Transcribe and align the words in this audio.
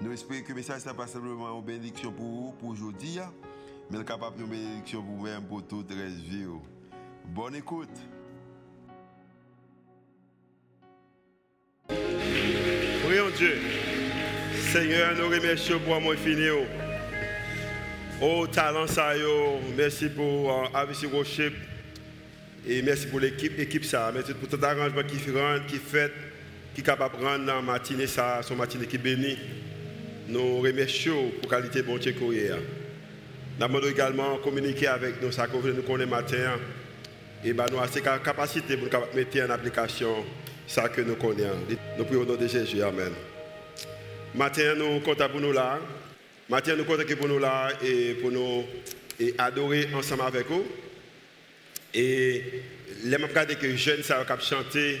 Nous 0.00 0.12
espérons 0.12 0.42
que 0.42 0.48
le 0.50 0.54
message 0.54 0.86
n'est 0.86 0.94
pas 0.94 1.08
simplement 1.08 1.58
une 1.58 1.64
bénédiction 1.64 2.12
pour 2.12 2.24
vous, 2.24 2.52
pour 2.52 2.68
aujourd'hui, 2.68 3.18
mais 3.90 4.04
capable 4.04 4.38
de 4.38 4.44
bénédiction 4.44 5.02
pour 5.02 5.16
vous-même, 5.16 5.42
pour 5.42 5.66
toute 5.66 5.90
la 5.90 6.06
vie. 6.06 6.46
Bonne 7.24 7.56
écoute. 7.56 7.88
Prions 11.88 13.30
Dieu. 13.36 13.58
Seigneur, 14.70 15.16
nous 15.16 15.28
remercions 15.28 15.80
pour 15.80 16.00
moi 16.00 16.14
fini. 16.16 16.46
Oh, 18.22 18.46
talent 18.46 18.86
ça, 18.86 19.14
merci 19.76 20.08
pour 20.10 20.52
euh, 20.52 20.66
ABC 20.74 21.06
Worship 21.06 21.54
et 22.66 22.82
merci 22.82 23.06
pour 23.06 23.18
l'équipe, 23.18 23.58
équipe 23.58 23.84
ça. 23.84 24.12
Merci 24.14 24.34
pour 24.34 24.48
tout 24.48 24.64
arrangement 24.64 25.02
qui 25.02 25.16
fait, 25.16 25.66
qui 25.66 25.76
fait, 25.78 26.12
qui 26.74 26.82
est 26.82 26.84
capable 26.84 27.18
de 27.18 27.24
rendre 27.24 27.46
dans 27.46 27.62
matinée 27.62 28.06
ça, 28.06 28.40
son 28.42 28.54
matinée 28.54 28.86
qui 28.86 28.98
bénit. 28.98 29.38
Nous 30.28 30.60
remercions 30.60 31.30
pour 31.40 31.50
la 31.50 31.58
qualité 31.58 31.80
de 31.80 31.86
bon 31.86 31.96
Dieu 31.96 32.14
Nous 32.20 33.66
demandons 33.66 33.88
également 33.88 34.36
communiquer 34.36 34.88
avec 34.88 35.22
nous, 35.22 35.32
ça 35.32 35.46
que 35.46 35.56
nous 35.56 35.82
connaissons 35.82 36.10
matin, 36.10 36.58
et 37.42 37.54
ben 37.54 37.64
nous 37.70 37.78
avons 37.78 37.90
cette 37.90 38.04
capacité 38.04 38.76
pour 38.76 38.88
mettre 39.14 39.40
en 39.46 39.50
application 39.50 40.26
ça 40.66 40.90
que 40.90 41.00
nous 41.00 41.14
connaissons. 41.14 41.56
Nous 41.96 42.04
prions 42.04 42.20
au 42.20 42.24
nom 42.26 42.36
de 42.36 42.46
Jésus. 42.46 42.82
Amen. 42.82 43.12
Matin, 44.34 44.74
nous 44.74 45.00
comptons 45.00 45.30
pour 45.30 45.40
nous 45.40 45.52
là. 45.52 45.78
Matin, 46.50 46.76
nous 46.76 46.84
comptons 46.84 47.16
pour 47.16 47.28
nous 47.28 47.38
là 47.38 47.70
et 47.82 48.12
pour 48.20 48.30
nous 48.30 48.64
et 49.18 49.34
adorer 49.38 49.88
ensemble 49.94 50.22
avec 50.26 50.46
vous. 50.46 50.66
Et 51.94 52.42
les 53.04 53.16
mêmes 53.16 53.28
que 53.30 53.76
jeunes 53.76 54.02
savent 54.02 54.26
chanter 54.42 55.00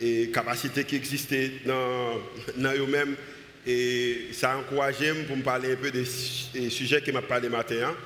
et 0.00 0.30
capacité 0.30 0.84
qui 0.84 0.94
existait 0.94 1.50
dans, 1.66 2.20
dans 2.56 2.72
eux-mêmes 2.72 3.16
et 3.66 4.28
ça 4.32 4.52
a 4.52 4.56
encouragé 4.56 5.12
pour 5.26 5.36
me 5.36 5.42
parler 5.42 5.72
un 5.72 5.76
peu 5.76 5.90
des 5.90 6.04
sujets 6.04 7.02
qui 7.02 7.12
m'a 7.12 7.22
parlé 7.22 7.48
matin. 7.48 7.76
Hein. 7.84 7.96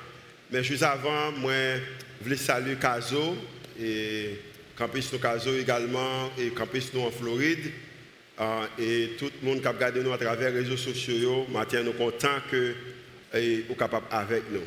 Mais 0.51 0.63
juste 0.63 0.83
avant, 0.83 1.31
moi, 1.31 1.53
je 2.19 2.23
voulais 2.23 2.35
saluer 2.35 2.75
Caso 2.75 3.37
et 3.79 4.39
Campus 4.75 5.11
Caso 5.21 5.57
également 5.57 6.31
et 6.37 6.49
Campus 6.49 6.93
nous 6.93 7.01
en 7.01 7.11
Floride. 7.11 7.71
Euh, 8.39 8.65
et 8.77 9.11
tout 9.17 9.31
le 9.41 9.47
monde 9.47 9.61
qui 9.61 9.67
a 9.67 9.71
regardé 9.71 10.01
nous 10.01 10.11
à 10.11 10.17
travers 10.17 10.51
les 10.51 10.59
réseaux 10.59 10.75
sociaux, 10.75 11.47
matin, 11.49 11.83
nous 11.83 11.93
sommes 11.93 12.11
contents 12.11 12.41
que 12.51 12.75
vous 13.67 13.75
capable 13.75 14.05
avec 14.11 14.43
nous. 14.51 14.61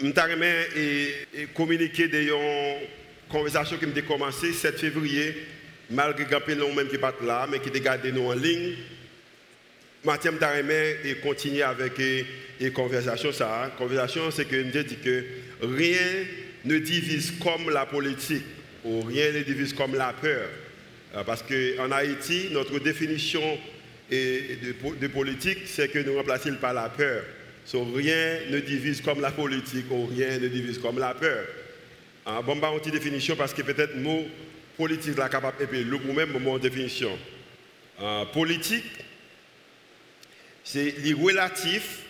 Je 0.00 0.76
et, 0.76 1.46
communiquer 1.54 2.08
des 2.08 2.32
conversations 3.28 3.76
qui 3.76 3.86
ont 3.86 4.06
commencé 4.06 4.48
le 4.48 4.52
7 4.52 4.78
février, 4.78 5.36
malgré 5.90 6.24
que 6.24 6.52
nous 6.54 6.72
même 6.72 6.88
qui 6.88 6.98
pas 6.98 7.14
là, 7.24 7.46
mais 7.50 7.60
qui 7.60 7.70
ont 7.70 7.82
gardé 7.82 8.10
nous 8.12 8.26
en 8.26 8.34
ligne. 8.34 8.74
Mathieu 10.04 10.30
Mtaremen 10.30 10.96
et 11.04 11.16
continuer 11.16 11.62
avec 11.62 11.98
les 11.98 12.70
conversations. 12.72 13.32
Ça, 13.32 13.72
conversation, 13.76 14.30
c'est 14.30 14.46
que 14.46 14.56
nous 14.56 14.70
dit 14.70 14.96
que 14.96 15.24
rien 15.62 16.24
ne 16.64 16.78
divise 16.78 17.32
comme 17.42 17.70
la 17.70 17.86
politique 17.86 18.44
ou 18.84 19.00
rien 19.02 19.32
ne 19.32 19.42
divise 19.42 19.72
comme 19.72 19.94
la 19.94 20.12
peur. 20.12 20.48
Euh, 21.14 21.24
parce 21.24 21.42
qu'en 21.42 21.90
Haïti, 21.90 22.48
notre 22.52 22.78
définition 22.78 23.42
de, 24.10 25.06
politique, 25.08 25.60
c'est 25.66 25.88
que 25.88 25.98
nous 25.98 26.16
remplaçons 26.16 26.54
par 26.60 26.74
la 26.74 26.88
peur. 26.88 27.24
So, 27.64 27.84
rien 27.84 28.38
ne 28.50 28.60
divise 28.60 29.00
comme 29.00 29.20
la 29.20 29.30
politique 29.30 29.90
ou 29.90 30.06
rien 30.06 30.38
ne 30.38 30.48
divise 30.48 30.78
comme 30.78 30.98
la 30.98 31.14
peur. 31.14 31.44
Euh, 32.26 32.42
bon, 32.42 32.56
bah, 32.56 32.70
une 32.84 32.90
définition 32.90 33.36
parce 33.36 33.52
que 33.52 33.62
peut-être 33.62 33.96
mot 33.96 34.26
politique 34.76 35.18
est 35.18 35.30
capable, 35.30 35.62
et 35.62 35.66
puis 35.66 35.82
le 35.82 35.98
même 36.12 36.38
mot 36.38 36.58
définition. 36.58 37.10
Euh, 38.00 38.24
politique, 38.26 38.84
c'est 40.70 40.94
relatif 41.14 42.00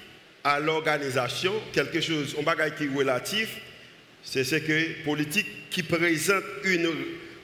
à 0.43 0.59
l'organisation, 0.59 1.53
quelque 1.73 2.01
chose, 2.01 2.35
on 2.37 2.43
bagaille 2.43 2.75
qui 2.75 2.85
est 2.87 2.95
relatif, 2.95 3.57
c'est 4.25 4.43
ce 4.43 4.57
que 4.57 5.05
politique 5.05 5.47
qui 5.71 5.85
présente 5.85 6.43
une 6.65 6.91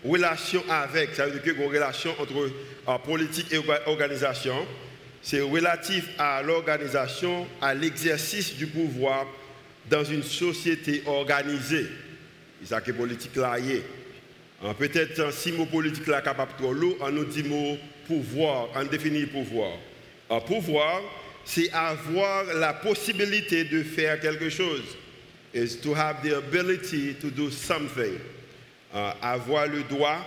relation 0.04 0.64
avec, 0.68 1.14
ça 1.14 1.26
veut 1.26 1.32
dire 1.32 1.42
qu'il 1.42 1.52
y 1.52 1.56
a 1.56 1.64
une 1.64 1.70
relation 1.72 2.10
entre 2.18 2.50
euh, 2.88 2.98
politique 2.98 3.46
et 3.52 3.60
organisation, 3.86 4.66
c'est 5.22 5.40
relatif 5.40 6.08
à 6.18 6.42
l'organisation, 6.42 7.46
à 7.62 7.74
l'exercice 7.74 8.56
du 8.56 8.66
pouvoir 8.66 9.24
dans 9.88 10.02
une 10.02 10.24
société 10.24 11.04
organisée. 11.06 11.86
C'est 12.60 12.70
ça 12.70 12.80
que 12.80 12.90
politique 12.90 13.36
là 13.36 13.56
est. 13.60 13.82
Peut-être 14.78 15.32
si 15.32 15.52
mot 15.52 15.66
politique 15.66 16.08
là 16.08 16.22
capable 16.22 16.54
trop 16.58 16.72
lourd, 16.72 16.96
on 17.00 17.10
nous 17.12 17.24
dit 17.24 17.44
mot 17.44 17.78
pouvoir, 18.08 18.70
on 18.74 18.84
définit 18.84 19.26
pouvoir. 19.26 19.78
Un 20.30 20.40
pouvoir, 20.40 21.02
c'est 21.44 21.70
avoir 21.72 22.44
la 22.54 22.72
possibilité 22.72 23.64
de 23.64 23.82
faire 23.82 24.20
quelque 24.20 24.48
chose. 24.48 24.82
Is 25.52 25.76
to 25.82 25.94
have 25.94 26.22
the 26.22 26.36
ability 26.36 27.14
to 27.20 27.30
do 27.30 27.50
something. 27.50 28.18
Uh, 28.92 29.12
avoir 29.22 29.66
le 29.68 29.82
droit 29.84 30.18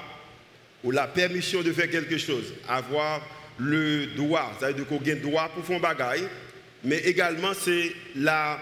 ou 0.83 0.91
la 0.91 1.07
permission 1.07 1.61
de 1.61 1.73
faire 1.73 1.89
quelque 1.89 2.17
chose. 2.17 2.53
Avoir 2.67 3.21
le 3.57 4.07
droit, 4.15 4.53
c'est-à-dire 4.59 4.85
qu'on 4.87 4.99
a 4.99 5.05
le 5.05 5.15
droit 5.15 5.49
pour 5.49 5.65
faire 5.65 5.77
un 5.77 5.81
bagage, 5.81 6.21
mais 6.83 6.97
également 6.99 7.53
c'est 7.53 7.91
la, 8.15 8.59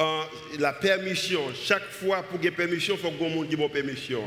uh, 0.00 0.58
la 0.58 0.72
permission. 0.72 1.40
Chaque 1.54 1.90
fois 1.90 2.22
pour 2.22 2.38
avoir 2.38 2.54
permission, 2.54 2.94
il 2.94 3.00
faut 3.00 3.10
que 3.10 3.24
monde 3.28 3.52
ait 3.52 3.68
permission. 3.68 4.22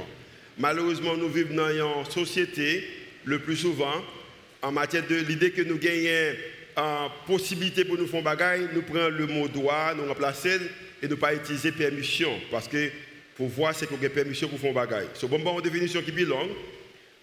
Malheureusement, 0.59 1.15
nous 1.15 1.29
vivons 1.29 1.55
dans 1.55 1.69
une 1.69 2.11
société, 2.11 2.85
le 3.23 3.39
plus 3.39 3.55
souvent, 3.55 4.03
en 4.61 4.71
matière 4.71 5.07
de 5.07 5.15
l'idée 5.15 5.51
que 5.51 5.61
nous 5.61 5.77
gagnons 5.77 6.35
en 6.75 7.09
possibilité 7.27 7.85
pour 7.85 7.97
nous 7.97 8.07
faire 8.07 8.21
bagaille, 8.21 8.69
nous 8.73 8.81
prenons 8.81 9.09
le 9.09 9.27
mot 9.27 9.47
droit, 9.47 9.93
nous 9.95 10.05
remplaçons 10.05 10.59
et 11.01 11.07
ne 11.07 11.15
pas 11.15 11.33
utiliser 11.33 11.71
permission. 11.71 12.31
Parce 12.51 12.67
que 12.67 12.89
pour 13.35 13.47
voir, 13.47 13.73
c'est 13.73 13.87
qu'on 13.87 14.03
a 14.03 14.09
permission 14.09 14.47
pour 14.47 14.59
faire 14.59 14.73
bagaille. 14.73 15.07
C'est 15.13 15.27
bon, 15.27 15.57
une 15.57 15.61
définition 15.61 16.01
qui 16.01 16.11
est 16.11 16.25
longue. 16.25 16.51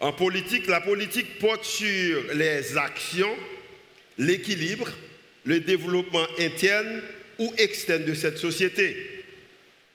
En 0.01 0.13
politique, 0.13 0.67
la 0.67 0.81
politique 0.81 1.39
porte 1.39 1.65
sur 1.65 2.23
les 2.35 2.77
actions, 2.77 3.35
l'équilibre, 4.19 4.89
le 5.45 5.61
développement 5.61 6.27
interne 6.39 7.03
ou 7.39 7.53
externe 7.57 8.05
de 8.05 8.15
cette 8.15 8.39
société. 8.39 9.25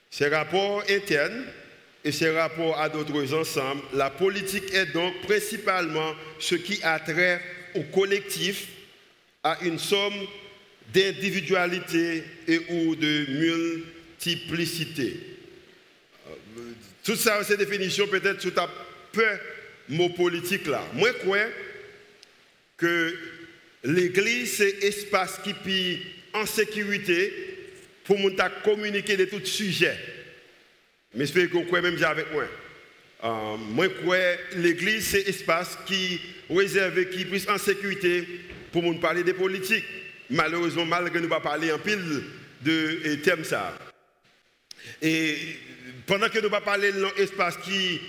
Ces 0.10 0.28
rapports 0.28 0.84
internes 0.90 1.44
et 2.04 2.12
ces 2.12 2.32
rapports 2.32 2.80
à 2.80 2.90
d'autres 2.90 3.34
ensembles, 3.34 3.82
la 3.94 4.10
politique 4.10 4.74
est 4.74 4.88
donc 4.88 5.22
principalement 5.22 6.16
ce 6.40 6.56
qui 6.56 6.80
a 6.84 7.00
trait 7.00 7.42
au 7.76 7.84
collectif, 7.84 8.68
à 9.44 9.58
une 9.64 9.80
somme 9.80 10.14
d'individualité 10.94 12.24
et 12.48 12.60
ou 12.70 12.96
de 12.96 13.26
multiplicité. 13.30 15.16
Tout 17.04 17.16
ça, 17.16 17.44
ces 17.44 17.58
définitions, 17.58 18.08
peut-être 18.08 18.40
tout 18.40 18.60
à 18.60 18.70
peu 19.12 19.26
mot 19.90 20.10
politique 20.10 20.68
là. 20.68 20.84
Moi, 20.94 21.10
je 21.12 21.26
crois 21.26 21.48
que 22.78 23.18
l'Église, 23.84 24.58
c'est 24.58 24.84
espace 24.84 25.40
qui 25.44 25.52
est 25.52 26.00
en 26.34 26.46
sécurité 26.46 27.34
pour 28.04 28.18
communiquer 28.64 29.18
de 29.18 29.26
tout 29.26 29.46
sujet. 29.46 29.98
Mais 31.14 31.26
je 31.26 31.34
que 31.34 31.54
vous 31.54 31.64
croyez 31.64 31.84
même 31.84 32.02
avec 32.04 32.32
moi. 32.32 32.44
Euh, 33.24 33.58
moi, 33.58 33.86
je 33.86 34.02
crois 34.02 34.18
l'Église, 34.56 35.08
c'est 35.08 35.28
espace 35.28 35.78
qui 35.86 36.20
réservé, 36.50 37.10
qui 37.10 37.22
est 37.22 37.50
en 37.50 37.58
sécurité 37.58 38.28
pour 38.72 38.84
nous 38.84 39.00
parler 39.00 39.24
des 39.24 39.34
politiques. 39.34 39.86
Malheureusement, 40.30 40.86
malgré 40.86 41.20
nous 41.20 41.28
pas 41.28 41.42
parler 41.42 41.72
en 41.72 41.80
pile 41.80 42.24
de 42.62 43.16
thèmes 43.16 43.44
ça. 43.44 43.78
Et 45.02 45.36
pendant 46.08 46.30
que 46.30 46.40
nous 46.40 46.50
pas 46.50 46.62
parler 46.62 46.92
de 46.92 47.06
l'espace 47.18 47.58
qui 47.58 48.00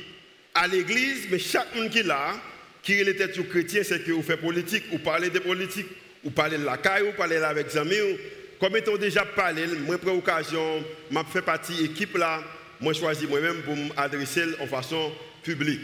à 0.54 0.66
l'église, 0.66 1.26
mais 1.31 1.38
chaque 1.38 1.75
monde 1.75 1.90
qui 1.90 2.00
est 2.00 2.04
là, 2.04 2.34
qui 2.82 2.94
est 2.94 3.14
tête 3.14 3.34
sur 3.34 3.49
chrétien, 3.49 3.82
c'est 3.82 4.04
que 4.04 4.12
vous 4.12 4.22
faites 4.22 4.40
politique, 4.40 4.84
ou 4.93 4.99
parlez 4.99 5.31
de 5.31 5.38
politique, 5.38 5.87
ou 6.25 6.31
parlez 6.31 6.58
de 6.58 6.64
la 6.64 6.76
caille, 6.76 7.02
ou 7.02 7.12
parlez 7.12 7.37
avec 7.37 7.72
les 7.72 7.78
amis. 7.78 8.19
Comme 8.60 8.76
étant 8.76 8.96
déjà 8.96 9.25
parlé, 9.25 9.66
moi, 9.87 9.99
pour 9.99 10.12
l'occasion, 10.12 10.84
je 11.10 11.19
fais 11.32 11.43
partie 11.43 11.75
de 11.76 11.82
l'équipe 11.82 12.16
là, 12.16 12.43
moi, 12.82 12.93
choisi 12.93 13.26
moi-même 13.26 13.62
pour 13.62 13.76
m'adresser 13.76 14.44
en 14.61 14.67
façon 14.67 15.12
publique. 15.43 15.81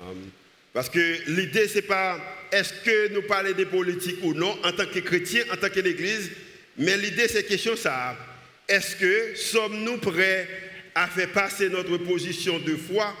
Um, 0.00 0.30
parce 0.72 0.88
que 0.88 1.30
l'idée, 1.30 1.68
ce 1.68 1.76
n'est 1.76 1.82
pas 1.82 2.18
est-ce 2.50 2.72
que 2.84 3.12
nous 3.12 3.22
parlons 3.22 3.52
de 3.52 3.64
politique 3.64 4.16
ou 4.22 4.34
non, 4.34 4.58
en 4.64 4.72
tant 4.72 4.86
que 4.86 4.98
chrétien, 5.00 5.42
en 5.52 5.56
tant 5.56 5.68
que 5.68 5.80
l'Église, 5.80 6.30
Mais 6.78 6.96
l'idée, 6.96 7.28
c'est 7.28 7.44
question 7.44 7.76
ça. 7.76 8.16
Est-ce 8.66 8.96
que 8.96 9.34
sommes-nous 9.36 9.98
prêts 9.98 10.48
à 10.94 11.08
faire 11.08 11.30
passer 11.30 11.68
notre 11.68 11.98
position 11.98 12.58
de 12.58 12.74
foi 12.76 13.14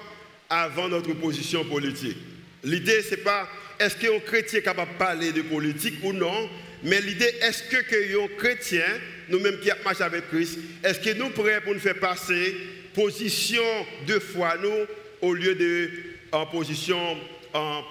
avant 0.48 0.88
notre 0.88 1.12
position 1.12 1.64
politique? 1.64 2.16
L'idée, 2.64 3.02
c'est 3.02 3.18
pas 3.18 3.48
est-ce 3.78 3.96
qu'un 3.96 4.18
chrétien 4.20 4.60
est 4.60 4.62
capable 4.62 4.92
de 4.92 4.98
parler 4.98 5.32
de 5.32 5.42
politique 5.42 5.94
ou 6.02 6.12
non, 6.12 6.48
mais 6.82 7.00
l'idée, 7.00 7.32
est-ce 7.42 7.62
que 7.64 8.24
un 8.24 8.28
chrétien, 8.38 8.86
nous-mêmes 9.30 9.58
qui 9.60 9.70
marchons 9.84 10.04
avec 10.04 10.28
Christ, 10.28 10.58
est-ce 10.84 11.00
que 11.00 11.16
nous 11.16 11.30
prêts 11.30 11.60
pour 11.60 11.74
nous 11.74 11.80
faire 11.80 11.98
passer 11.98 12.54
position 12.94 13.62
de 14.06 14.18
foi, 14.18 14.56
nous, 14.62 14.86
au 15.22 15.34
lieu 15.34 15.54
de 15.54 15.90
en 16.32 16.46
position 16.46 17.16
en 17.52 17.82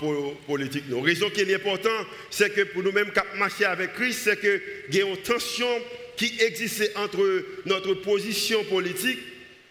politique. 0.48 0.86
La 0.90 1.02
raison 1.02 1.30
qui 1.30 1.42
est 1.42 1.54
importante, 1.54 2.08
c'est 2.30 2.54
que 2.54 2.62
pour 2.62 2.84
nous-mêmes 2.84 3.12
qui 3.12 3.38
marcher 3.38 3.66
avec 3.66 3.94
Christ, 3.94 4.22
c'est 4.24 4.40
que 4.40 4.62
y 4.92 5.02
a 5.02 5.06
une 5.06 5.18
tension 5.18 5.68
qui 6.16 6.38
existait 6.42 6.92
entre 6.96 7.46
notre 7.66 7.94
position 7.96 8.64
politique 8.66 9.20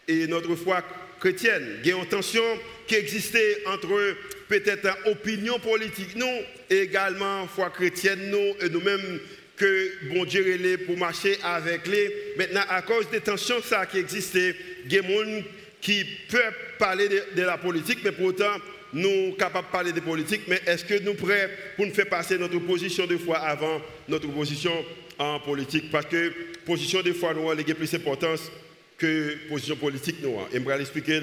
et 0.07 0.27
notre 0.27 0.55
foi 0.57 0.83
chrétienne. 1.21 1.79
Il 1.83 1.89
y 1.89 1.93
a 1.93 1.97
une 1.97 2.07
tension 2.07 2.43
qui 2.87 2.95
existait 2.97 3.63
entre 3.67 4.17
peut-être 4.49 4.89
opinion 5.07 5.59
politique, 5.59 6.17
nous, 6.17 6.27
et 6.71 6.81
également 6.81 7.47
foi 7.47 7.71
chrétienne, 7.71 8.31
nous, 8.31 8.67
et 8.67 8.71
nous-mêmes 8.71 9.21
que 9.59 10.09
bon 10.15 10.25
Dieu 10.25 10.47
est 10.49 10.79
pour 10.79 10.97
marcher 10.97 11.37
avec 11.43 11.87
les. 11.87 12.35
Maintenant, 12.37 12.63
à 12.69 12.83
cause 12.83 13.11
des 13.11 13.21
tensions 13.21 13.61
qui 13.91 13.99
existait, 13.99 14.55
il 14.85 14.93
y 14.93 14.99
a 14.99 15.03
des 15.03 15.09
gens 15.09 15.43
qui 15.81 16.05
peuvent 16.31 16.55
parler 16.79 17.09
de, 17.09 17.43
la 17.43 17.59
politique, 17.59 17.99
mais 18.05 18.13
pourtant, 18.13 18.57
nous 18.93 19.29
sommes 19.31 19.37
capables 19.37 19.67
de 19.67 19.73
parler 19.73 19.93
de 19.93 20.01
politique, 20.01 20.43
mais 20.49 20.61
est-ce 20.67 20.85
que 20.85 20.99
nous 21.01 21.13
sommes 21.13 21.17
prêts 21.17 21.51
pour 21.77 21.87
nous 21.87 21.95
faire 21.95 22.09
passer 22.09 22.39
notre 22.39 22.59
position 22.59 23.07
de 23.07 23.17
foi 23.17 23.39
avant 23.39 23.81
notre 24.09 24.29
position 24.29 24.73
en 25.19 25.41
politique? 25.41 25.91
Parce 25.91 26.07
que 26.07 26.33
position 26.65 27.03
de 27.03 27.13
foi, 27.13 27.35
nous 27.35 27.51
avons 27.51 27.63
plus 27.63 27.91
d'importance 27.91 28.51
que 28.97 29.37
position 29.49 29.77
politique, 29.77 30.17
nous. 30.23 30.37
Et 30.53 30.59
je 30.59 30.59
vais 30.61 30.79
l'expliquer 30.79 31.21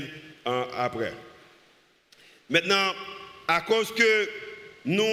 après. 0.78 1.14
Maintenant, 2.50 2.94
à 3.48 3.62
cause 3.62 3.92
que 3.94 4.30
nous 4.86 5.04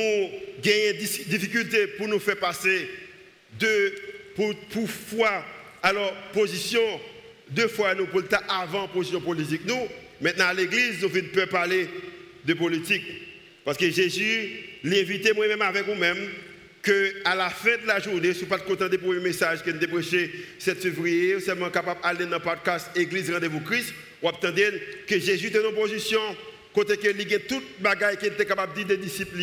gagnons 0.63 0.63
des 0.63 0.93
difficultés 1.29 1.87
pour 1.87 2.07
nous 2.07 2.19
faire 2.19 2.37
passer 2.37 2.89
de 3.59 3.95
pour, 4.35 4.89
foi, 4.89 5.45
alors 5.83 6.13
position 6.33 6.81
deux 7.51 7.69
fois 7.69 7.95
nous 7.95 8.07
pour 8.07 8.23
avant 8.49 8.89
position 8.89 9.21
politique. 9.21 9.63
Nous, 9.67 9.89
maintenant 10.21 10.47
à 10.47 10.55
l'église, 10.55 11.03
nous 11.03 11.09
ne 11.09 11.45
parler 11.45 11.89
de 12.45 12.55
politique. 12.55 13.05
Parce 13.65 13.77
que 13.77 13.91
Jésus 13.91 14.51
l'invite 14.85 15.35
moi-même 15.35 15.63
avec 15.63 15.87
vous-même 15.87 16.19
que 16.83 17.15
à 17.25 17.37
la 17.37 17.51
fin 17.51 17.77
de 17.81 17.87
la 17.87 18.01
journée, 18.01 18.35
si 18.35 18.41
vous 18.41 18.47
pas 18.47 18.59
content 18.59 18.89
des 18.89 18.99
premiers 18.99 19.21
messages 19.21 19.63
que 19.63 19.71
nous 19.71 19.87
prêché 19.87 20.31
7 20.59 20.81
février, 20.81 21.35
êtes 21.35 21.73
capable 21.73 22.01
d'aller 22.03 22.25
dans 22.27 22.39
le 22.39 22.43
podcast 22.43 22.89
Église 22.97 23.31
Rendez-vous 23.31 23.61
Christ, 23.61 23.95
vous 24.21 24.29
attendez 24.29 24.71
que 25.07 25.19
Jésus 25.19 25.49
est 25.49 25.65
en 25.65 25.73
position 25.73 26.21
côté 26.73 26.97
que 26.97 27.09
il 27.09 27.35
a 27.35 27.39
toute 27.41 27.81
bagaille 27.81 28.17
qu'il 28.17 28.29
était 28.29 28.47
capable 28.47 28.73
de 28.73 28.79
dire 28.79 28.97
des 28.97 28.97
disciples 28.97 29.39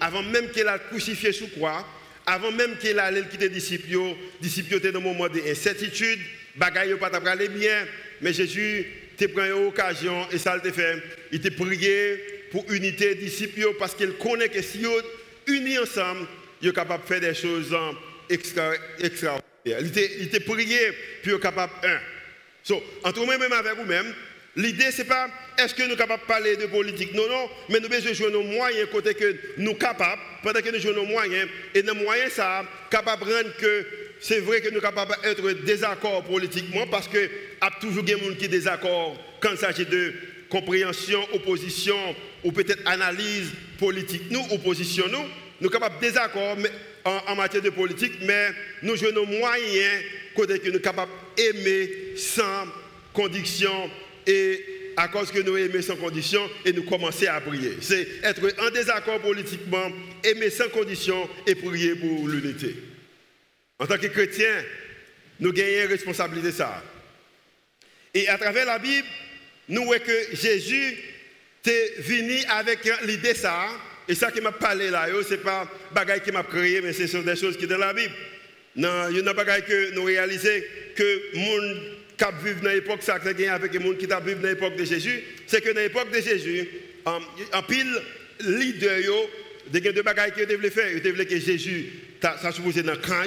avant 0.00 0.22
même 0.22 0.50
qu'il 0.50 0.66
a 0.66 0.78
crucifié 0.78 1.32
sous 1.32 1.48
croix, 1.48 1.86
avant 2.26 2.52
même 2.52 2.76
qu'il 2.78 2.98
allait 2.98 3.22
quitter 3.22 3.48
les 3.48 3.54
disciples, 3.54 3.90
les 3.90 4.16
disciples 4.40 4.74
étaient 4.74 4.92
dans 4.92 5.00
un 5.00 5.02
moment 5.02 5.28
d'incertitude, 5.28 6.18
bagaille 6.56 6.96
pas 6.98 7.08
aller 7.08 7.48
bien, 7.48 7.86
mais 8.20 8.32
Jésus 8.32 8.86
t'a 9.16 9.28
pris 9.28 9.50
une 9.50 9.66
occasion 9.66 10.26
et 10.30 10.38
ça 10.38 10.60
le 10.62 10.70
fait. 10.70 11.02
Il 11.32 11.40
t'a 11.40 11.50
prié 11.50 12.16
pour 12.50 12.70
unité 12.70 13.14
des 13.14 13.24
disciples 13.26 13.74
parce 13.78 13.94
qu'il 13.94 14.12
connaît 14.14 14.48
que 14.48 14.62
si 14.62 14.80
ils 14.80 15.54
unis 15.54 15.78
ensemble, 15.78 16.26
ils 16.62 16.68
sont 16.68 16.74
capables 16.74 17.02
de 17.04 17.08
faire 17.08 17.20
des 17.20 17.34
choses 17.34 17.74
extraordinaires. 18.28 18.80
Il 19.66 20.28
t'a 20.30 20.40
prié 20.40 20.78
pour 21.22 21.32
être 21.32 21.40
capable 21.40 21.72
un. 21.84 21.98
So, 22.62 22.82
entre 23.02 23.24
moi-même 23.24 23.52
avec 23.52 23.74
vous-même, 23.76 24.14
L'idée, 24.56 24.90
ce 24.90 24.98
n'est 24.98 25.08
pas 25.08 25.28
est-ce 25.58 25.74
que 25.74 25.82
nous 25.82 25.90
sommes 25.90 25.98
capables 25.98 26.22
de 26.22 26.26
parler 26.26 26.56
de 26.56 26.66
politique? 26.66 27.14
Non, 27.14 27.28
non, 27.28 27.48
mais 27.68 27.80
nous 27.80 27.88
devons 27.88 28.14
jouer 28.14 28.30
nos 28.32 28.42
moyens 28.42 28.88
côté 28.90 29.14
que 29.14 29.36
nous 29.58 29.70
sommes 29.70 29.78
capables, 29.78 30.20
pendant 30.42 30.60
que 30.60 30.70
nous 30.70 30.80
jouons 30.80 30.94
nos 30.94 31.04
moyens, 31.04 31.48
et 31.74 31.82
nos 31.82 31.94
moyens, 31.94 32.32
ça, 32.32 32.64
capables 32.90 33.26
de 33.26 33.32
rendre 33.32 33.56
que 33.58 33.86
c'est 34.20 34.40
vrai 34.40 34.60
que 34.60 34.68
nous 34.68 34.80
sommes 34.80 34.82
capables 34.82 35.16
d'être 35.22 35.50
désaccord 35.64 36.24
politiquement, 36.24 36.86
parce 36.86 37.08
qu'il 37.08 37.20
y 37.20 37.28
a 37.60 37.70
toujours 37.80 38.02
des 38.02 38.12
gens 38.12 38.34
qui 38.38 38.44
sont 38.46 38.50
désaccord 38.50 39.16
quand 39.40 39.50
il 39.52 39.58
s'agit 39.58 39.86
de 39.86 40.14
compréhension, 40.48 41.20
opposition, 41.32 41.98
ou 42.42 42.50
peut-être 42.50 42.82
analyse 42.86 43.52
politique. 43.78 44.22
Nous, 44.30 44.44
opposition, 44.50 45.04
nous, 45.08 45.18
nous 45.60 45.70
sommes 45.70 45.80
capables 45.80 45.96
de 46.00 46.06
désaccord 46.06 46.56
en, 47.04 47.32
en, 47.32 47.36
matière 47.36 47.62
de 47.62 47.70
politique, 47.70 48.14
mais 48.22 48.48
nous 48.82 48.96
jouons 48.96 49.12
nos 49.12 49.26
moyens 49.26 50.02
côté 50.34 50.58
que 50.58 50.66
nous 50.66 50.74
sommes 50.74 50.82
capables 50.82 51.12
d'aimer 51.36 52.16
sans 52.16 52.66
condition 53.12 53.90
et 54.26 54.92
à 54.96 55.08
cause 55.08 55.30
que 55.30 55.40
nous 55.40 55.56
aimons 55.56 55.82
sans 55.82 55.96
condition 55.96 56.48
et 56.64 56.72
nous 56.72 56.82
commencer 56.82 57.26
à 57.26 57.40
prier. 57.40 57.72
C'est 57.80 58.06
être 58.22 58.42
en 58.60 58.70
désaccord 58.70 59.20
politiquement, 59.20 59.90
aimer 60.24 60.50
sans 60.50 60.68
condition 60.68 61.28
et 61.46 61.54
prier 61.54 61.94
pour 61.94 62.28
l'unité. 62.28 62.74
En 63.78 63.86
tant 63.86 63.96
que 63.96 64.08
chrétien, 64.08 64.64
nous 65.38 65.52
gagnons 65.52 65.88
responsabilité 65.88 66.52
ça. 66.52 66.82
Et 68.12 68.28
à 68.28 68.36
travers 68.36 68.66
la 68.66 68.78
Bible, 68.78 69.06
nous 69.68 69.84
voyons 69.84 70.04
que 70.04 70.36
Jésus 70.36 70.98
est 71.66 72.00
venu 72.00 72.38
avec 72.48 72.80
l'idée 73.06 73.34
ça. 73.34 73.68
Et 74.08 74.14
ça 74.14 74.30
qui 74.30 74.40
m'a 74.40 74.52
parlé 74.52 74.90
là, 74.90 75.06
ce 75.22 75.30
n'est 75.30 75.40
pas 75.40 75.70
bagaille 75.92 76.22
qui 76.22 76.32
m'a 76.32 76.42
créé, 76.42 76.80
mais 76.80 76.92
ce 76.92 77.06
sont 77.06 77.22
des 77.22 77.36
choses 77.36 77.56
qui 77.56 77.62
sont 77.62 77.70
dans 77.70 77.78
la 77.78 77.94
Bible. 77.94 78.12
Non, 78.76 79.08
il 79.10 79.24
y 79.24 79.28
a 79.28 79.32
bagaille 79.32 79.64
que 79.64 79.94
nous 79.94 80.04
réalisons 80.04 80.48
que 80.96 81.36
monde 81.36 81.99
qui 82.20 82.44
vivent 82.44 82.60
dans 82.62 82.70
l'époque, 82.70 83.02
ça 83.02 83.14
avec 83.14 83.38
les 83.38 83.46
gens 83.46 83.58
qui 83.58 84.06
vivent 84.06 84.40
dans 84.40 84.48
l'époque 84.48 84.76
de 84.76 84.84
Jésus, 84.84 85.22
c'est 85.46 85.60
que 85.60 85.70
dans 85.70 85.80
l'époque 85.80 86.10
de 86.10 86.20
Jésus, 86.20 86.68
en, 87.06 87.62
pile 87.62 88.00
leader, 88.40 88.98
il 89.72 89.84
y 89.84 89.88
a 89.88 89.92
deux 89.92 90.02
bagages 90.02 90.34
qu'ils 90.34 90.46
devaient 90.46 90.70
faire. 90.70 90.90
Ils 90.92 91.02
devaient 91.02 91.26
que 91.26 91.38
Jésus 91.38 91.86
ça 92.20 92.52
supposé 92.52 92.82
dans 92.82 92.92
le 92.92 92.98
camp. 92.98 93.24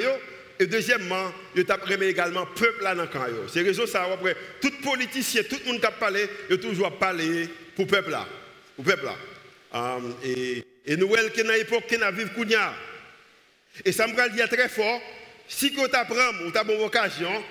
Et 0.59 0.67
deuxièmement, 0.67 1.31
il 1.55 1.65
remis 1.65 2.05
également 2.05 2.41
le 2.41 2.59
peuple 2.59 2.83
dans 2.83 2.93
le 2.93 3.07
camp. 3.07 3.25
C'est 3.51 3.61
raison 3.61 3.85
ça, 3.85 4.03
après, 4.03 4.35
tout 4.61 4.71
politicien, 4.83 5.41
tout 5.49 5.57
le 5.65 5.71
monde 5.71 5.81
qui 5.81 5.87
a 5.87 5.91
parlé, 5.91 6.27
il 6.49 6.57
toujours 6.59 6.91
parlé 6.97 7.49
pour 7.75 7.85
le 7.85 7.91
peuple 7.91 8.11
là. 8.11 8.27
Pour 8.75 8.85
peuple 8.85 9.05
là. 9.05 9.15
Um, 9.75 10.15
et, 10.23 10.63
nous 10.95 11.07
que 11.09 11.41
dans 11.41 11.53
l'époque 11.53 11.85
qu'on 11.89 12.01
a 12.01 12.11
vécu 12.11 12.45
Et 13.83 13.91
ça 13.91 14.05
me 14.05 14.35
dire 14.35 14.47
très 14.47 14.69
fort, 14.69 15.01
si 15.47 15.71
tu 15.71 15.79
apprends, 15.79 16.45
ou 16.45 16.51
tu 16.51 16.57
as 16.57 16.63
une 16.63 16.77
vocation, 16.77 17.43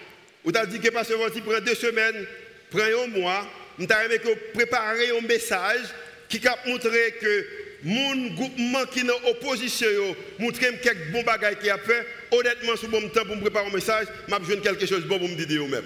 ou 0.45 0.53
t'as 0.53 0.67
dit 0.67 0.81
que 0.81 0.89
pasteur 0.89 1.19
Voti 1.19 1.41
prend 1.41 1.61
deux 1.61 1.75
semaines, 1.75 2.27
prend 2.71 2.81
un 2.81 3.07
mois, 3.07 3.47
nous 3.79 3.87
avons 3.91 4.37
préparé 4.55 5.11
un 5.11 5.27
message 5.27 5.87
qui 6.29 6.47
a 6.47 6.57
montré 6.67 7.15
que 7.21 7.47
mon 7.85 8.35
groupement 8.35 8.85
qui 8.87 9.01
est 9.01 9.11
en 9.11 9.31
opposition, 9.31 9.87
montrer 10.39 10.79
quelques 10.83 11.11
bons 11.11 11.23
bagages 11.23 11.59
qui 11.61 11.69
a 11.69 11.79
fait, 11.79 12.07
honnêtement, 12.31 12.77
sur 12.77 12.89
bon 12.89 13.09
temps 13.09 13.25
pour 13.25 13.37
me 13.37 13.41
préparer 13.41 13.67
un 13.67 13.75
message, 13.75 14.07
m'a 14.29 14.39
besoin 14.39 14.57
quelque 14.57 14.87
chose 14.87 15.03
de 15.03 15.09
bon 15.09 15.19
pour 15.19 15.29
me 15.29 15.45
dire 15.45 15.67
même. 15.69 15.85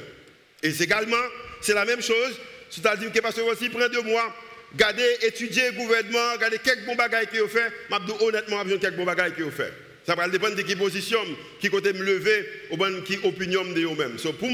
Et 0.63 0.71
également, 0.83 1.17
c'est 1.61 1.75
la 1.75 1.85
même 1.85 2.03
chose, 2.03 2.39
c'est-à-dire 2.71 3.13
que 3.13 3.21
pasteur 3.21 3.47
Voti 3.47 3.69
prend 3.69 3.89
deux 3.89 4.03
mois, 4.03 4.35
garder, 4.75 5.17
étudier 5.23 5.71
le 5.71 5.77
gouvernement, 5.77 6.33
regarder 6.35 6.59
quelques 6.59 6.85
bons 6.85 6.97
bagages 6.97 7.27
qui 7.33 7.41
ont 7.41 7.49
fait, 7.49 7.73
m'a 7.91 8.01
honnêtement, 8.21 8.57
m'a 8.57 8.65
besoin 8.65 8.79
quelques 8.79 8.97
bons 8.97 9.05
bagages 9.05 9.35
qui 9.35 9.43
ont 9.43 9.51
fait. 9.51 9.73
Ça 10.07 10.15
va 10.15 10.29
dépendre 10.29 10.55
de 10.55 10.63
qui 10.63 10.77
position, 10.77 11.19
qui 11.61 11.69
côté 11.69 11.93
me 11.93 12.05
lever, 12.05 12.49
ou 12.71 12.77
bien 12.77 13.01
qui 13.05 13.19
opinion 13.25 13.65
de 13.65 13.81
eux-mêmes. 13.81 14.19
So, 14.19 14.33
pour 14.33 14.49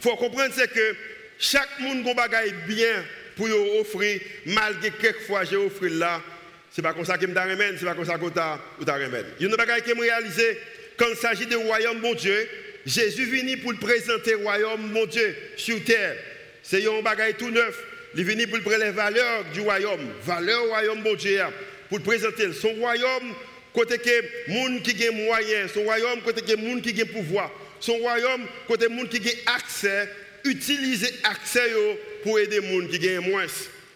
faut 0.00 0.16
comprendre 0.16 0.54
c'est 0.56 0.72
que 0.72 0.96
chaque 1.38 1.78
monde 1.80 2.08
a 2.08 2.14
bagaille 2.14 2.54
bien 2.66 3.04
pour 3.36 3.48
offrir, 3.78 4.20
malgré 4.46 4.90
quelquefois 4.92 5.44
j'ai 5.44 5.56
offert 5.56 5.90
là, 5.90 6.22
c'est 6.70 6.80
pas 6.80 6.94
comme 6.94 7.04
ça 7.04 7.18
que 7.18 7.26
me 7.26 7.34
ramène, 7.34 7.76
c'est 7.78 7.84
pas 7.84 7.94
comme 7.94 8.06
ça 8.06 8.18
que 8.18 8.24
tu 8.28 8.90
ramène. 8.90 9.26
Il 9.38 9.48
y 9.48 9.52
a 9.52 9.56
bagaille 9.56 9.82
qui 9.82 9.94
me 9.94 10.00
réalisé 10.00 10.58
quand 10.96 11.06
il 11.10 11.16
s'agit 11.16 11.46
du 11.46 11.56
royaume 11.56 12.00
mon 12.00 12.14
Dieu. 12.14 12.48
Jésus 12.86 13.26
venu 13.26 13.56
pour 13.58 13.74
présenter 13.76 14.32
le 14.32 14.38
royaume 14.38 14.90
mon 14.90 15.06
Dieu 15.06 15.36
sur 15.56 15.82
terre. 15.84 16.16
C'est 16.62 16.86
un 16.86 17.02
bagaille 17.02 17.34
tout 17.34 17.50
neuf. 17.50 17.78
Il 18.14 18.20
est 18.20 18.24
venu 18.24 18.46
pour 18.46 18.60
prendre 18.60 18.84
les 18.84 18.90
valeurs 18.90 19.44
du 19.52 19.60
royaume, 19.60 20.08
valeurs 20.22 20.62
du 20.62 20.68
royaume 20.68 21.02
mon 21.02 21.14
Dieu, 21.14 21.40
pour 21.88 22.00
présenter 22.00 22.52
son 22.52 22.72
royaume 22.74 23.34
côté 23.74 23.98
que 23.98 24.50
monde 24.50 24.82
qui 24.82 25.06
a 25.06 25.10
moyen, 25.10 25.68
son 25.68 25.82
royaume 25.82 26.22
côté 26.22 26.40
que 26.40 26.56
monde 26.56 26.80
qui 26.80 26.98
a 27.00 27.04
pouvoir, 27.04 27.50
son 27.80 27.98
royaume 27.98 28.46
côté 28.68 28.88
monde 28.88 29.08
qui 29.08 29.18
a 29.46 29.54
accès, 29.56 30.08
utiliser 30.44 31.12
accès 31.24 31.70
pour 32.22 32.38
aider 32.38 32.60
monde 32.60 32.88
qui 32.88 33.08
a 33.08 33.20
moins. 33.20 33.46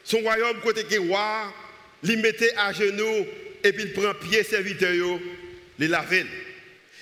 Son 0.04 0.18
royaume 0.18 0.60
côté 0.60 0.82
que 0.84 0.98
roi, 0.98 1.54
il 2.02 2.18
mettait 2.18 2.52
à 2.56 2.72
genoux 2.72 3.26
et 3.62 3.72
puis 3.72 3.84
il 3.84 3.92
prend 3.92 4.14
pied 4.14 4.42
serviteur 4.42 4.92
yo, 4.92 5.20
les 5.78 5.88
laver. 5.88 6.26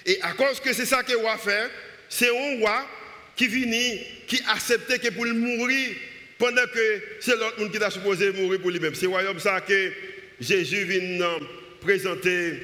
Et 0.05 0.19
à 0.23 0.33
cause 0.33 0.61
que 0.61 0.73
c'est 0.73 0.87
ça 0.87 1.03
que 1.03 1.15
roi 1.15 1.39
fait, 1.39 1.71
c'est 2.09 2.29
un 2.29 2.59
roi 2.59 2.87
qui 3.35 3.47
vient 3.47 3.99
qui 4.27 4.41
acceptait 4.49 4.99
que 4.99 5.09
pour 5.09 5.27
mourir 5.27 5.97
pendant 6.39 6.67
que 6.67 7.03
c'est 7.21 7.37
l'autre 7.37 7.59
monde 7.59 7.73
qui 7.73 7.83
a 7.83 7.91
supposé 7.91 8.33
mourir 8.33 8.61
pour 8.61 8.71
lui-même. 8.71 8.95
C'est 8.95 9.07
royaume 9.07 9.41
ça 9.41 9.61
que 9.61 9.93
Jésus 10.41 10.85
vient 10.85 11.39
présenter 11.87 12.55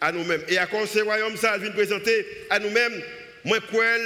à 0.00 0.10
nous-mêmes. 0.10 0.42
Et 0.48 0.58
à 0.58 0.66
cause 0.66 0.90
ce 0.90 1.00
royaume, 1.00 1.36
ça 1.36 1.58
vient 1.58 1.70
présenter 1.70 2.26
à 2.50 2.58
nous-mêmes 2.58 3.02
moi, 3.44 3.58
crois 3.60 3.98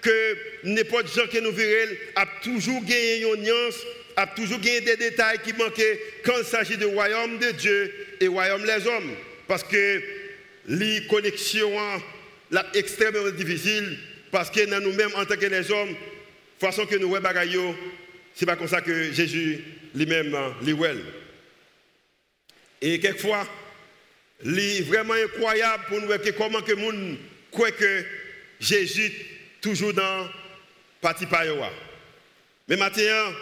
que 0.00 0.36
n'importe 0.64 1.14
gens 1.14 1.26
que 1.26 1.38
nous 1.38 1.50
verrons 1.52 1.92
a 2.14 2.26
toujours 2.42 2.82
gagné 2.84 3.22
une 3.22 3.42
nuance, 3.42 3.78
a 4.16 4.26
toujours 4.26 4.60
gagné 4.60 4.82
des 4.82 4.96
détails 4.96 5.38
qui 5.44 5.52
manquaient 5.52 6.00
quand 6.24 6.38
il 6.38 6.44
s'agit 6.44 6.76
du 6.76 6.84
royaume 6.84 7.38
de 7.38 7.50
Dieu 7.52 7.92
et 8.20 8.28
royaume 8.28 8.64
des 8.64 8.86
hommes. 8.86 9.14
Parce 9.48 9.64
que 9.64 10.02
les 10.68 11.06
connexions 11.08 11.72
sont 12.52 12.62
extrêmement 12.74 13.30
difficiles, 13.30 13.98
parce 14.30 14.50
que 14.50 14.64
nous-mêmes, 14.80 15.14
en 15.16 15.24
tant 15.24 15.36
que 15.36 15.46
les 15.46 15.70
hommes, 15.70 15.94
façon 16.60 16.86
que 16.86 16.96
nous 16.96 17.08
voyons 17.08 17.74
ce 18.34 18.40
c'est 18.40 18.46
pas 18.46 18.56
comme 18.56 18.68
ça 18.68 18.80
que 18.80 19.12
Jésus 19.12 19.60
lui-même 19.94 20.36
les 20.62 20.72
voit. 20.72 20.88
Et 22.80 22.98
quelquefois, 23.00 23.46
c'est 24.42 24.80
vraiment 24.82 25.14
incroyable 25.14 25.84
pour 25.88 26.00
nous 26.00 26.06
voir 26.06 26.18
comment 26.36 26.60
que 26.60 26.72
monde 26.72 27.16
croit 27.50 27.70
que 27.70 28.04
Jésus 28.60 29.12
toujours 29.60 29.92
dans 29.92 30.28
parti 31.00 31.26
Payowa. 31.26 31.70
Mais 32.68 32.76
maintenant, 32.76 33.32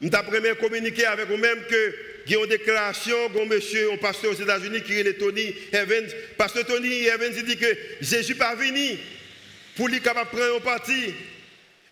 nous 0.00 0.10
avons 0.14 0.54
communiqué 0.60 1.06
avec 1.06 1.28
vous-même 1.28 1.64
que 1.68 1.94
il 2.26 2.32
y 2.32 2.36
a 2.36 2.40
une 2.40 2.46
déclaration 2.46 3.16
un 3.40 3.46
monsieur, 3.46 3.92
un 3.92 3.96
pasteur 3.96 4.30
aux 4.30 4.34
États-Unis 4.34 4.82
qui 4.82 4.94
est 4.94 5.18
Tony 5.18 5.54
Evans. 5.72 6.06
Pasteur 6.36 6.64
Tony 6.64 7.06
Evans 7.06 7.32
dit 7.32 7.56
que 7.56 7.66
Jésus 8.00 8.36
pas 8.36 8.54
venu 8.54 8.96
pour 9.76 9.88
lui 9.88 10.00
prendre 10.00 10.56
un 10.56 10.60
parti, 10.60 11.14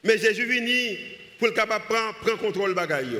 mais 0.04 0.18
Jésus 0.18 0.42
est 0.42 0.60
venu 0.60 0.98
pour 1.38 1.48
le 1.48 1.54
prendre, 1.54 2.14
prendre 2.20 2.38
contrôle 2.38 2.74
bagaille. 2.74 3.18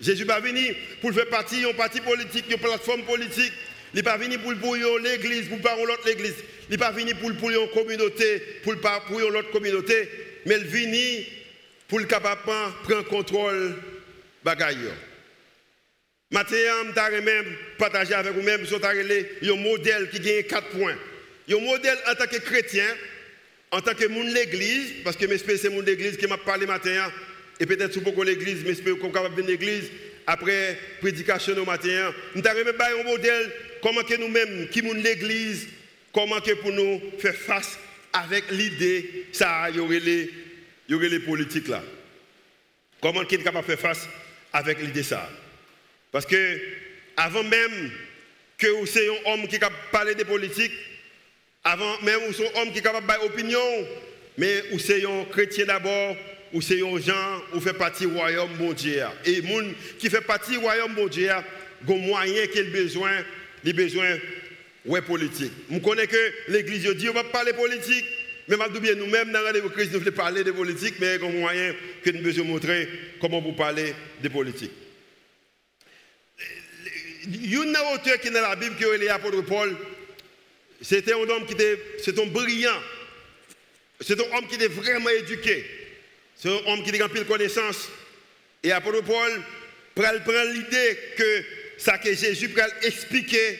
Jésus 0.00 0.26
pas 0.26 0.40
venu 0.40 0.74
pour 1.00 1.12
faire 1.12 1.28
partie 1.28 1.62
d'un 1.62 1.72
parti 1.72 2.00
politique, 2.00 2.48
d'une 2.48 2.58
plateforme 2.58 3.02
politique. 3.04 3.52
Il 3.92 3.96
n'est 3.96 4.02
pas 4.02 4.16
venu 4.16 4.38
pour, 4.38 4.52
l'église, 4.98 5.48
pour 5.48 5.60
parler 5.60 5.84
l'autre 5.84 6.06
l'église. 6.06 6.34
Il 6.68 6.72
n'est 6.72 6.78
pas 6.78 6.92
venu 6.92 7.14
pour, 7.14 7.32
pour 7.34 7.50
une 7.50 7.68
communauté, 7.70 8.40
pour, 8.62 8.74
l'autre 8.74 9.50
communauté, 9.50 10.08
mais 10.46 10.56
il 10.58 10.62
est 10.62 10.64
venu 10.64 11.26
pour 11.88 11.98
le 11.98 12.04
capable 12.04 12.40
prendre 12.84 13.02
contrôle 13.08 13.74
bagaille. 14.44 14.90
Maintenant, 16.30 16.56
je 16.56 17.20
vais 17.20 17.44
partager 17.76 18.14
avec 18.14 18.32
vous-même 18.32 18.64
un 18.64 19.56
modèle 19.56 20.08
qui 20.10 20.20
gagne 20.20 20.44
quatre 20.44 20.68
points. 20.68 20.96
Un 21.50 21.58
modèle 21.58 21.98
en 22.08 22.14
tant 22.14 22.26
que 22.26 22.36
chrétien, 22.36 22.86
en 23.72 23.80
tant 23.80 23.94
que 23.94 24.06
monde 24.06 24.28
l'église, 24.28 25.02
parce 25.02 25.16
que 25.16 25.26
j'espère 25.26 25.56
que 25.56 25.60
c'est 25.60 25.70
monde 25.70 25.86
l'église 25.86 26.16
qui 26.16 26.28
m'a 26.28 26.36
parlé 26.38 26.66
matin, 26.66 27.10
et 27.58 27.66
peut-être 27.66 27.92
sous 27.92 28.00
beaucoup 28.00 28.22
l'église, 28.22 28.62
mais 28.62 28.74
j'espère 28.74 28.96
qu'on 28.98 29.10
capable 29.10 29.34
venir 29.34 29.50
l'église 29.50 29.90
après 30.26 30.78
prédication 31.00 31.56
au 31.58 31.64
matin. 31.64 32.14
Nous 32.36 32.46
avons 32.46 32.60
un 32.60 33.02
modèle, 33.02 33.52
comment 33.82 34.02
que 34.02 34.14
nous-mêmes, 34.14 34.68
qui 34.68 34.82
monde 34.82 35.02
l'église, 35.02 35.68
comment 36.12 36.40
que 36.40 36.52
pour 36.52 36.72
nous 36.72 37.00
faire 37.18 37.34
face 37.34 37.78
avec 38.12 38.50
l'idée, 38.50 39.26
ça, 39.32 39.66
il 39.70 39.76
y 39.76 39.80
aurait 39.80 40.00
les, 40.00 40.30
y 40.88 40.94
aurait 40.94 41.08
les 41.08 41.20
politiques 41.20 41.68
là. 41.68 41.82
Comment 43.00 43.24
qu'on 43.24 43.36
est 43.36 43.38
de 43.38 43.62
faire 43.62 43.80
face 43.80 44.08
avec 44.52 44.80
l'idée 44.80 45.02
ça? 45.02 45.28
Parce 46.12 46.26
que 46.26 46.60
avant 47.16 47.42
même 47.42 47.90
que 48.58 48.66
vous 48.66 48.86
soyez 48.86 49.08
un 49.08 49.32
homme 49.32 49.48
qui 49.48 49.56
est 49.56 49.60
capable 49.60 50.14
de 50.14 50.24
politiques, 50.24 50.72
avant 51.64 52.00
même 52.02 52.20
vous 52.26 52.32
soyez 52.32 52.50
un 52.56 52.62
homme 52.62 52.72
qui 52.72 52.78
est 52.78 52.82
capable 52.82 53.06
de 53.06 53.26
opinion, 53.26 53.86
mais 54.36 54.62
vous 54.72 54.78
soyez 54.78 55.06
un 55.06 55.24
chrétien 55.24 55.64
d'abord, 55.64 56.16
vous 56.52 56.60
soyez 56.60 56.82
un 56.82 56.98
gens, 56.98 57.42
vous 57.52 57.60
faites 57.60 57.78
partie 57.78 58.06
du 58.06 58.12
royaume 58.12 58.52
bon 58.58 58.72
Dieu. 58.72 59.02
Et 59.24 59.40
les 59.40 59.42
gens 59.42 59.64
qui 59.98 60.10
fait 60.10 60.20
partie 60.20 60.52
du 60.52 60.58
royaume 60.58 60.94
bon 60.94 61.06
Dieu, 61.06 61.30
ont 61.88 61.98
moyen 61.98 62.46
qu'il 62.48 62.66
a 62.66 62.70
besoin, 62.70 63.12
les 63.64 63.72
besoins 63.72 64.18
ouais 64.86 65.02
politique. 65.02 65.52
Je 65.70 65.78
connais 65.78 66.06
que 66.06 66.32
l'église 66.48 66.86
dit 66.96 67.08
on 67.08 67.12
va 67.12 67.24
parler 67.24 67.52
politique, 67.52 68.04
mais 68.48 68.56
nous-mêmes 68.96 69.32
dans 69.32 69.40
le 69.52 69.68
Christ 69.68 69.92
nous 69.92 70.00
voulons 70.00 70.12
parler 70.12 70.44
de 70.44 70.50
politique, 70.50 70.94
mais 70.98 71.16
il 71.16 71.24
a 71.24 71.28
moyen 71.28 71.74
que 72.02 72.10
nous 72.10 72.22
besoin 72.22 72.44
montrer 72.44 72.88
comment 73.20 73.40
vous 73.40 73.52
parlez 73.52 73.94
de 74.22 74.28
politique. 74.28 74.72
Il 77.26 77.52
y 77.52 77.56
a 77.56 77.60
un 77.60 77.94
auteur 77.94 78.18
qui 78.18 78.28
est 78.28 78.30
dans 78.30 78.40
la 78.40 78.56
Bible 78.56 78.76
qui 78.76 78.84
est 78.84 78.98
l'apôtre 78.98 79.42
Paul. 79.42 79.76
C'était 80.80 81.12
un 81.12 81.18
homme 81.18 81.46
qui 81.46 81.52
était, 81.52 81.78
c'est 82.02 82.18
un 82.18 82.26
brillant. 82.26 82.80
C'est 84.00 84.18
un 84.18 84.36
homme 84.36 84.48
qui 84.48 84.54
était 84.54 84.68
vraiment 84.68 85.10
éduqué. 85.10 85.64
C'est 86.34 86.48
un 86.48 86.72
homme 86.72 86.82
qui 86.82 86.98
a 86.98 87.04
rempli 87.04 87.20
de 87.20 87.26
connaissances. 87.26 87.90
Et 88.62 88.68
l'apôtre 88.68 89.02
Paul 89.02 89.42
prend 89.94 90.44
l'idée 90.44 90.98
que 91.16 91.44
ça 91.80 91.98
que 91.98 92.14
Jésus 92.14 92.48
prend 92.50 92.66
expliquer 92.82 93.58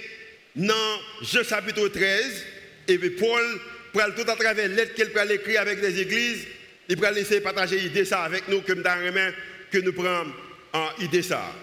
dans 0.55 1.00
Jean 1.23 1.43
chapitre 1.43 1.89
13. 1.89 2.45
Et 2.89 2.99
Paul 2.99 3.61
prend 3.93 4.11
tout 4.12 4.31
à 4.31 4.37
travers 4.37 4.69
lettres 4.69 4.95
qu'il 4.95 5.11
prend 5.11 5.29
écrire 5.29 5.61
avec 5.61 5.81
les 5.81 6.00
églises. 6.00 6.47
Il 6.89 6.97
prend 6.97 7.11
laisser 7.11 7.41
partager 7.41 7.79
l'idée 7.79 8.05
ça 8.05 8.23
avec 8.23 8.49
nous, 8.49 8.61
comme 8.62 8.83
dans 8.83 9.33
que 9.71 9.79
nous 9.79 9.93
prenons 9.93 10.33
en 10.73 10.91
idée 11.00 11.23
ça 11.23 11.55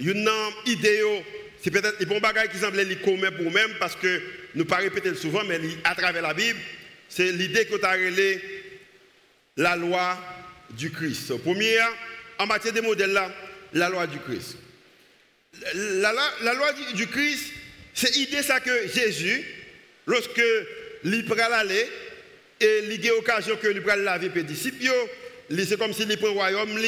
une 0.00 0.30
idée, 0.66 1.02
c'est 1.62 1.70
peut-être 1.70 1.98
des 1.98 2.06
bons 2.06 2.20
bagages 2.20 2.50
qui 2.50 2.58
semblent 2.58 2.76
commun 3.00 3.30
pour 3.32 3.44
nous-mêmes 3.44 3.74
parce 3.78 3.96
que 3.96 4.22
nous 4.54 4.64
ne 4.64 4.68
pas 4.68 4.80
souvent, 5.14 5.42
mais 5.44 5.60
à 5.84 5.94
travers 5.94 6.22
la 6.22 6.34
Bible, 6.34 6.58
c'est 7.08 7.32
l'idée 7.32 7.64
que 7.66 7.76
tu 7.76 7.84
as 7.84 7.92
relé 7.92 8.40
la 9.56 9.76
loi 9.76 10.16
du 10.70 10.90
Christ. 10.90 11.36
Première, 11.38 11.90
en 12.38 12.46
matière 12.46 12.72
de 12.72 12.80
modèles 12.80 13.12
là, 13.12 13.30
la 13.72 13.88
loi 13.88 14.06
du 14.06 14.18
Christ. 14.20 14.56
La, 15.74 16.54
loi 16.54 16.72
du, 16.94 17.06
Christ, 17.06 17.52
c'est 17.94 18.14
l'idée 18.14 18.42
ça 18.42 18.60
que 18.60 18.88
Jésus, 18.88 19.44
lorsque 20.06 20.42
il 21.04 21.24
prend 21.24 21.48
l'aller 21.48 21.86
et 22.60 22.82
il 22.90 23.08
a 23.08 23.14
occasion 23.14 23.56
que 23.56 23.68
il 23.68 23.82
prend 23.82 23.96
laver 23.96 24.30
les 24.34 24.42
disciples, 24.42 24.90
c'est 25.50 25.78
comme 25.78 25.92
s'il 25.92 26.16
prend 26.16 26.28
le 26.28 26.32
royaume, 26.32 26.78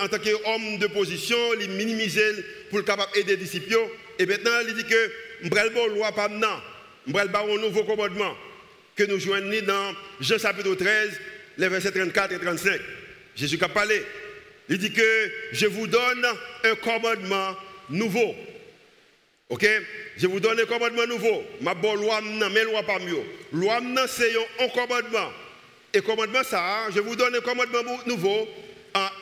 en 0.00 0.08
tant 0.08 0.18
qu'homme 0.18 0.78
de 0.78 0.86
position, 0.86 1.36
il 1.60 1.70
minimise 1.70 2.20
pour 2.70 2.80
être 2.80 2.86
capable 2.86 3.12
d'aider 3.14 3.32
les 3.32 3.36
disciples. 3.36 3.76
Et 4.18 4.26
maintenant, 4.26 4.60
il 4.66 4.74
dit 4.74 4.84
que 4.84 5.10
je 5.42 5.48
le 5.48 5.94
loi 5.94 6.12
pas 6.12 6.28
maintenant. 6.28 6.60
Je 7.06 7.12
un 7.12 7.60
nouveau 7.60 7.84
commandement 7.84 8.34
que 8.96 9.04
nous 9.04 9.18
joignons 9.18 9.62
dans 9.66 9.94
Jean 10.20 10.38
chapitre 10.38 10.74
13, 10.74 11.10
les 11.58 11.68
versets 11.68 11.90
34 11.90 12.32
et 12.32 12.38
35. 12.38 12.80
Jésus 13.36 13.58
a 13.60 13.68
parlé. 13.68 14.02
Il 14.68 14.78
dit 14.78 14.92
que 14.92 15.30
je 15.52 15.66
vous 15.66 15.86
donne 15.86 16.26
un 16.64 16.74
commandement 16.76 17.56
nouveau. 17.90 18.34
Ok? 19.48 19.66
Je 20.16 20.26
vous 20.26 20.40
donne 20.40 20.60
un 20.60 20.64
commandement 20.64 21.06
nouveau. 21.06 21.44
Ma 21.60 21.74
bonne 21.74 22.00
loi, 22.00 22.20
mais 22.52 22.64
loi 22.64 22.82
pas 22.82 22.98
mieux. 22.98 23.22
Loi, 23.52 23.80
c'est 24.08 24.32
un 24.60 24.68
commandement. 24.68 25.30
Et 25.92 26.00
commandement 26.00 26.42
ça, 26.42 26.88
je 26.94 27.00
vous 27.00 27.14
donne 27.14 27.34
un 27.34 27.40
commandement 27.40 27.82
nouveau. 28.06 28.48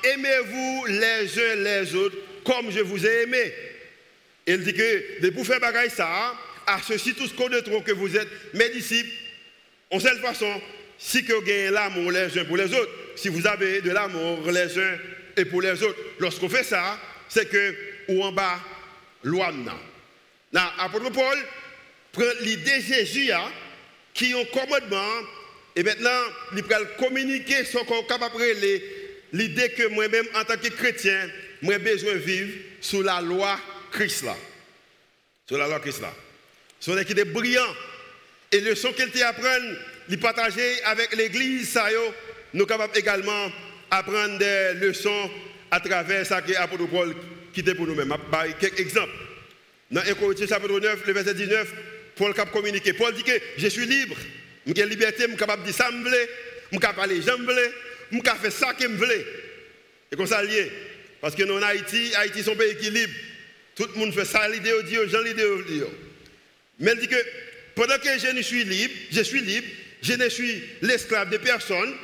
Aimez-vous 0.05 0.87
les 0.87 1.39
uns 1.39 1.55
les 1.57 1.95
autres 1.95 2.17
comme 2.45 2.71
je 2.71 2.81
vous 2.81 3.07
ai 3.07 3.23
aimé. 3.23 3.53
Il 4.47 4.65
dit 4.65 4.75
que 4.75 5.31
pour 5.31 5.47
faire 5.47 5.61
bagaille 5.61 5.91
ça, 5.91 6.35
à 6.67 6.81
ceux-ci 6.83 7.15
tous 7.15 7.33
connaîtront 7.33 7.81
que 7.81 7.93
vous 7.93 8.17
êtes 8.17 8.29
mes 8.55 8.69
disciples. 8.71 9.11
En 9.91 10.01
cette 10.01 10.19
façon, 10.19 10.61
si 10.99 11.23
vous 11.23 11.35
avez 11.35 11.71
l'amour 11.71 12.11
les 12.11 12.39
uns 12.39 12.45
pour 12.45 12.57
les 12.57 12.73
autres, 12.73 12.91
si 13.17 13.29
vous 13.29 13.47
avez 13.47 13.81
de 13.81 13.91
l'amour 13.91 14.51
les 14.51 14.79
uns 14.79 14.99
et 15.37 15.45
pour 15.45 15.63
les 15.63 15.83
autres, 15.83 15.99
lorsqu'on 16.19 16.49
fait 16.49 16.65
ça, 16.65 16.99
c'est 17.29 17.49
que 17.49 17.75
ou 18.13 18.23
en 18.25 18.33
bas, 18.33 18.61
loin. 19.23 19.53
L'apôtre 20.53 21.11
Paul 21.11 21.39
prend 22.13 22.25
l'idée 22.41 22.79
de 22.79 22.95
Jésus 22.95 23.33
hein, 23.33 23.51
qui 24.15 24.35
ont 24.35 24.45
commandement 24.47 25.23
et 25.75 25.83
maintenant, 25.83 26.21
il 26.55 26.63
peut 26.63 26.75
communiquer 26.99 27.65
son 27.65 27.85
corps 27.85 28.07
capable 28.07 28.43
l'idée 29.33 29.71
que 29.71 29.89
moi-même, 29.89 30.27
en 30.35 30.45
tant 30.45 30.57
que 30.57 30.69
chrétien, 30.69 31.31
j'ai 31.63 31.79
besoin 31.79 32.15
vivre 32.15 32.53
sous 32.81 33.03
la 33.03 33.21
loi 33.21 33.59
Christ 33.91 34.25
là. 34.25 34.37
Sous 35.49 35.57
la 35.57 35.67
loi 35.67 35.81
Christ 35.81 36.03
là. 36.03 36.13
Son 36.79 36.95
qui 37.05 37.13
est 37.13 37.25
brillant. 37.25 37.75
Et 38.51 38.61
le 38.61 38.75
son 38.75 38.93
qu'il 38.93 39.23
apprendre, 39.23 39.77
il 40.11 40.19
partager 40.19 40.83
avec 40.85 41.15
l'église, 41.17 41.71
ça 41.71 41.89
nous 42.53 42.61
sommes 42.61 42.69
capables 42.69 42.99
également 42.99 43.51
apprendre 43.91 44.37
des 44.39 44.75
leçons 44.75 45.31
à 45.71 45.81
travers 45.81 46.27
ça 46.27 46.43
que 46.43 46.53
l'apôtre 46.53 46.87
Paul 46.87 47.15
qui 47.53 47.63
pour 47.63 47.87
nous-mêmes. 47.87 48.15
Quelques 48.61 48.81
exemples. 48.81 49.13
Dans 49.91 50.01
1 50.01 50.15
Corinthiens 50.15 50.47
chapitre 50.47 50.81
9, 50.81 51.07
le 51.07 51.13
verset 51.13 51.35
19, 51.35 51.69
Paul 52.17 52.35
a 52.37 52.45
communiqué. 52.47 52.93
Paul 52.93 53.15
dit 53.15 53.23
que 53.23 53.33
je 53.59 53.69
suis 53.69 53.87
libre. 53.87 54.17
J'ai 54.67 54.87
liberté, 54.87 55.25
je 55.25 55.29
suis 55.29 55.37
capable 55.37 55.63
de 55.63 55.67
dire 55.67 55.77
ça, 55.77 55.91
je 55.93 56.09
suis 56.09 56.79
capable 56.79 56.95
de 56.95 56.97
parler, 56.97 57.17
je 57.17 57.23
suis 57.23 58.23
capable 58.23 58.43
de 58.43 58.51
faire 58.51 58.53
ça 58.53 58.75
que 58.75 58.85
je 58.85 58.89
veux. 58.89 59.27
Et 60.13 60.17
comme 60.17 60.27
ça, 60.27 60.43
lié. 60.43 60.71
Parce 61.21 61.35
que 61.35 61.43
nous, 61.43 61.55
en 61.55 61.63
Haïti, 61.63 62.13
Haïti, 62.17 62.41
est 62.41 62.49
un 62.49 62.55
pays 62.55 62.77
qui 62.77 62.87
est 62.87 62.91
libre. 62.91 63.13
Tout 63.75 63.89
le 63.95 64.01
monde 64.01 64.15
fait 64.15 64.25
ça, 64.25 64.49
l'idée 64.49 64.73
au 64.73 64.83
Dieu, 64.83 65.09
j'en 65.09 65.23
l'idée 65.23 65.45
Dieu. 65.69 65.87
Mais 66.79 66.93
il 66.95 67.01
dit 67.01 67.09
que 67.09 67.17
pendant 67.75 67.97
que 67.99 68.19
je 68.19 68.29
ne 68.29 68.43
suis 68.43 68.65
libre, 68.65 68.95
je 69.11 69.23
suis 69.23 69.41
libre, 69.41 69.67
je 70.03 70.13
ne 70.15 70.29
suis 70.29 70.63
l'esclave 70.83 71.31
de 71.31 71.39
personne. 71.39 71.95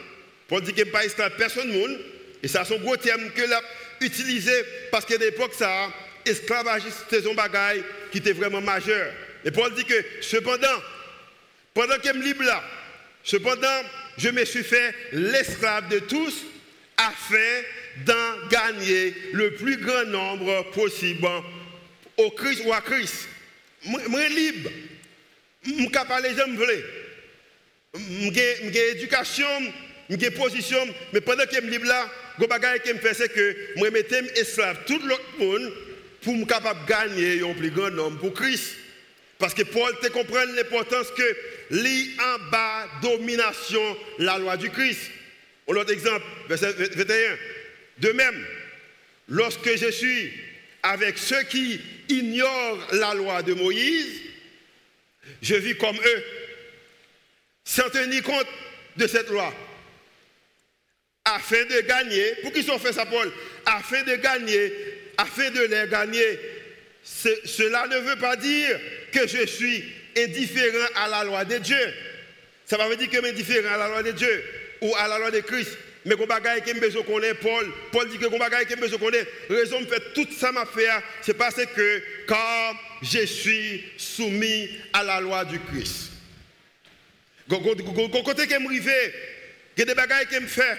Pour 0.47 0.63
dire 0.63 0.73
que 0.73 0.79
je 0.79 0.85
ne 0.85 0.87
suis 0.87 0.93
pas 0.93 1.05
esclave 1.05 1.33
de 1.33 1.37
personne. 1.37 1.99
Et 2.43 2.49
ça, 2.49 2.65
c'est 2.65 2.75
un 2.75 2.79
gros 2.79 2.97
terme 2.97 3.31
que 3.31 3.43
l'a 3.43 3.61
utilisé 4.01 4.53
parce 4.91 5.05
qu'à 5.05 5.17
l'époque, 5.17 5.55
ça, 5.55 5.93
esclavagisme, 6.25 6.97
c'était 7.09 7.29
un 7.29 7.35
bagage 7.35 7.83
qui 8.11 8.19
était 8.19 8.33
vraiment 8.33 8.61
majeur. 8.61 9.13
Et 9.45 9.51
Paul 9.51 9.75
dit 9.75 9.85
que 9.85 10.05
cependant, 10.21 10.83
pendant 11.75 11.97
que 11.97 12.09
je 12.09 12.13
suis 12.13 12.23
libre 12.23 12.45
là, 12.45 12.63
cependant, 13.23 13.83
je 14.17 14.31
me 14.31 14.45
suis 14.45 14.65
fait 14.65 14.95
l'esclave 15.13 15.89
de 15.89 16.01
tous 16.01 16.45
afin 16.97 17.63
d'en 18.05 18.49
gagner 18.49 19.15
le 19.33 19.55
plus 19.55 19.77
grand 19.77 20.05
nombre 20.07 20.71
possible 20.73 21.27
au 22.17 22.31
Christ 22.31 22.63
ou 22.67 22.73
à 22.73 22.81
Christ. 22.81 23.29
Moi, 23.85 24.29
libre. 24.29 24.71
Je 25.65 25.71
suis 25.71 25.87
de 25.87 25.93
parler, 25.93 26.31
je 26.37 26.83
J'ai 28.73 28.91
éducation, 28.91 29.47
j'ai 30.11 30.31
position, 30.31 30.87
mais 31.13 31.21
pendant 31.21 31.45
que 31.45 31.55
je 31.55 31.61
suis 31.61 31.71
libre 31.71 31.87
là, 31.87 32.09
ce 32.41 32.47
que 32.47 32.95
je 32.95 33.01
fais, 33.01 33.15
c'est 33.15 33.33
que 33.33 33.57
je 33.77 33.91
mets 33.91 34.07
esclave 34.37 34.79
tout 34.87 35.01
l'autre 35.05 35.39
monde 35.39 35.73
pour 36.23 36.35
me 36.35 36.45
capable 36.45 36.81
gagner 36.87 37.43
un 37.43 37.55
plus 37.55 37.71
grand 37.71 37.91
nombre 37.91 38.19
pour 38.19 38.35
Christ. 38.35 38.75
Parce 39.39 39.55
que 39.55 39.63
Paul 39.63 39.97
te 40.01 40.09
comprend 40.09 40.45
l'importance 40.57 41.09
que 41.17 41.37
lit 41.71 42.11
en 42.19 42.51
bas 42.51 42.89
domination 43.03 43.97
la 44.19 44.39
loi 44.39 44.57
du 44.57 44.69
Christ. 44.71 45.11
Un 45.69 45.77
autre 45.77 45.93
exemple, 45.93 46.25
verset 46.49 46.73
21. 46.73 47.39
De 47.99 48.13
même, 48.13 48.47
lorsque 49.29 49.77
je 49.77 49.91
suis 49.91 50.33
avec 50.83 51.19
ceux 51.19 51.43
qui 51.45 51.81
ignorent 52.09 52.89
la 52.93 53.15
loi 53.15 53.43
de 53.43 53.55
Moïse, 53.55 54.23
je 55.43 55.55
vis 55.55 55.77
comme 55.77 55.97
eux, 55.97 56.25
sans 57.65 57.89
tenir 57.91 58.23
compte 58.23 58.47
de 58.97 59.07
cette 59.07 59.29
loi, 59.29 59.53
afin 61.35 61.65
de 61.65 61.81
gagner, 61.87 62.35
pour 62.43 62.53
qu'ils 62.53 62.65
sont 62.65 62.79
fait 62.79 62.93
ça, 62.93 63.07
Paul, 63.07 63.31
afin 63.67 64.03
de 64.03 64.17
gagner, 64.17 64.73
afin 65.17 65.51
de 65.51 65.61
les 65.61 65.89
gagner. 65.91 66.39
Cela 67.03 67.87
ne 67.87 67.99
veut 67.99 68.17
pas 68.17 68.37
dire 68.37 68.79
que 69.13 69.27
je 69.27 69.47
suis 69.47 69.85
indifférent 70.17 70.87
à 70.95 71.09
la 71.09 71.25
loi 71.25 71.45
de 71.45 71.59
Dieu. 71.59 71.95
Ça 72.65 72.77
veut 72.87 72.97
dire 72.97 73.09
que 73.09 73.17
je 73.17 73.21
suis 73.21 73.31
indifférent 73.31 73.75
à 73.75 73.79
la 73.79 73.89
loi 73.89 74.03
de 74.03 74.13
Dieu 74.13 74.45
ou 74.83 74.95
à 74.97 75.09
la 75.09 75.19
loi 75.19 75.31
de 75.31 75.41
Christ. 75.41 75.77
Mais 76.05 76.15
qu'on 76.15 76.27
bagaille 76.27 76.63
qui 76.63 76.73
besoin 76.75 77.03
connaît 77.03 77.35
Paul, 77.35 77.71
Paul 77.93 78.09
dit 78.09 78.19
que 78.19 78.27
qu'on 78.27 78.39
bagaille 78.39 78.67
qui 78.67 78.77
besoin 78.77 78.99
connaît, 78.99 79.27
raison 79.51 79.85
faire 79.85 80.01
tout 80.15 80.27
ça 80.39 80.53
m'a 80.53 80.65
fait, 80.65 80.89
c'est 81.23 81.35
parce 81.35 81.57
que 81.57 82.03
quand 82.27 82.77
je 83.03 83.27
suis 83.27 83.85
soumis 83.97 84.71
à 84.93 85.03
la 85.03 85.21
loi 85.21 85.45
du 85.45 85.59
Christ. 85.61 86.13
Côté 87.49 88.47
que 88.47 88.59
me 88.59 88.75
y 88.75 89.83
a 89.83 89.85
des 89.85 89.95
bagailles 89.95 90.27
qui 90.27 90.41
me 90.41 90.47
fait, 90.47 90.79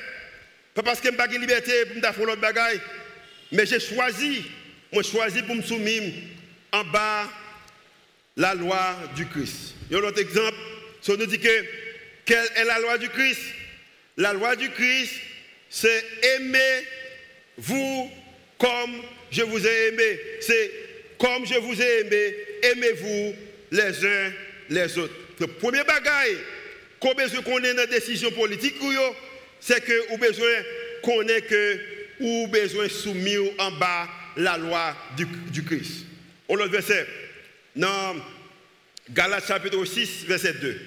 pas 0.82 0.92
parce 0.92 1.02
que 1.02 1.08
je 1.08 1.12
n'ai 1.12 1.18
pas 1.18 1.28
de 1.28 1.38
liberté 1.38 1.86
pour 1.86 1.96
me 1.98 2.02
faire 2.02 2.26
l'autre 2.26 2.42
bagaille, 2.42 2.80
mais 3.52 3.66
j'ai 3.66 3.80
choisi, 3.80 4.44
moi 4.92 5.04
choisi 5.04 5.42
pour 5.44 5.56
me 5.56 5.62
soumettre 5.62 6.16
en 6.72 6.84
bas 6.86 7.30
la 8.38 8.54
loi 8.54 8.96
du 9.16 9.26
Christ. 9.28 9.76
Il 9.90 9.94
y 9.94 10.00
a 10.00 10.04
un 10.04 10.08
autre 10.08 10.20
exemple, 10.20 10.58
ça 11.02 11.16
nous 11.18 11.26
dit 11.26 11.40
que 11.40 11.66
quelle 12.26 12.48
est 12.56 12.64
la 12.64 12.80
loi 12.80 12.98
du 12.98 13.10
Christ? 13.10 13.42
La 14.18 14.34
loi 14.34 14.56
du 14.56 14.70
Christ, 14.70 15.14
c'est 15.70 16.06
aimer 16.36 16.88
vous 17.58 18.12
comme 18.58 19.02
je 19.32 19.42
vous 19.42 19.66
ai 19.66 19.88
aimé. 19.88 20.20
C'est 20.42 20.72
comme 21.18 21.46
je 21.46 21.56
vous 21.56 21.82
ai 21.82 22.00
aimé, 22.02 22.36
aimez-vous 22.64 23.36
les 23.72 24.06
uns 24.06 24.32
les 24.70 24.98
autres. 24.98 25.14
Le 25.40 25.48
premier 25.48 25.84
bagage 25.84 26.38
qu'on 27.00 27.14
besoin 27.14 27.42
qu'on 27.42 27.64
ait 27.64 27.72
une 27.72 27.86
décision 27.88 28.32
politique, 28.32 28.76
c'est 29.60 29.84
que 29.84 30.10
vous 30.10 30.18
besoin 30.18 30.50
qu'on 31.04 31.28
ait 31.28 31.42
que 31.42 31.80
ou 32.20 32.48
besoin 32.48 32.90
soumis 32.90 33.38
en 33.58 33.72
bas 33.72 34.08
la 34.36 34.58
loi 34.58 34.96
du, 35.16 35.64
Christ. 35.64 36.06
On 36.48 36.56
le 36.56 36.68
verset 36.68 37.06
dans 37.76 38.16
Galates 39.10 39.48
chapitre 39.48 39.84
6, 39.84 40.26
verset 40.26 40.54
2. 40.54 40.80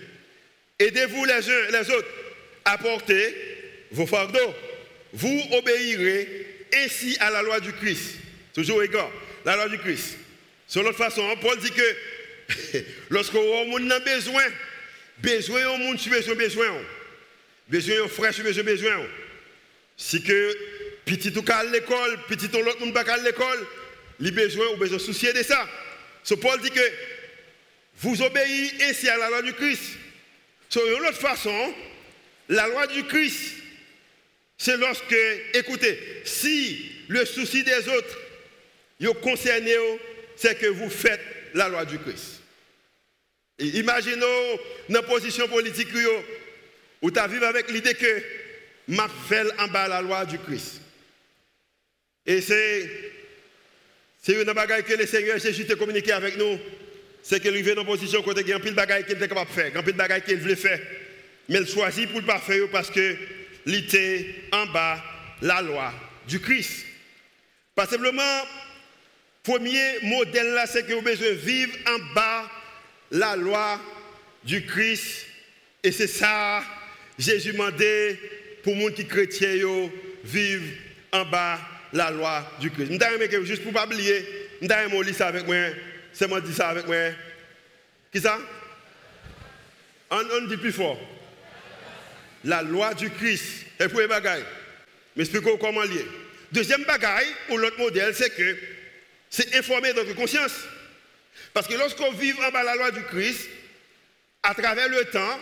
Aidez-vous 0.78 1.24
les 1.24 1.50
uns 1.50 1.70
les 1.70 1.90
autres 1.90 2.08
à 2.64 2.78
porter 2.78 3.34
vos 3.90 4.06
fardeaux. 4.06 4.54
Vous 5.12 5.42
obéirez 5.52 6.46
ainsi 6.74 7.16
à 7.20 7.30
la 7.30 7.42
loi 7.42 7.60
du 7.60 7.72
Christ. 7.72 8.16
Toujours 8.54 8.82
égal, 8.82 9.06
la 9.44 9.56
loi 9.56 9.68
du 9.68 9.78
Christ. 9.78 10.16
Sur 10.66 10.82
l'autre 10.82 10.98
façon, 10.98 11.22
Paul 11.40 11.58
dit 11.58 11.70
que 11.70 12.78
lorsque 13.10 13.34
on 13.34 13.90
a 13.90 14.00
besoin, 14.00 14.44
besoin 15.18 15.66
au 15.68 15.76
monde, 15.76 15.98
besoin, 16.08 16.34
besoin. 16.34 16.66
Besoin 17.68 18.08
tu 18.32 18.42
besoin, 18.42 18.64
besoin. 18.64 19.06
Si 19.96 20.22
que 20.22 20.56
petit 21.04 21.32
ou 21.36 21.44
à 21.50 21.64
l'école, 21.64 22.18
petit 22.28 22.48
ou 22.56 22.62
l'autre 22.62 22.80
monde 22.80 22.94
pas 22.94 23.10
à 23.10 23.18
l'école, 23.18 23.66
il 24.20 24.30
besoin 24.32 24.66
ou 24.68 24.76
besoin 24.76 24.98
soucier 24.98 25.32
de 25.32 25.42
ça. 25.42 25.68
So 26.22 26.36
Paul 26.36 26.60
dit 26.60 26.70
que 26.70 26.80
vous 27.98 28.22
obéissez 28.22 28.84
ainsi 28.84 29.08
à 29.08 29.16
la 29.16 29.28
loi 29.28 29.42
du 29.42 29.52
Christ. 29.52 29.82
De 30.74 30.80
une 30.80 31.06
autre 31.06 31.18
façon, 31.18 31.74
la 32.48 32.66
loi 32.68 32.86
du 32.86 33.04
Christ, 33.04 33.54
c'est 34.56 34.76
lorsque, 34.76 35.16
écoutez, 35.54 35.98
si 36.24 36.92
le 37.08 37.24
souci 37.24 37.64
des 37.64 37.88
autres 37.88 38.18
est 39.00 39.20
concerné, 39.20 39.74
c'est 40.36 40.58
que 40.58 40.66
vous 40.66 40.88
faites 40.88 41.20
la 41.54 41.68
loi 41.68 41.84
du 41.84 41.98
Christ. 41.98 42.40
imaginons 43.58 44.58
une 44.88 45.02
position 45.02 45.48
politique 45.48 45.88
où 47.02 47.10
tu 47.10 47.20
vivre 47.28 47.46
avec 47.46 47.70
l'idée 47.70 47.94
que 47.94 48.22
m'a 48.88 49.08
fait 49.28 49.46
en 49.58 49.68
bas 49.68 49.88
la 49.88 50.00
loi 50.00 50.24
du 50.24 50.38
Christ. 50.38 50.80
Et 52.24 52.40
c'est 52.40 52.88
c'est 54.22 54.40
une 54.40 54.52
bagaille 54.52 54.84
que 54.84 54.94
le 54.94 55.04
Seigneur 55.04 55.36
Jésus 55.38 55.66
a 55.68 55.74
communiqué 55.74 56.12
avec 56.12 56.36
nous. 56.36 56.56
C'est 57.24 57.40
qu'il 57.40 57.50
arrive 57.50 57.74
dans 57.74 57.82
une 57.82 57.86
position 57.86 58.22
côté 58.22 58.42
il 58.42 58.48
y 58.48 58.52
a 58.52 58.58
bagaille 58.58 59.04
qu'il 59.04 59.16
était 59.16 59.28
capable 59.28 59.50
de 59.50 59.54
faire, 59.54 59.76
un 59.76 59.82
pile 59.82 59.94
bagaille 59.94 60.22
qu'il 60.22 60.38
voulait 60.38 60.56
faire. 60.56 60.80
Mais 61.48 61.58
il 61.58 61.66
choisit 61.66 62.08
pour 62.08 62.20
ne 62.20 62.26
pas 62.26 62.38
faire 62.38 62.68
parce 62.70 62.90
que 62.90 63.16
était 63.66 64.34
en 64.52 64.66
bas 64.66 65.02
la 65.40 65.60
loi 65.60 65.92
du 66.26 66.40
Christ. 66.40 66.86
Pas 67.74 67.86
simplement, 67.86 68.42
premier 69.42 69.98
modèle 70.02 70.52
là, 70.52 70.66
c'est 70.66 70.86
que 70.86 70.92
vous 70.92 71.02
besoin 71.02 71.32
vivre 71.32 71.72
en 71.86 72.14
bas 72.14 72.50
la 73.10 73.36
loi 73.36 73.80
du 74.44 74.64
Christ. 74.66 75.26
Et 75.82 75.90
c'est 75.90 76.06
ça, 76.06 76.62
Jésus 77.18 77.52
m'a 77.52 77.70
dit 77.70 78.18
pour 78.62 78.74
les 78.74 78.82
gens 78.82 78.92
qui 78.94 79.06
chrétiens 79.06 79.90
vivre 80.24 80.64
en 81.12 81.24
bas 81.24 81.58
la 81.92 82.10
loi 82.10 82.50
du 82.60 82.70
Christ. 82.70 82.92
Je 82.92 83.44
juste 83.44 83.62
pour 83.62 83.72
ne 83.72 83.76
pas 83.76 83.86
oublier, 83.86 84.24
je 84.60 84.66
vais 84.66 85.02
lire 85.04 85.14
ça 85.14 85.28
avec 85.28 85.46
moi. 85.46 85.56
C'est 86.12 86.28
moi 86.28 86.40
dis 86.40 86.54
ça 86.54 86.68
avec 86.68 86.86
moi. 86.86 86.96
Qui 88.12 88.20
ça? 88.20 88.38
On, 90.10 90.22
on 90.32 90.46
dit 90.46 90.56
plus 90.56 90.72
fort. 90.72 90.98
La 92.44 92.62
loi 92.62 92.94
du 92.94 93.10
Christ. 93.10 93.66
Et 93.80 93.88
pour 93.88 94.00
les 94.00 94.06
bagailles. 94.06 94.44
Mais 95.16 95.24
expliquez 95.24 95.56
comment 95.58 95.82
lier. 95.82 96.06
Deuxième 96.50 96.84
bagaille, 96.84 97.28
ou 97.48 97.56
l'autre 97.56 97.78
modèle, 97.78 98.14
c'est 98.14 98.34
que 98.34 98.56
c'est 99.30 99.54
informer 99.56 99.92
notre 99.94 100.14
conscience. 100.14 100.52
Parce 101.54 101.66
que 101.66 101.74
lorsqu'on 101.74 102.12
vit 102.12 102.34
en 102.34 102.50
bas 102.50 102.62
la 102.62 102.76
loi 102.76 102.90
du 102.90 103.02
Christ, 103.04 103.48
à 104.42 104.54
travers 104.54 104.88
le 104.88 105.04
temps, 105.06 105.40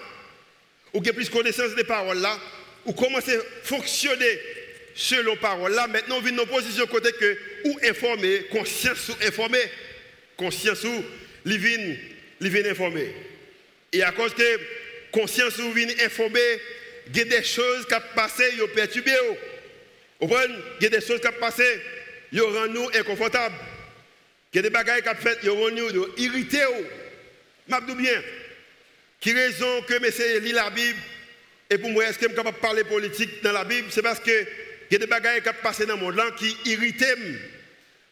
ou 0.92 0.98
qu'il 0.98 1.08
y 1.08 1.10
a 1.10 1.14
plus 1.14 1.30
connaissance 1.30 1.74
des 1.74 1.84
paroles 1.84 2.18
là, 2.18 2.38
ou 2.84 2.92
comment 2.92 3.20
c'est 3.20 3.40
fonctionner 3.64 4.40
selon 4.94 5.36
parole 5.36 5.72
là, 5.72 5.86
maintenant 5.86 6.18
on 6.18 6.20
vient 6.20 6.32
dans 6.32 6.46
position 6.46 6.86
côté 6.86 7.12
que 7.12 7.38
ou 7.64 7.78
informer, 7.84 8.46
conscience 8.50 9.08
ou 9.08 9.26
informer, 9.26 9.62
conscience 10.36 10.84
ou 10.84 11.04
li 11.44 11.58
vient, 11.58 12.70
informer. 12.70 13.14
Et 13.92 14.02
à 14.02 14.12
cause 14.12 14.34
que 14.34 14.60
conscience 15.12 15.58
ou 15.58 15.72
vient 15.72 15.88
informer, 16.04 16.40
il 17.12 17.18
y 17.18 17.20
a 17.22 17.24
des 17.24 17.44
choses 17.44 17.86
qui 17.86 17.94
passé, 18.14 18.44
yo 18.56 18.68
perturbé. 18.68 19.12
Vous 20.20 20.28
comprenez? 20.28 20.54
Il 20.80 20.84
y 20.84 20.86
a 20.86 20.90
des 20.90 21.04
choses 21.04 21.20
qui 21.20 21.28
passé, 21.40 21.64
yo 22.32 22.46
rend 22.52 22.66
nous 22.68 22.88
inconfortables. 22.94 23.56
Il 24.52 24.56
y 24.56 24.58
a 24.60 24.62
des 24.62 24.70
bagages 24.70 25.02
qui 25.02 25.22
fait, 25.22 25.38
yo 25.42 25.54
rend 25.54 25.70
nous 25.70 26.06
irrités. 26.16 26.58
Je 27.68 27.94
bien. 27.94 28.22
Qui 29.20 29.32
raison 29.32 29.82
que 29.82 29.94
je 29.94 30.38
lis 30.38 30.52
la 30.52 30.70
Bible 30.70 30.98
et 31.72 31.78
pour 31.78 31.90
moi, 31.90 32.04
est-ce 32.04 32.18
que 32.18 32.24
je 32.24 32.28
suis 32.28 32.36
capable 32.36 32.56
de 32.56 32.60
parler 32.60 32.84
politique 32.84 33.42
dans 33.44 33.52
la 33.52 33.64
Bible? 33.64 33.86
C'est 33.90 34.02
parce 34.02 34.18
que 34.18 34.30
il 34.90 34.94
y 34.94 34.96
a 34.96 34.98
des 34.98 35.06
bagages 35.06 35.42
qui 35.42 35.48
passent 35.62 35.86
dans 35.86 35.94
le 35.94 36.00
monde 36.00 36.20
qui 36.36 36.56
irritent. 36.64 37.04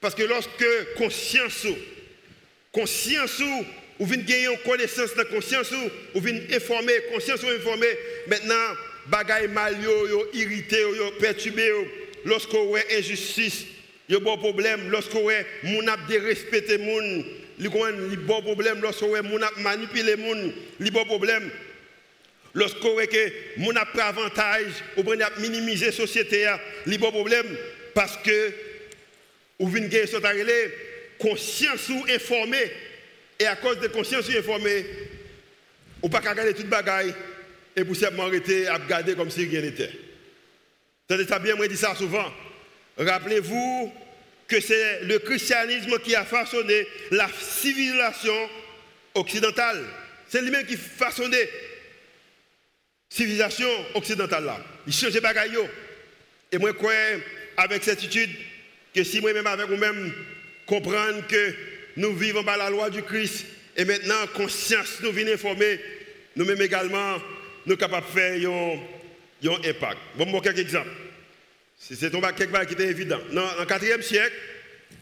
Parce 0.00 0.14
que 0.14 0.22
lorsque 0.22 0.64
conscience, 0.96 1.66
conscience, 2.70 3.42
ou 3.98 4.06
vient 4.06 4.18
gagner 4.18 4.44
une 4.44 4.58
connaissance 4.58 5.12
de 5.16 5.24
conscience, 5.24 5.72
ou 6.14 6.20
vient 6.20 6.40
informer, 6.52 6.92
conscience 7.12 7.42
ou 7.42 7.48
informer, 7.48 7.88
maintenant, 8.28 8.76
bagaille 9.06 9.48
mal, 9.48 9.76
irrité, 10.34 10.84
perturbé, 11.18 11.68
vous 12.24 12.76
avez 12.76 12.96
injustice, 12.96 13.64
il 14.08 14.14
y 14.14 14.16
a 14.16 14.20
bon 14.20 14.38
problème, 14.38 14.88
lorsque 14.88 15.10
vous 15.10 15.28
avez 15.28 15.44
mon 15.64 15.84
a 15.88 15.96
dérespecté 16.08 16.78
moun, 16.78 17.24
a 17.60 18.16
bon 18.26 18.42
problème, 18.42 18.80
avez 19.14 19.62
manipulé 19.62 20.16
moun, 20.16 20.52
a 20.80 20.90
bon 20.90 21.04
problème. 21.04 21.50
Lorsque 22.54 22.82
vous 22.82 22.96
que 22.96 23.32
mon 23.58 23.76
a 23.76 23.84
pris 23.84 24.00
avantage, 24.00 24.72
ou 24.96 25.02
bien 25.02 25.28
minimiser 25.38 25.86
la 25.86 25.92
société, 25.92 26.46
il 26.86 26.92
y 26.92 26.96
a 26.96 27.10
problème 27.10 27.46
parce 27.94 28.16
que 28.18 28.52
vous 29.58 29.68
venez 29.68 29.88
de 29.88 30.06
sur 30.06 30.20
conscience 31.18 31.88
ou 31.88 32.04
informé. 32.08 32.58
Et 33.40 33.46
à 33.46 33.56
cause 33.56 33.78
de 33.80 33.88
conscience 33.88 34.28
ou 34.28 34.36
informé, 34.36 34.84
vous 36.02 36.08
pas 36.08 36.18
regarder 36.18 36.54
toute 36.54 36.68
bagaille 36.68 37.14
et 37.76 37.84
pour 37.84 37.94
simplement 37.94 38.24
arrêter 38.24 38.66
à 38.66 38.76
regarder 38.76 39.14
comme 39.14 39.30
si 39.30 39.44
rien 39.46 39.60
n'était. 39.60 39.90
Ça 41.08 41.38
bien, 41.38 41.54
moi, 41.54 41.68
dit 41.68 41.76
ça 41.76 41.94
souvent. 41.94 42.32
Rappelez-vous 42.96 43.92
que 44.48 44.60
c'est 44.60 45.04
le 45.04 45.18
christianisme 45.18 45.98
qui 46.00 46.14
a 46.14 46.24
façonné 46.24 46.86
la 47.10 47.28
civilisation 47.38 48.34
occidentale. 49.14 49.84
C'est 50.28 50.40
lui-même 50.40 50.66
qui 50.66 50.74
a 50.74 50.78
façonné 50.78 51.38
la 51.38 51.46
civilisation 53.10 53.68
occidentale 53.94 54.44
là. 54.44 54.58
Il 54.86 54.92
change 54.92 55.12
les 55.12 55.20
bagailles. 55.20 55.58
Et 56.50 56.56
moi, 56.58 56.70
je 56.70 56.76
crois 56.76 56.92
avec 57.58 57.84
certitude 57.84 58.30
que 58.94 59.04
si 59.04 59.20
moi-même 59.20 59.46
avec 59.46 59.66
vous-même 59.66 60.12
comprendre 60.66 61.26
que 61.26 61.54
nous 61.96 62.14
vivons 62.14 62.42
par 62.42 62.56
la 62.56 62.70
loi 62.70 62.88
du 62.88 63.02
Christ 63.02 63.44
et 63.76 63.84
maintenant 63.84 64.26
conscience 64.34 65.00
nous 65.02 65.12
vient 65.12 65.28
informer, 65.28 65.78
nous-mêmes 66.36 66.62
également, 66.62 67.16
nous 67.66 67.72
sommes 67.72 67.76
capables 67.76 68.06
de 68.06 68.12
faire 68.12 68.50
un, 68.50 69.68
impact. 69.68 69.98
Bon, 70.16 70.26
moi, 70.26 70.40
quelques 70.40 70.60
exemples. 70.60 70.88
C'est 71.78 72.14
un 72.14 72.20
quelque 72.32 72.56
chose 72.56 72.66
qui 72.66 72.72
était 72.74 72.88
évident. 72.88 73.20
Dans 73.32 73.48
le 73.58 73.64
4e 73.64 74.02
siècle, 74.02 74.34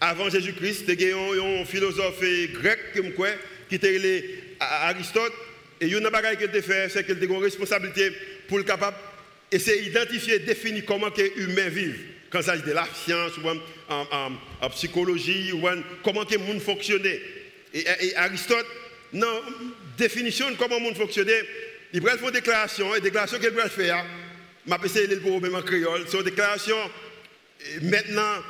avant 0.01 0.29
Jésus-Christ, 0.29 0.85
il 0.89 1.01
y 1.01 1.11
a 1.11 1.17
un 1.17 1.65
philosophe 1.65 2.23
grec 2.53 2.79
qui 3.69 3.75
était 3.75 4.25
Aristote. 4.61 5.33
Et 5.81 5.89
une 5.89 6.07
chose 6.07 6.37
qu'il 6.39 6.49
a 6.49 6.63
fait, 6.63 6.89
c'est 6.89 7.05
qu'il 7.05 7.19
a 7.19 7.25
une 7.25 7.43
responsabilité 7.43 8.13
pour 8.49 8.59
le 8.59 8.65
capable 8.65 8.97
essayer 9.51 9.83
d'identifier, 9.83 10.39
définir 10.41 10.85
comment 10.85 11.11
que 11.11 11.23
humain 11.37 11.69
vivent. 11.69 12.01
Quand 12.31 12.41
il 12.41 12.45
s'agit 12.45 12.63
de 12.63 12.73
la 12.73 12.87
science, 13.05 13.33
ou 13.39 13.49
en, 13.89 14.71
psychologie, 14.71 15.53
ou 15.53 15.63
comment 16.03 16.25
que 16.25 16.35
le 16.35 16.41
monde 16.41 16.61
fonctionnait. 16.61 17.21
Et, 17.73 18.15
Aristote, 18.17 18.67
dans 19.13 19.41
définition 19.97 20.51
de 20.51 20.57
comment 20.57 20.77
le 20.77 20.83
monde 20.83 20.97
fonctionnait, 20.97 21.43
il 21.93 22.01
faire 22.03 22.29
une 22.29 22.31
déclaration, 22.33 22.95
et 22.95 23.01
déclaration 23.01 23.39
qu'il 23.39 23.51
va 23.51 23.69
faire, 23.69 24.05
vais 24.67 24.87
essayer 24.87 25.17
pour 25.17 25.41
même 25.41 25.55
en 25.55 25.63
créole, 25.63 26.05
c'est 26.09 26.17
une 26.17 26.25
déclaration, 26.25 26.77
maintenant, 27.83 28.43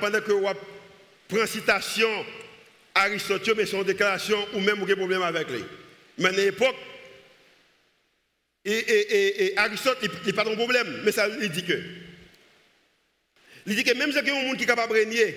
pendant 0.00 0.20
que 0.20 0.32
vous 0.32 0.46
prenez 1.28 1.46
citation 1.46 2.08
Aristote, 2.94 3.50
mais 3.56 3.64
une 3.70 3.84
déclaration 3.84 4.38
ou 4.54 4.60
même 4.60 4.82
avez 4.82 4.96
problème 4.96 5.22
avec 5.22 5.48
lui. 5.48 5.64
Mais 6.18 6.28
à 6.28 6.32
l'époque, 6.32 6.76
et, 8.64 9.54
Aristote, 9.56 9.98
il 10.02 10.34
n'a 10.34 10.44
pas 10.44 10.50
de 10.50 10.54
problème, 10.54 11.00
mais 11.04 11.12
ça, 11.12 11.28
il 11.40 11.50
dit 11.50 11.64
que. 11.64 11.80
Il 13.66 13.76
dit 13.76 13.84
que 13.84 13.94
même 13.94 14.12
si 14.12 14.18
il 14.18 14.26
y 14.26 14.30
a 14.30 14.36
un 14.36 14.42
monde 14.42 14.56
qui 14.56 14.64
est 14.64 14.66
capable 14.66 14.92
de 14.92 14.98
régner, 14.98 15.34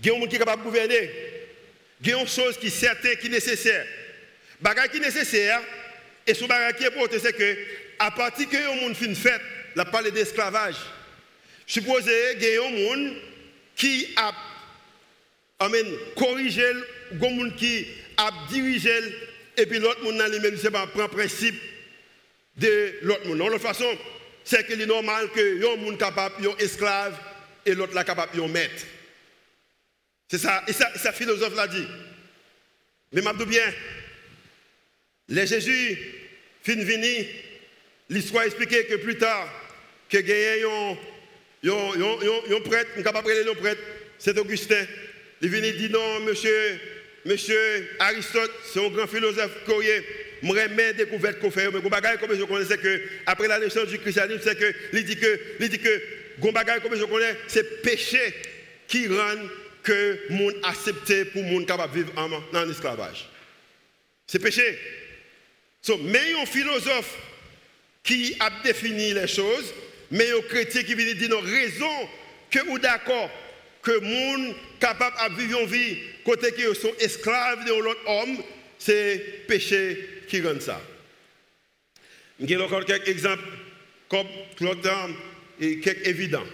il 0.00 0.06
y 0.06 0.10
a 0.10 0.14
un 0.14 0.18
monde 0.18 0.28
qui 0.28 0.36
est 0.36 0.38
capable 0.38 0.62
de 0.62 0.66
gouverner, 0.66 1.10
il 2.00 2.08
y 2.08 2.12
a 2.12 2.20
une 2.20 2.28
chose 2.28 2.56
qui 2.58 2.68
est 2.68 2.70
certaine, 2.70 3.16
qui 3.18 3.26
est 3.26 3.30
nécessaire. 3.30 3.86
Ce 4.64 4.88
qui 4.88 4.96
est 4.96 5.00
nécessaire, 5.00 5.60
et 6.26 6.34
ce 6.34 6.44
qui 6.44 6.84
est 6.84 6.86
important, 6.86 7.16
c'est 7.20 7.32
que, 7.32 7.56
à 7.98 8.10
partir 8.10 8.48
que 8.48 8.56
un 8.56 8.80
monde 8.82 8.96
une 9.00 9.16
fête, 9.16 9.40
la 9.74 9.84
parle 9.84 10.10
d'esclavage, 10.10 10.76
supposez 11.66 12.36
qu'il 12.38 12.48
y 12.48 12.56
a 12.56 12.64
un 12.64 12.70
monde 12.70 13.16
qui 13.76 14.12
a 14.16 14.32
amen, 15.60 15.86
corrigé, 16.16 16.64
un 17.12 17.30
monde 17.30 17.56
qui 17.56 17.86
a 18.16 18.30
dirigé, 18.50 18.92
et 19.56 19.66
puis 19.66 19.78
l'autre 19.78 20.02
monde 20.02 20.18
dans 20.18 20.86
pas 20.86 21.08
principe 21.08 21.60
de 22.56 22.94
l'autre 23.02 23.26
monde. 23.26 23.38
De 23.38 23.52
toute 23.52 23.62
façon, 23.62 23.98
c'est 24.44 24.66
que 24.66 24.72
est 24.72 24.86
normal 24.86 25.28
que 25.34 25.72
un 25.72 25.76
monde 25.76 25.98
capable, 25.98 26.46
un 26.46 26.56
esclave, 26.56 27.18
et 27.66 27.74
l'autre 27.74 27.94
là 27.94 28.04
capable, 28.04 28.40
un 28.40 28.48
maître. 28.48 28.84
C'est 30.30 30.38
ça, 30.38 30.62
et 30.66 30.72
ça, 30.72 30.90
ça 30.96 31.12
philosophe 31.12 31.54
l'a 31.56 31.66
dit. 31.66 31.86
Mais 33.12 33.22
m'a 33.22 33.32
bien, 33.32 33.72
les 35.28 35.46
Jésus, 35.46 35.98
fin 36.62 36.76
vini, 36.76 37.26
l'histoire 38.08 38.44
expliquait 38.44 38.84
que 38.84 38.96
plus 38.96 39.16
tard, 39.16 39.48
que 40.08 40.18
gagné 40.18 40.62
un 41.64 42.60
prêtre, 42.60 42.90
un 42.96 43.02
capable 43.02 43.28
de 43.28 43.50
prêtre, 43.58 43.82
c'est 44.18 44.38
Augustin. 44.38 44.86
Il 45.40 45.50
vient 45.50 45.60
dire 45.60 45.90
non, 45.90 46.20
monsieur, 46.20 46.80
monsieur 47.24 47.88
Aristote, 48.00 48.50
c'est 48.64 48.84
un 48.84 48.88
grand 48.88 49.06
philosophe 49.06 49.64
courrier. 49.64 50.04
Moi, 50.42 50.68
mes 50.68 50.92
découvertes 50.92 51.40
qu'on 51.40 51.50
fait, 51.50 51.68
mais 51.70 51.80
comme 51.80 52.38
je 52.38 52.44
connais, 52.44 52.64
c'est 52.64 52.80
que 52.80 53.02
après 53.26 53.48
la 53.48 53.58
naissance 53.58 53.88
du 53.88 53.98
christianisme, 53.98 54.40
c'est 54.42 54.58
que 54.58 54.72
il 54.92 55.04
dit 55.04 55.16
que, 55.16 55.40
il 55.60 55.68
dit 55.68 55.78
que, 55.78 56.02
comme 56.40 56.96
je 56.96 57.04
connais, 57.04 57.36
c'est 57.48 57.82
péché 57.82 58.34
qui 58.86 59.08
rend 59.08 59.48
que 59.82 60.18
monde 60.30 60.54
accepté 60.62 61.24
pour 61.24 61.42
monde 61.42 61.66
capable 61.66 61.92
de 61.92 61.98
vivre 62.04 62.12
en, 62.16 62.70
esclavage. 62.70 63.28
C'est 64.26 64.38
péché. 64.38 64.78
So, 65.82 65.96
mais 65.98 66.34
un 66.40 66.46
philosophe 66.46 67.16
qui 68.08 68.34
a 68.40 68.50
défini 68.64 69.12
les 69.12 69.28
choses, 69.28 69.74
mais 70.10 70.30
un 70.30 70.40
chrétien 70.48 70.82
qui 70.82 70.94
vient 70.94 71.12
dire 71.12 71.28
non, 71.28 71.40
raison 71.40 72.08
que 72.50 72.60
vous 72.66 72.78
d'accord 72.78 73.30
que 73.82 74.00
monde 74.00 74.54
capable 74.80 75.36
de 75.36 75.42
vivre 75.42 75.60
une 75.60 75.66
vie 75.66 75.98
côté 76.24 76.52
qu'ils 76.52 76.74
sont 76.74 76.94
esclaves 76.98 77.66
de 77.66 77.74
l'autre 77.74 78.00
homme, 78.06 78.38
c'est 78.78 79.44
péché 79.46 80.22
qui 80.26 80.40
rend 80.40 80.58
ça. 80.58 80.80
Je 82.40 82.46
vais 82.46 82.56
encore 82.56 82.86
quelques 82.86 83.08
exemples 83.08 83.44
comme 84.08 84.26
l'autre 84.60 84.88
et 85.60 85.78
quelques 85.80 86.06
évidents. 86.06 86.46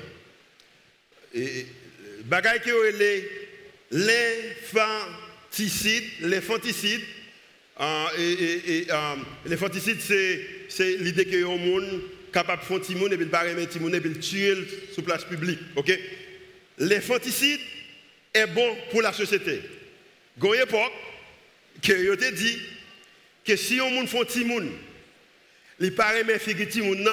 Et, 1.35 1.67
bagaille 2.25 2.63
qui 2.63 2.71
est 2.71 3.31
l'infanticide, 3.93 6.05
l'infanticide, 6.23 7.03
euh, 7.81 8.07
et, 8.19 8.87
euh, 8.91 9.15
l'infanticide, 9.47 10.01
c'est 10.01 10.97
l'idée 10.97 11.25
qu'il 11.25 11.41
y 11.41 11.43
a 11.43 11.49
un 11.49 11.57
monde 11.57 12.03
capable 12.33 12.63
de 12.63 12.67
faire 12.67 12.97
un 12.97 12.99
monde 13.01 13.13
et 13.13 13.17
de 13.17 13.25
barrer 13.25 13.51
un 13.51 13.81
monde 13.81 13.95
et 13.95 14.01
de 14.01 14.15
tuer 14.15 14.57
sur 14.93 15.03
place 15.03 15.25
publique. 15.25 15.59
Ok? 15.77 15.93
L'infanticide 16.79 17.61
est 18.33 18.47
bon 18.47 18.77
pour 18.91 19.03
la 19.03 19.13
société. 19.13 19.61
Il 20.37 20.47
a 20.47 20.55
une 20.55 20.63
époque, 20.63 20.93
que 21.83 22.13
a 22.13 22.31
dit 22.31 22.59
que 23.45 23.57
si 23.57 23.79
un 23.81 23.91
monde 23.91 24.09
fait 24.09 24.39
un 24.41 24.45
monde, 24.45 24.71
il 25.81 25.95
paraît 25.95 26.25
mais 26.25 26.39
figure 26.39 26.67
petit 26.67 26.81
monde, 26.81 27.09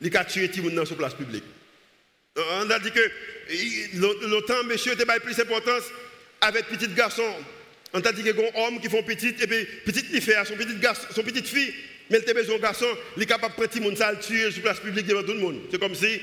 il 0.00 0.16
a 0.16 0.24
tué 0.24 0.48
petit 0.48 0.60
monde 0.60 0.84
sur 0.84 0.96
place 0.96 1.14
publique. 1.14 1.44
On 2.36 2.70
a 2.70 2.78
dit 2.78 2.90
que 2.90 4.26
longtemps, 4.28 4.62
monsieur, 4.64 4.92
était 4.92 5.04
plus 5.20 5.36
d'importance 5.36 5.84
avec 6.40 6.66
petit 6.66 6.88
garçon 6.88 7.24
on 7.96 8.00
t'a 8.02 8.12
dit 8.12 8.22
que 8.22 8.28
un 8.28 8.66
homme 8.66 8.78
qui 8.78 8.90
font 8.90 9.02
petite, 9.02 9.42
et 9.42 9.46
puis 9.46 9.64
petite 9.86 10.22
fille, 10.22 10.34
son 10.44 10.54
petite 10.54 10.78
garçon, 10.80 11.06
son 11.14 11.22
petite 11.22 11.48
fille, 11.48 11.72
mais 12.10 12.18
elle 12.18 12.30
a 12.30 12.34
besoin 12.34 12.58
garçon, 12.58 12.86
il 13.16 13.22
est 13.22 13.26
capable 13.26 13.54
de 13.56 13.66
prendre 13.66 13.80
monde 13.80 13.96
ça, 13.96 14.12
le 14.12 14.18
tuer 14.18 14.50
sur 14.50 14.62
place 14.62 14.80
publique 14.80 15.06
devant 15.06 15.22
tout 15.22 15.32
le 15.32 15.40
monde. 15.40 15.62
C'est 15.70 15.80
comme 15.80 15.94
si 15.94 16.20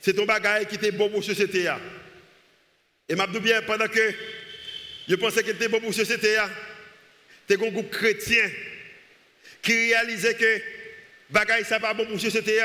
c'est 0.00 0.14
ton 0.14 0.24
bagage 0.24 0.66
qui 0.66 0.74
était 0.74 0.90
bon 0.90 1.08
pour 1.08 1.20
la 1.20 1.26
société. 1.26 1.72
Et 3.08 3.14
m'a 3.14 3.28
bien 3.28 3.62
pendant 3.62 3.86
que 3.86 4.12
je 5.08 5.14
pensais 5.14 5.44
qu'il 5.44 5.54
était 5.54 5.68
bon 5.68 5.78
pour 5.78 5.90
la 5.90 5.94
société, 5.94 6.36
tu 7.46 7.54
un 7.54 7.70
groupe 7.70 7.90
chrétien 7.90 8.50
qui 9.62 9.72
réalisait 9.72 10.34
que 10.34 10.60
bagage 11.30 11.66
ça 11.66 11.78
pas 11.78 11.94
bon 11.94 12.06
pour 12.06 12.14
la 12.14 12.18
société 12.18 12.60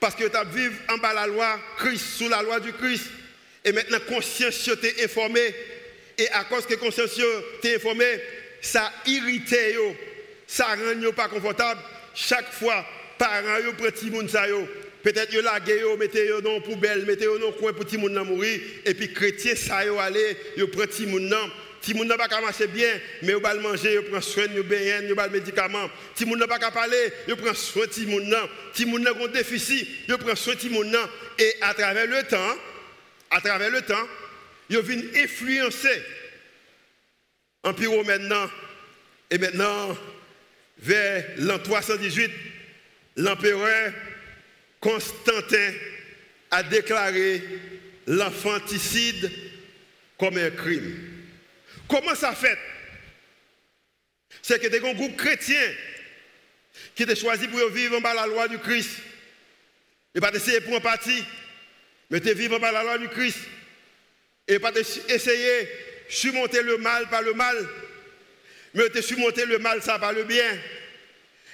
parce 0.00 0.14
que 0.14 0.24
tu 0.24 0.50
vécu 0.50 0.72
en 0.88 0.96
bas 0.96 1.12
la 1.12 1.26
loi, 1.26 1.60
Christ, 1.76 2.04
sous 2.16 2.30
la 2.30 2.42
loi 2.42 2.58
du 2.58 2.72
Christ. 2.72 3.04
Et 3.66 3.72
maintenant, 3.72 3.98
conscience 4.08 4.70
t'es 4.80 5.04
informé 5.04 5.54
et 6.18 6.28
à 6.30 6.44
cause 6.44 6.66
que 6.66 6.74
conscience 6.74 7.20
t'est 7.60 7.76
informé, 7.76 8.06
ça 8.60 8.92
irrite, 9.06 9.54
ça 10.46 10.66
rend 10.66 11.12
pas 11.12 11.28
confortable. 11.28 11.80
Chaque 12.14 12.52
fois, 12.52 12.84
parents 13.18 13.58
yo 13.64 13.72
petit 13.74 14.08
yo. 14.08 14.68
Peut-être 15.02 15.32
yo 15.32 15.42
lagué 15.42 15.80
yo, 15.80 15.96
mettez 15.96 16.26
yo 16.26 16.40
dans 16.40 16.60
poubelle, 16.60 17.04
mettez 17.06 17.26
yo 17.26 17.38
dans 17.38 17.52
coin 17.52 17.72
pour 17.72 17.84
petit 17.84 17.98
monde 17.98 18.14
mourir 18.26 18.60
et 18.84 18.94
puis 18.94 19.12
chrétien 19.12 19.54
ça 19.54 19.84
yo 19.84 19.98
aller, 19.98 20.36
yo 20.56 20.66
prend 20.68 20.86
petit 20.86 21.06
monde 21.06 21.22
nan. 21.22 21.50
Monde 21.94 22.08
n'a 22.08 22.16
pas 22.16 22.40
marcher 22.40 22.66
bien, 22.66 23.00
mais 23.22 23.30
yo 23.30 23.38
va 23.38 23.54
manger, 23.54 23.94
yo 23.94 24.02
prend 24.02 24.20
soin, 24.20 24.46
yo 24.52 24.64
bien, 24.64 25.02
yo 25.02 25.14
va 25.14 25.28
médicament. 25.28 25.88
Petit 26.14 26.24
monde 26.24 26.40
n'a 26.40 26.48
pas 26.48 26.58
parler, 26.72 27.12
yo 27.28 27.36
prend 27.36 27.54
soin 27.54 27.86
petit 27.86 28.06
monde 28.06 28.24
nan. 28.24 28.48
Petit 28.72 28.86
monde 28.86 29.02
n'a 29.02 29.10
un 29.10 29.28
déficit, 29.28 29.86
yo 30.08 30.18
prend 30.18 30.34
soin 30.34 30.56
petit 30.56 30.68
monde 30.68 30.86
nan 30.86 31.06
et 31.38 31.54
à 31.60 31.74
travers 31.74 32.08
le 32.08 32.24
temps, 32.24 32.56
à 33.30 33.40
travers 33.40 33.70
le 33.70 33.82
temps, 33.82 34.08
ils 34.68 34.80
viennent 34.80 35.10
influencer 35.16 36.02
l'Empire 37.64 38.04
maintenant. 38.04 38.50
Et 39.30 39.38
maintenant, 39.38 39.96
vers 40.78 41.24
l'an 41.38 41.58
318, 41.58 42.30
l'empereur 43.16 43.92
Constantin 44.80 45.72
a 46.50 46.62
déclaré 46.62 47.42
l'enfanticide 48.06 49.32
comme 50.16 50.38
un 50.38 50.50
crime. 50.50 50.96
Comment 51.88 52.14
ça 52.14 52.34
fait? 52.34 52.58
C'est 54.42 54.62
que 54.62 54.68
des 54.68 54.78
groupes 54.78 55.16
chrétiens 55.16 55.74
qui 56.94 57.02
étaient 57.02 57.16
choisis 57.16 57.48
pour 57.48 57.68
vivre 57.70 58.00
par 58.00 58.14
la 58.14 58.26
loi 58.26 58.46
du 58.46 58.58
Christ. 58.58 58.98
Et 60.14 60.20
pas 60.20 60.30
essayer 60.30 60.60
pour 60.60 60.76
un 60.76 60.80
parti, 60.80 61.24
mais 62.10 62.20
de 62.20 62.32
vivre 62.32 62.58
par 62.58 62.72
la 62.72 62.82
loi 62.82 62.98
du 62.98 63.08
Christ 63.08 63.38
et 64.48 64.58
pas 64.58 64.72
essayer 65.08 65.62
de 65.62 65.68
surmonter 66.08 66.62
le 66.62 66.78
mal 66.78 67.08
par 67.08 67.22
le 67.22 67.34
mal, 67.34 67.56
mais 68.74 68.88
de 68.88 69.00
surmonter 69.00 69.44
le 69.46 69.58
mal 69.58 69.82
ça 69.82 69.98
par 69.98 70.12
le 70.12 70.24
bien. 70.24 70.58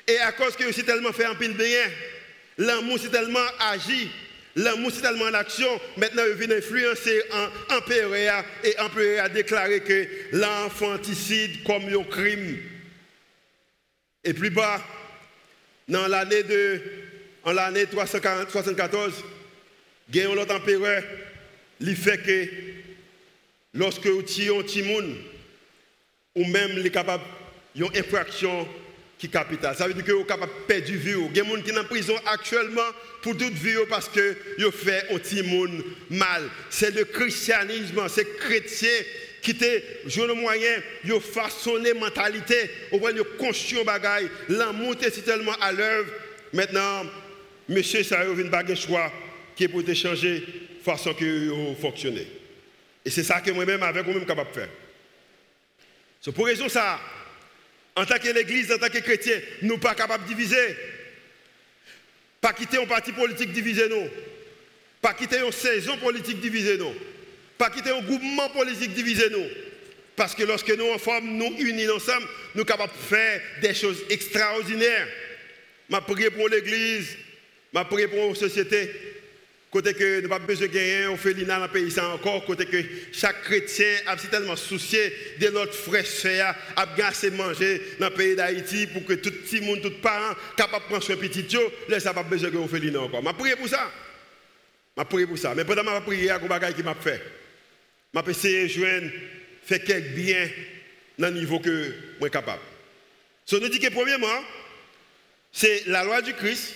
Et 0.07 0.19
à 0.19 0.33
cause 0.33 0.57
que 0.57 0.71
c'est 0.73 0.83
tellement 0.83 1.13
fait 1.13 1.25
un 1.25 1.35
pile 1.35 1.55
bien, 1.55 1.91
l'amour 2.59 2.99
c'est 3.01 3.11
tellement 3.11 3.47
agi, 3.61 4.11
l'amour 4.57 4.91
c'est 4.93 5.03
tellement 5.03 5.27
en 5.27 5.35
action, 5.35 5.81
maintenant 5.97 6.25
il 6.29 6.35
vient 6.35 6.57
influencer 6.57 7.23
empereur 7.71 8.15
et 8.65 8.75
l'empereur 8.79 9.25
a 9.25 9.29
déclaré 9.29 9.81
que 9.81 10.07
l'enfanticide 10.33 11.63
comme 11.65 11.89
un 11.89 12.05
crime. 12.05 12.59
Et 14.25 14.35
plus 14.35 14.51
bas, 14.51 14.83
dans 15.89 16.07
l'année 16.09 16.43
de 16.43 16.81
en 17.45 17.53
l'année 17.53 17.87
374, 17.87 19.15
il 20.09 20.17
y 20.17 20.21
a 20.23 20.31
un 20.31 20.37
autre 20.37 20.55
empereur, 20.55 21.03
il 21.81 21.97
fait 21.97 22.19
que 22.19 22.82
lorsque 23.75 24.07
vous 24.07 24.23
tuez 24.23 24.57
un 24.57 24.63
timoun, 24.63 25.17
ou 26.35 26.45
même 26.47 26.79
les 26.79 26.91
capable 26.91 27.25
une 27.75 27.85
infraction 27.97 28.67
qui 29.19 29.29
capitale. 29.29 29.77
Ça 29.77 29.87
veut 29.87 29.95
dire 29.95 30.05
que 30.05 30.13
vous 30.13 30.25
capable 30.25 30.53
de 30.53 30.67
perdre 30.67 30.93
vie. 30.93 31.13
Il 31.13 31.37
y 31.37 31.41
a 31.41 31.45
des 31.45 31.49
gens 31.49 31.63
qui 31.63 31.71
sont 31.71 31.79
en 31.79 31.85
prison 31.85 32.15
actuellement 32.27 32.83
pour 33.23 33.37
toute 33.37 33.53
vie 33.53 33.77
parce 33.89 34.09
que 34.09 34.37
vous 34.59 34.71
fait 34.71 35.07
un 35.13 35.19
timoun 35.19 35.83
mal. 36.11 36.43
C'est 36.71 36.95
le 36.95 37.05
christianisme, 37.05 38.03
c'est 38.09 38.37
chrétien 38.37 38.91
qui 39.41 39.55
te 39.55 39.65
joué 40.07 40.27
le 40.27 40.35
moyen 40.35 40.77
de 41.05 41.19
façonner 41.19 41.95
mentalité, 41.95 42.71
au 42.93 42.99
point 42.99 43.13
de 43.13 43.23
construire 43.23 43.85
bagaille, 43.85 44.29
l'amour 44.49 44.95
est 45.03 45.25
tellement 45.25 45.55
à 45.61 45.73
l'œuvre. 45.73 46.11
Maintenant, 46.53 47.05
monsieur 47.69 48.05
ça 48.05 48.21
a 48.21 48.25
un 48.25 48.75
choix 48.75 49.13
qui 49.57 49.69
te 49.69 49.95
changer 49.95 50.45
façon 50.85 51.13
que 51.15 51.49
vous 51.49 51.77
fonctionnez. 51.81 52.42
Et 53.05 53.11
c'est 53.11 53.25
ça 53.25 53.41
que 53.41 53.51
moi-même 53.51 53.83
avec 53.83 54.05
vous-même 54.05 54.27
capable 54.27 54.51
de 54.51 54.55
faire. 54.55 54.69
C'est 56.21 56.33
pour 56.33 56.47
raison 56.47 56.69
ça, 56.69 57.01
en 57.97 58.05
tant 58.07 58.19
que 58.19 58.29
l'Église, 58.29 58.71
en 58.73 58.79
tant 58.79 58.89
que 58.89 58.99
chrétien, 58.99 59.41
nous 59.63 59.69
ne 59.69 59.73
sommes 59.73 59.81
pas 59.81 59.95
capables 59.95 60.25
de 60.25 60.29
diviser. 60.29 60.77
Pas 62.41 62.53
quitter 62.53 62.79
un 62.79 62.87
parti 62.87 63.13
politique 63.13 63.53
divisé, 63.53 63.89
non. 63.89 64.09
Pas 65.01 65.15
quitter 65.15 65.39
une 65.39 65.53
saison 65.53 65.97
politique 65.99 66.41
divisée, 66.41 66.79
non. 66.79 66.95
Pas 67.59 67.71
quitter 67.71 67.91
un 67.91 68.03
groupement 68.03 68.49
politique 68.51 68.95
divisé, 68.95 69.31
non. 69.31 69.47
Parce 70.15 70.35
que 70.35 70.45
lorsque 70.45 70.71
nous, 70.71 70.91
en 70.91 70.99
forme, 70.99 71.27
nous 71.37 71.55
unis 71.59 71.89
ensemble, 71.89 72.27
nous 72.55 72.61
sommes 72.61 72.67
capables 72.67 72.93
de 72.93 72.99
faire 72.99 73.41
des 73.61 73.75
choses 73.75 74.05
extraordinaires. 74.11 75.09
Je 75.91 75.97
prie 75.99 76.31
pour 76.31 76.49
l'Église, 76.49 77.17
je 77.75 77.83
prie 77.83 78.07
pour 78.07 78.29
la 78.29 78.35
société. 78.35 78.91
Côté 79.73 79.95
que 79.95 80.21
nous 80.21 80.29
pas 80.29 80.39
besoin 80.39 80.67
de 80.67 80.73
gagner, 80.75 81.07
on 81.07 81.17
fait 81.17 81.33
dans 81.33 81.59
le 81.59 81.69
pays 81.69 81.99
encore. 81.99 82.45
Côté 82.45 82.67
que 82.67 82.77
chaque 83.11 83.43
chrétien 83.43 83.87
a 84.07 84.17
tellement 84.17 84.55
soucié 84.55 85.11
de 85.41 85.49
notre 85.49 85.73
frère 85.73 86.55
a 86.77 86.87
assez 87.07 87.31
manger 87.31 87.81
dans 87.99 88.11
le 88.11 88.15
pays 88.15 88.37
d'Haïti 88.37 88.87
pour 88.89 89.07
que 89.07 89.15
tout 89.15 89.33
le 89.51 89.61
monde, 89.63 89.81
tout 89.81 89.99
parent, 90.03 90.35
capable 90.59 90.85
de 90.85 90.89
prendre 90.91 91.03
soin 91.03 91.17
petit 91.17 91.47
yo, 91.49 91.73
là 91.89 91.99
ça 92.01 92.13
pas 92.13 92.23
besoin 92.23 92.51
de 92.51 92.59
on 92.59 92.69
fait 92.69 92.81
l'INA 92.81 93.01
encore. 93.01 93.23
Je 93.27 93.33
prie 93.33 93.57
pour 93.57 93.69
ça. 93.69 93.91
Je 94.99 95.03
prie 95.05 95.27
pour 95.27 95.39
ça. 95.39 95.55
Mais 95.55 95.65
pendant 95.65 95.85
que 95.85 95.89
je 95.89 96.01
prie, 96.01 96.19
il 96.19 96.25
y 96.25 96.29
a 96.29 96.37
un 96.37 96.61
choses 96.61 96.75
qui 96.75 96.83
m'a 96.83 96.95
fait. 96.95 97.23
Je 98.15 98.31
essayé 98.31 98.69
de 98.69 99.11
faire 99.65 99.85
quelque 99.85 100.15
bien 100.15 100.51
dans 101.19 101.29
le 101.33 101.41
niveau 101.41 101.61
que 101.61 101.95
je 102.19 102.21
suis 102.21 102.31
capable. 102.31 102.61
Ce 103.47 103.57
nous 103.57 103.71
dit 103.71 103.79
que 103.79 103.89
premièrement, 103.89 104.45
c'est 105.51 105.87
la 105.87 106.05
loi 106.05 106.21
du 106.21 106.35
Christ. 106.35 106.75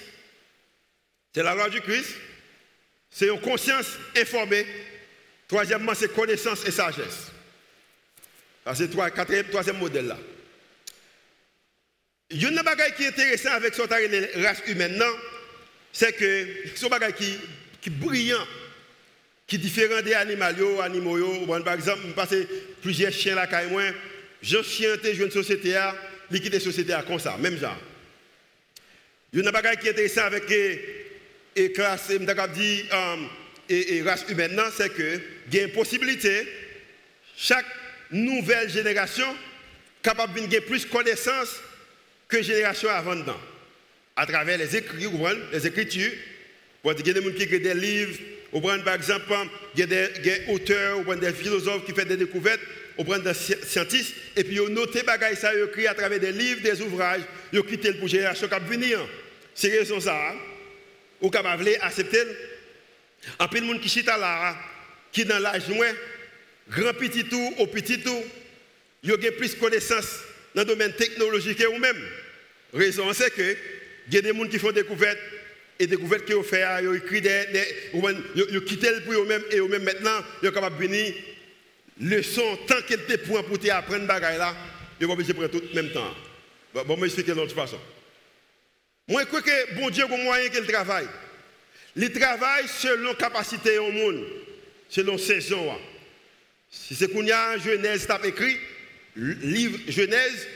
C'est 1.34 1.42
la 1.42 1.54
loi 1.54 1.68
du 1.68 1.82
Christ 1.82 2.14
c'est 3.18 3.28
une 3.28 3.40
conscience 3.40 3.92
informée. 4.14 4.66
Troisièmement, 5.48 5.94
c'est 5.94 6.12
connaissance 6.14 6.66
et 6.66 6.70
sagesse. 6.70 7.32
C'est 8.74 8.92
le 8.92 9.10
quatrième, 9.10 9.46
troisième 9.46 9.78
modèle 9.78 10.08
là. 10.08 10.18
Il 12.28 12.42
y 12.42 12.44
a 12.44 12.50
une 12.50 12.56
chose 12.56 12.94
qui 12.94 13.04
est 13.04 13.08
intéressant 13.08 13.52
avec 13.52 13.74
ce 13.74 13.80
race 14.42 14.62
humaine, 14.66 15.02
c'est 15.92 16.12
que 16.12 16.46
c'est 16.74 16.92
un 16.92 17.12
qui, 17.12 17.38
qui 17.80 17.88
est 17.88 17.92
brillant, 17.92 18.46
qui 19.46 19.56
est 19.56 19.60
différent 19.60 20.02
des 20.02 20.12
animaux, 20.12 20.82
animaux. 20.82 21.46
Par 21.64 21.74
exemple, 21.74 22.00
je 22.08 22.12
passe 22.12 22.34
plusieurs 22.82 23.12
chiens 23.12 23.36
là, 23.36 23.46
quand 23.46 23.62
moi, 23.70 23.84
je 24.42 24.62
chien, 24.62 24.90
je 25.02 25.22
une 25.22 25.30
société, 25.30 25.74
liquide 26.30 26.58
société 26.58 26.94
comme 27.06 27.18
ça, 27.18 27.38
même 27.38 27.58
genre. 27.58 27.78
Il 29.32 29.38
y 29.38 29.42
a 29.42 29.48
une 29.48 29.56
chose 29.56 29.76
qui 29.80 29.86
est 29.86 29.90
intéressant 29.92 30.24
avec 30.24 31.05
et 31.56 31.72
classe, 31.72 32.10
dit, 32.10 32.84
euh, 32.92 33.16
et, 33.68 34.02
race 34.02 34.26
humaine, 34.28 34.60
c'est 34.76 34.92
que 34.92 35.20
il 35.50 35.54
y 35.54 35.60
a 35.60 35.64
une 35.64 35.72
possibilité, 35.72 36.46
chaque 37.36 37.66
nouvelle 38.10 38.68
génération 38.68 39.26
capable 40.02 40.46
de 40.48 40.58
plus 40.60 40.84
de 40.84 40.90
connaissances 40.90 41.60
que 42.28 42.36
la 42.36 42.42
génération 42.42 42.88
avant 42.90 43.16
dedans. 43.16 43.40
À 44.14 44.26
travers 44.26 44.58
les 44.58 44.76
écrits, 44.76 45.06
les 45.52 45.66
écritures, 45.66 46.12
il 46.84 47.06
y 47.06 47.10
a 47.10 47.12
des 47.12 47.22
gens 47.22 47.30
qui 47.32 47.42
écrivent 47.42 47.62
des 47.62 47.74
livres, 47.74 48.18
par 48.84 48.94
exemple, 48.94 49.24
il 49.74 49.80
y 49.80 49.82
a 49.82 49.86
des, 49.86 50.42
auteurs, 50.48 51.04
des 51.16 51.32
philosophes 51.32 51.84
qui 51.84 51.92
font 51.92 52.06
des 52.06 52.16
découvertes, 52.16 52.60
des 52.98 53.34
scientifiques, 53.34 54.14
et 54.36 54.44
puis 54.44 54.60
ont 54.60 54.68
noté 54.68 55.02
des 55.02 55.36
ça, 55.36 55.52
écrit 55.54 55.86
à 55.86 55.94
travers 55.94 56.20
des 56.20 56.32
livres, 56.32 56.62
des 56.62 56.80
ouvrages, 56.80 57.22
ils 57.52 57.56
le 57.56 57.92
pour 57.98 58.08
génération 58.08 58.46
qui 58.46 58.52
va 58.52 58.58
venir. 58.60 59.00
C'est 59.54 59.68
raison 59.68 60.00
ça. 60.00 60.34
Ou 61.20 61.30
capable 61.30 61.68
accepter. 61.80 62.22
En 63.38 63.46
de 63.46 63.60
monde 63.60 63.80
qui 63.80 63.88
chita 63.88 64.16
là, 64.16 64.56
qui 65.10 65.24
dans 65.24 65.38
l'âge 65.38 65.68
moins, 65.68 65.92
grand 66.68 66.92
petit 66.94 67.24
tout, 67.24 67.54
au 67.58 67.66
petit 67.66 68.00
tout, 68.00 68.22
il 69.02 69.10
y 69.10 69.12
a 69.12 69.32
plus 69.32 69.54
de 69.54 69.60
connaissances 69.60 70.20
dans 70.54 70.62
le 70.62 70.66
domaine 70.66 70.92
technologique 70.92 71.58
que 71.58 71.64
vous-même. 71.64 72.02
Raison, 72.72 73.12
c'est 73.12 73.34
que 73.34 73.56
il 74.08 74.14
y 74.14 74.18
a 74.18 74.20
des 74.20 74.32
gens 74.32 74.46
qui 74.46 74.58
font 74.58 74.72
des 74.72 74.82
découvertes 74.82 75.18
et 75.78 75.86
des 75.86 75.96
découvertes 75.96 76.24
qu'ils 76.24 76.36
ont 76.36 76.42
fait, 76.42 76.64
ils 76.82 76.88
ont 76.88 76.94
écrit 76.94 77.20
des. 77.20 77.44
ils 77.92 78.58
ont 78.58 78.60
quitté 78.60 78.88
pour 79.04 79.14
eux-mêmes 79.14 79.42
et 79.50 79.58
eux-mêmes 79.58 79.84
maintenant, 79.84 80.24
ils 80.42 80.48
sont 80.48 80.54
capables 80.54 80.76
de 80.76 80.82
venir 80.86 81.14
leçon 82.00 82.58
tant 82.66 82.80
qu'elle 82.82 83.00
était 83.00 83.18
pour 83.18 83.38
apprendre 83.38 84.06
bagaille 84.06 84.38
là, 84.38 84.54
ils 85.00 85.06
vont 85.06 85.14
obligé 85.14 85.32
de 85.32 85.38
prendre 85.38 85.50
tout 85.50 85.62
le 85.72 85.82
même 85.82 85.92
temps. 85.92 86.14
Bon, 86.74 86.94
je 86.96 87.00
vais 87.00 87.06
expliquer 87.06 87.32
de 87.32 87.36
l'autre 87.36 87.54
façon. 87.54 87.78
Moi, 89.08 89.22
je 89.22 89.26
crois 89.26 89.42
que 89.42 89.74
bon 89.76 89.90
Dieu 89.90 90.04
un 90.04 90.16
moyen 90.16 90.48
qu'il 90.48 90.66
travaille. 90.66 91.06
Il 91.94 92.12
travaille 92.12 92.66
selon 92.68 93.10
la 93.10 93.14
capacité 93.14 93.78
au 93.78 93.90
monde, 93.90 94.24
selon 94.88 95.16
saison. 95.16 95.78
Si 96.70 96.94
c'est 96.94 97.10
qu'on 97.10 97.22
y 97.22 97.32
a 97.32 97.56
Genèse 97.56 98.06
t'a 98.06 98.20
écrit, 98.24 98.58
livre 99.16 99.78
Genèse, 99.88 100.46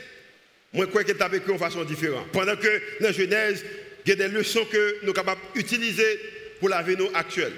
moi 0.73 0.85
je 0.85 0.89
crois 0.89 1.03
qu'il 1.03 1.15
t'a 1.15 1.29
écrit 1.33 1.53
de 1.53 1.57
façon 1.57 1.83
différente. 1.83 2.27
Pendant 2.31 2.55
que 2.55 2.81
dans 3.01 3.11
Genèse, 3.11 3.65
il 4.05 4.09
y 4.09 4.11
a 4.11 4.15
des 4.15 4.27
leçons 4.27 4.65
que 4.65 4.97
nous 5.01 5.07
sommes 5.07 5.13
capables 5.13 5.41
d'utiliser 5.55 6.19
pour 6.59 6.69
l'avenir 6.69 7.09
actuel. 7.15 7.53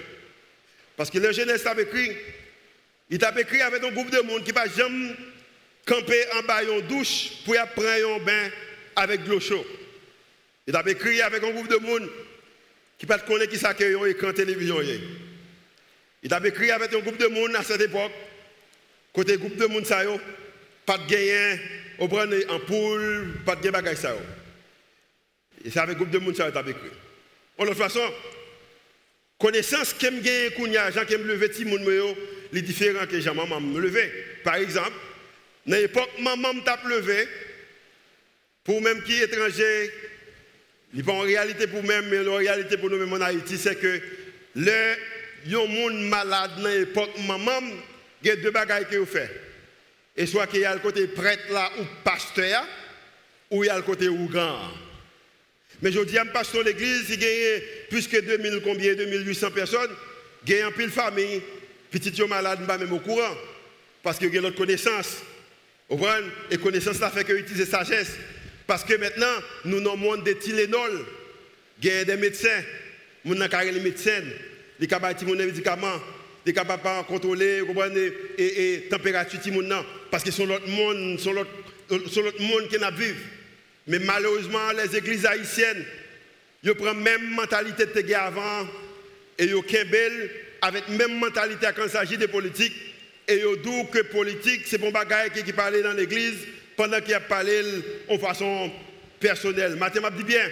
Parce 0.95 1.10
que 1.10 1.17
le 1.17 1.34
Genèse 1.34 1.63
t'a 1.63 1.79
écrit, 1.79 2.15
il 3.10 3.17
t'a 3.17 3.34
écrit 3.38 3.62
avec 3.62 3.84
un 3.84 3.91
groupe 3.91 4.12
de 4.12 4.21
monde 4.21 4.43
qui 4.43 4.51
ne 4.51 4.56
va 4.56 4.67
jamais 4.67 5.13
camper 5.86 6.23
en 6.38 6.43
bas 6.43 6.63
d'une 6.63 6.82
douche 6.88 7.43
pour 7.43 7.56
prendre 7.75 8.15
un 8.15 8.19
bain 8.23 8.49
avec 8.95 9.23
de 9.23 9.29
l'eau 9.32 9.39
chaude. 9.39 9.65
Il 10.67 10.76
a 10.76 10.84
écrit 10.89 11.21
avec 11.21 11.43
un 11.43 11.52
groupe 11.52 11.67
de 11.67 11.78
monde 11.78 12.10
qui 12.97 13.06
ne 13.06 13.17
connaît 13.17 13.47
qui 13.47 13.58
ça 13.58 13.73
un 13.78 14.06
écran 14.06 14.32
télévision. 14.32 14.78
Il 16.23 16.34
a 16.34 16.47
écrit 16.47 16.71
avec 16.71 16.93
un 16.93 16.99
groupe 16.99 17.17
de 17.17 17.28
monde 17.28 17.56
à 17.56 17.63
cette 17.63 17.82
époque. 17.82 18.12
Côté 19.12 19.38
groupe 19.38 19.58
de 19.58 19.65
monde, 19.65 19.86
ça 19.86 20.04
pas 20.86 20.97
de 20.97 21.08
gain, 21.08 21.60
au 21.99 22.08
prendre 22.08 22.36
en 22.49 22.60
poule, 22.60 23.36
pas 23.45 23.56
de 23.56 23.62
gain 23.62 23.71
bagage 23.71 23.97
ça. 23.97 24.15
Et 25.63 25.69
c'est 25.69 25.80
avec 25.80 25.95
un 25.95 25.99
groupe 25.99 26.10
de 26.10 26.17
monde 26.19 26.36
ça 26.36 26.49
il 26.49 26.58
a 26.58 26.62
écrit. 26.62 26.89
De 27.60 27.65
toute 27.65 27.78
façon, 27.78 28.02
connaissance 29.38 29.93
que 29.93 30.08
me 30.08 30.49
kounya, 30.56 30.91
Jean 30.91 31.06
qui 31.06 31.17
me 31.17 31.26
lever 31.26 31.52
ti 31.52 31.65
moun 31.65 31.84
yo, 31.84 32.17
les 32.52 32.62
différents 32.62 33.06
que 33.06 33.19
Jean 33.19 33.36
maman 33.36 33.60
me 33.60 33.80
lever. 33.80 34.12
Par 34.43 34.56
exemple, 34.56 34.93
dans 35.65 35.76
l'époque 35.76 36.10
maman 36.19 36.60
t'a 36.62 36.80
levé 36.88 37.28
pour 38.63 38.82
même 38.82 39.04
qui 39.04 39.21
étranger 39.21 39.91
en 41.08 41.19
réalité 41.19 41.67
pour 41.67 41.82
nous-mêmes, 41.82 42.08
mais 42.10 42.27
en 42.27 42.36
réalité 42.36 42.77
pour 42.77 42.89
nous-mêmes 42.89 43.13
en 43.13 43.21
Haïti, 43.21 43.58
c'est 43.58 43.75
que 43.75 43.99
le 44.56 44.95
yon 45.47 45.67
monde 45.67 46.08
malade 46.08 46.51
dans 46.62 46.69
l'époque 46.69 47.12
maman, 47.27 47.62
il 48.21 48.27
y 48.27 48.32
a 48.32 48.36
deux 48.36 48.51
bagages 48.51 48.88
que 48.89 48.97
vous 48.97 49.06
faites. 49.06 49.32
Et 50.15 50.27
soit 50.27 50.47
qu'il 50.47 50.62
y 50.62 50.65
a 50.65 50.73
le 50.73 50.79
côté 50.79 51.08
prêtre 51.08 51.43
ou 51.79 51.84
pasteur, 52.03 52.65
ou 53.49 53.63
il 53.63 53.67
y 53.67 53.69
a 53.69 53.75
le 53.75 53.84
côté 53.84 54.08
ougan. 54.08 54.60
Mais 55.82 55.91
je 55.91 55.99
dis 56.01 56.17
à 56.17 56.25
pasteur 56.25 56.63
l'église, 56.63 57.06
il 57.10 57.21
y 57.21 57.25
a 57.25 57.60
plus 57.89 58.08
que 58.08 58.17
2000, 58.17 58.62
combien, 58.63 58.93
2800 58.93 59.51
personnes, 59.51 59.91
il 60.45 60.53
y 60.53 60.62
a 60.62 60.67
un 60.67 60.71
pile 60.71 60.91
famille, 60.91 61.41
petit 61.91 62.12
yon 62.12 62.27
malade, 62.27 62.65
pas 62.67 62.77
même 62.77 62.93
au 62.93 62.99
courant. 62.99 63.36
Parce 64.03 64.19
qu'il 64.19 64.34
y 64.34 64.38
a 64.38 64.41
l'autre 64.41 64.58
connaissance. 64.58 65.17
Vous? 65.89 66.06
Et 66.51 66.58
connaissance, 66.58 66.97
ça 66.97 67.10
fait 67.10 67.23
que 67.23 67.34
utiliser 67.34 67.65
sagesse. 67.65 68.12
Parce 68.67 68.84
que 68.84 68.93
maintenant, 68.95 69.36
nous 69.65 69.80
avons 69.80 69.97
monde 69.97 70.23
de 70.23 70.34
Tylenol. 70.34 71.06
Il 71.82 71.89
y 71.89 71.91
a 71.91 72.06
des 72.06 72.15
médecins. 72.15 72.62
Nous 73.26 73.41
avons 73.41 73.71
les 73.71 73.80
médecins. 73.80 74.23
Les 74.80 74.88
capables 74.88 75.19
de 75.19 75.36
des 75.36 75.45
médicaments. 75.45 75.99
Les 76.45 76.54
capables 76.54 76.84
de 76.84 77.08
contrôler 77.08 77.62
et, 78.38 78.88
température. 78.89 79.39
Parce 80.10 80.23
que 80.23 80.32
c'est 80.32 80.45
l'autre 80.45 80.67
monde, 80.67 81.19
l'autre 81.26 82.41
monde 82.41 82.67
qui 82.69 82.78
vu. 82.97 83.15
Mais 83.88 83.99
malheureusement, 83.99 84.71
les 84.71 84.95
églises 84.95 85.26
haïtiennes, 85.26 85.84
ils 86.63 86.73
prennent 86.73 87.02
même 87.02 87.32
mentalité 87.32 87.86
de 87.86 88.13
avant 88.13 88.65
et 89.38 89.45
ils 89.45 89.86
belle 89.89 90.32
avec 90.62 90.88
même 90.89 91.19
mentalité 91.19 91.67
quand 91.76 91.84
il 91.84 91.89
s'agit 91.89 92.17
de 92.17 92.28
politique. 92.28 92.73
Et 93.28 93.41
ils 93.41 93.62
disent 93.62 93.89
que 93.91 93.99
politique, 93.99 94.62
c'est 94.65 94.78
bon 94.78 94.91
bagaille 94.91 95.32
qui, 95.32 95.43
qui 95.43 95.54
parlait 95.54 95.82
dans 95.82 95.93
l'église 95.93 96.38
pendant 96.75 96.99
qu'il 97.01 97.13
a 97.13 97.19
parlé 97.19 97.62
en 98.09 98.17
façon 98.17 98.71
personnelle. 99.19 99.75
Matin 99.75 100.01
m'a 100.01 100.12
dit 100.12 100.23
bien, 100.23 100.45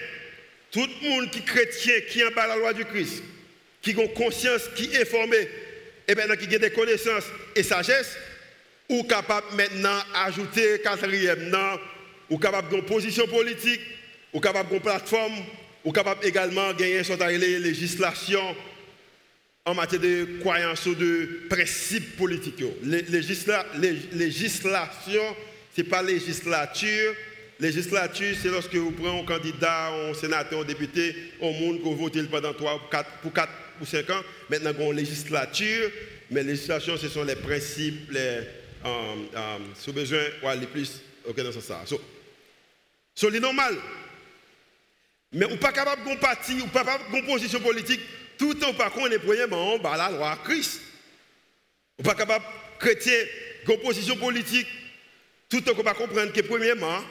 tout 0.71 0.87
le 1.01 1.09
monde 1.09 1.29
qui 1.29 1.39
est 1.39 1.45
chrétien, 1.45 1.93
qui 2.09 2.21
est 2.21 2.25
en 2.25 2.31
bas 2.31 2.47
la 2.47 2.55
loi 2.55 2.73
du 2.73 2.85
Christ, 2.85 3.23
qui 3.81 3.91
a 3.91 4.07
conscience, 4.09 4.63
qui 4.75 4.85
est 4.93 5.01
informé, 5.01 5.37
et 5.37 5.49
eh 6.07 6.15
bien 6.15 6.35
qui 6.35 6.55
a 6.55 6.59
des 6.59 6.71
connaissances 6.71 7.25
et 7.55 7.63
sagesse, 7.63 8.15
ou 8.89 9.03
capable 9.03 9.47
maintenant 9.55 9.99
ajouter 10.15 10.81
quatrième 10.83 11.49
non, 11.49 11.79
ou 12.29 12.37
capable 12.37 12.69
d'une 12.69 12.85
position 12.85 13.27
politique, 13.27 13.81
ou 14.33 14.39
capable 14.39 14.69
d'une 14.69 14.79
plateforme, 14.79 15.43
ou 15.83 15.91
capable 15.91 16.25
également 16.25 16.73
gagner 16.73 17.03
sur 17.03 17.17
la 17.17 17.31
législation 17.31 18.55
en 19.65 19.73
matière 19.75 20.01
de 20.01 20.39
croyance 20.39 20.85
ou 20.85 20.95
de 20.95 21.41
principes 21.49 22.17
politiques. 22.17 22.63
Législation, 22.83 23.61
ce 25.75 25.81
n'est 25.81 25.87
pas 25.87 26.01
législature. 26.01 27.13
Législature, 27.59 28.35
c'est 28.41 28.49
lorsque 28.49 28.73
vous 28.73 28.91
prenez 28.91 29.21
un 29.21 29.25
candidat, 29.25 29.89
un 29.89 30.13
sénateur, 30.13 30.61
un 30.61 30.65
député, 30.65 31.15
un 31.41 31.51
monde 31.51 31.77
que 31.79 31.83
vous 31.83 31.95
votez 31.95 32.23
pendant 32.23 32.53
3, 32.53 32.89
4, 32.91 33.09
pour 33.21 33.31
4 33.31 33.51
ou 33.79 33.85
5 33.85 34.09
ans. 34.09 34.21
Maintenant, 34.49 34.71
on 34.79 34.91
une 34.91 34.97
législature, 34.97 35.91
mais 36.31 36.43
législation, 36.43 36.97
ce 36.97 37.07
sont 37.07 37.23
les 37.23 37.35
principes, 37.35 38.11
les, 38.11 38.19
euh, 38.19 39.15
euh, 39.35 39.57
sous 39.75 39.93
besoin, 39.93 40.19
les 40.59 40.65
plus, 40.65 41.01
ok, 41.27 41.35
dans 41.35 41.51
ce 41.51 41.61
sens. 41.61 41.93
C'est 43.13 43.39
normal. 43.39 43.75
Mais 45.33 45.45
on 45.45 45.51
n'est 45.51 45.57
pas 45.57 45.71
capable 45.71 46.09
de 46.09 46.19
parti, 46.19 46.53
ou 46.61 46.67
pas 46.67 46.83
capable 46.83 47.15
de 47.15 47.27
position 47.27 47.59
politique, 47.59 48.01
tout 48.39 48.57
en 48.65 48.73
par 48.73 48.91
contre, 48.91 49.17
premièrement, 49.19 49.75
on 49.75 49.81
la 49.95 50.09
loi 50.09 50.37
Christ. 50.43 50.81
On 51.99 52.03
n'est 52.03 52.09
pas 52.09 52.15
capable 52.15 52.43
de 52.43 52.79
chrétien, 52.79 53.13
de 53.67 53.75
position 53.75 54.17
politique, 54.17 54.67
tout 55.51 55.69
en 55.69 55.83
pas 55.83 55.93
comprendre 55.93 56.31
que 56.31 56.41
premièrement, 56.41 57.03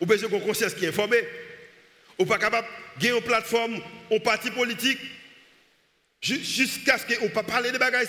on 0.00 0.06
besoin 0.06 0.28
de 0.28 0.44
conscience 0.44 0.74
qui 0.74 0.84
est 0.84 0.88
informée. 0.88 1.24
N'est 2.18 2.26
pas 2.26 2.38
capable 2.38 2.68
de 3.00 3.08
une 3.08 3.22
plateforme, 3.22 3.80
un 4.12 4.18
parti 4.20 4.50
politique, 4.50 4.98
jusqu'à 6.20 6.98
ce 6.98 7.06
qu'on 7.06 7.24
ne 7.24 7.30
pas 7.30 7.42
parler 7.42 7.72
de 7.72 7.78
bagages 7.78 8.06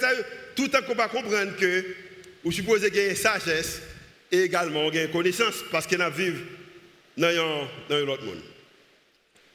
tout 0.55 0.69
en 0.75 0.81
qu'on 0.83 0.93
pas 0.93 1.07
comprendre 1.07 1.55
que 1.55 1.95
vous 2.43 2.51
supposez 2.51 2.91
gagner 2.91 3.15
sagesse 3.15 3.81
et 4.31 4.41
également 4.43 4.89
gagner 4.91 5.09
connaissance 5.09 5.63
parce 5.71 5.87
qu'on 5.87 5.99
a 6.01 6.09
vécu 6.09 6.35
dans 7.17 7.67
un 7.89 8.07
autre 8.07 8.25
monde. 8.25 8.41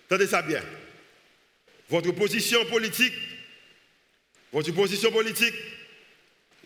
Attendez 0.07 0.27
ça 0.27 0.41
bien. 0.43 0.63
Votre 1.91 2.13
position 2.13 2.65
politique, 2.65 3.15
votre 4.53 4.73
position 4.73 5.13
politique, 5.13 5.55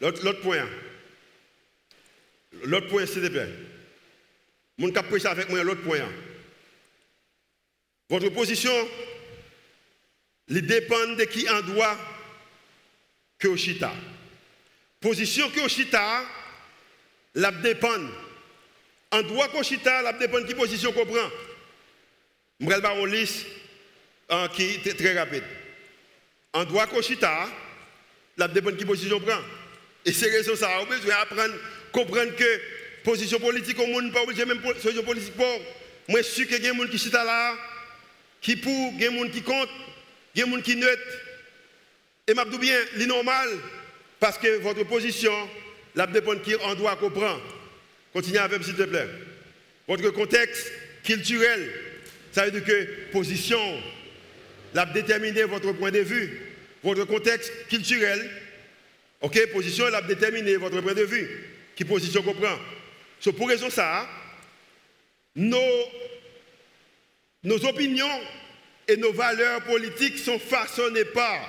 l'autre 0.01 0.41
point. 0.41 0.67
L'autre 2.65 2.89
point, 2.89 3.07
plaît. 3.07 3.49
Mon 4.79 4.91
cap 4.91 5.09
prêcher 5.09 5.29
avec 5.29 5.49
moi, 5.49 5.63
l'autre 5.63 5.83
point. 5.83 6.01
Votre 8.09 8.29
position, 8.31 8.73
il 10.49 10.67
dépend 10.67 11.15
de 11.15 11.25
qui 11.25 11.49
en 11.49 11.61
doit 11.63 11.97
que 13.39 13.49
Oshita. 13.49 13.93
Position 15.01 15.51
que 15.51 15.61
Oshita, 15.61 16.25
la 17.35 17.51
dépend. 17.51 17.89
En 19.11 19.23
droit 19.23 19.49
que 19.49 19.59
Oshita, 19.59 20.03
la 20.03 20.13
dépend 20.13 20.41
de 20.41 20.47
qui 20.47 20.55
position 20.55 20.93
qu'on 20.93 21.07
prend. 21.07 21.31
Je 22.61 22.67
vais 22.67 22.75
une 22.77 23.07
liste 23.07 23.47
qui 24.55 24.63
est 24.63 24.97
très 24.97 25.19
rapide. 25.19 25.45
En 26.53 26.65
droit 26.65 26.87
Koshita, 26.87 27.49
la 28.37 28.47
dépend 28.49 28.71
de 28.71 28.77
qui 28.77 28.85
position 28.85 29.19
prend. 29.21 29.41
Et 30.05 30.13
c'est 30.13 30.31
raison 30.31 30.55
ça, 30.55 30.69
on 30.81 30.87
besoin 30.87 31.15
apprendre, 31.17 31.55
comprendre 31.93 32.35
que 32.35 32.61
position 33.05 33.39
politique 33.39 33.79
au 33.79 33.87
monde, 33.87 34.13
pas 34.13 34.23
obligé 34.23 34.45
même 34.45 34.61
position 34.61 35.03
politique 35.03 35.35
pour. 35.35 35.61
Moi, 36.09 36.23
je 36.23 36.27
suis 36.27 36.47
que 36.47 36.57
des 36.57 36.69
gens 36.69 36.87
qui 36.91 36.99
sont 36.99 37.13
là, 37.13 37.55
qui 38.41 38.57
pour, 38.57 38.93
des 38.95 39.07
gens 39.07 39.29
qui 39.29 39.43
comptent, 39.43 39.69
des 40.35 40.43
gens 40.43 40.61
qui 40.61 40.77
neutre. 40.77 41.03
Et 42.27 42.35
dis 42.35 42.59
bien, 42.59 42.77
c'est 42.99 43.07
normal, 43.07 43.49
parce 44.19 44.39
que 44.39 44.59
votre 44.59 44.85
position, 44.85 45.33
la 45.95 46.07
dépend 46.07 46.37
qui 46.37 46.55
on 46.65 46.75
doit 46.75 46.97
comprendre. 46.97 47.43
Continuez 48.13 48.39
avec, 48.39 48.63
s'il 48.63 48.75
te 48.75 48.83
plaît. 48.83 49.09
Votre 49.89 50.11
contexte 50.11 50.71
culturel, 51.03 51.71
ça 52.33 52.45
veut 52.45 52.51
dire 52.53 52.65
que 52.65 53.11
position, 53.11 53.61
l'a 54.75 54.87
déterminer 54.87 55.45
votre 55.45 55.73
point 55.73 55.91
de 55.91 56.01
vue, 56.01 56.41
votre 56.83 57.05
contexte 57.05 57.53
culturel. 57.69 58.31
OK, 59.21 59.53
position 59.53 59.89
l'a 59.89 60.03
déterminer 60.03 60.57
votre 60.57 60.81
point 60.81 60.95
de 60.95 61.03
vue. 61.03 61.29
Qui 61.75 61.85
position 61.85 62.23
comprend. 62.23 62.59
So, 63.21 63.33
pour 63.33 63.49
raison 63.49 63.71
ça, 63.71 64.09
nos, 65.35 65.85
nos 67.45 67.65
opinions 67.65 68.21
et 68.89 68.97
nos 68.97 69.13
valeurs 69.13 69.63
politiques 69.63 70.19
sont 70.19 70.39
façonnées 70.39 71.05
par 71.07 71.49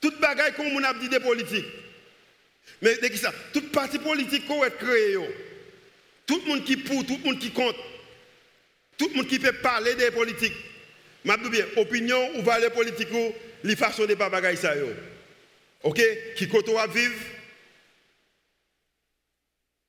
toute 0.00 0.20
bagaille 0.20 0.52
qu'on 0.54 0.82
a 0.82 0.92
dit 0.94 1.08
des 1.08 1.20
politiques. 1.20 1.64
Mais 2.82 2.96
de 2.96 3.06
qui 3.08 3.16
ça? 3.16 3.32
Toute 3.52 3.72
parti 3.72 3.98
politique 3.98 4.46
qu'on 4.46 4.62
a 4.62 4.70
créé, 4.70 5.16
tout 6.26 6.42
le 6.44 6.48
monde 6.50 6.64
qui 6.64 6.76
pour, 6.76 7.06
tout 7.06 7.18
le 7.22 7.30
monde 7.30 7.38
qui 7.38 7.50
compte, 7.50 7.76
tout 8.98 9.08
le 9.08 9.16
monde 9.16 9.26
qui 9.26 9.38
peut 9.38 9.52
parler 9.52 9.94
des 9.94 10.10
politiques. 10.10 10.52
Je 11.24 11.48
bien, 11.48 11.64
opinion 11.76 12.36
ou 12.36 12.42
valeur 12.42 12.72
politique, 12.72 13.08
les 13.62 13.76
façons 13.76 14.04
de 14.04 14.14
pas 14.14 14.28
bagaille 14.28 14.58
ça. 14.58 14.74
OK? 15.82 16.02
Qui 16.36 16.48
côté 16.48 16.76
à 16.76 16.86
vivre 16.86 17.14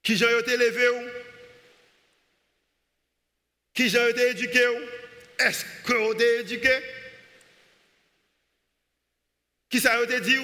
Qui 0.05 0.15
j'ai 0.15 0.37
été 0.37 0.53
élevé 0.53 0.87
Qui 3.73 3.89
j'ai 3.89 4.09
été 4.11 4.29
éduqué 4.29 4.63
Est-ce 5.39 5.65
que 5.83 5.93
vous 5.93 6.13
été 6.13 6.39
éduqué? 6.41 6.79
Qui 9.67 9.79
ça 9.79 9.97
a 9.97 10.03
été 10.03 10.21
dit 10.21 10.37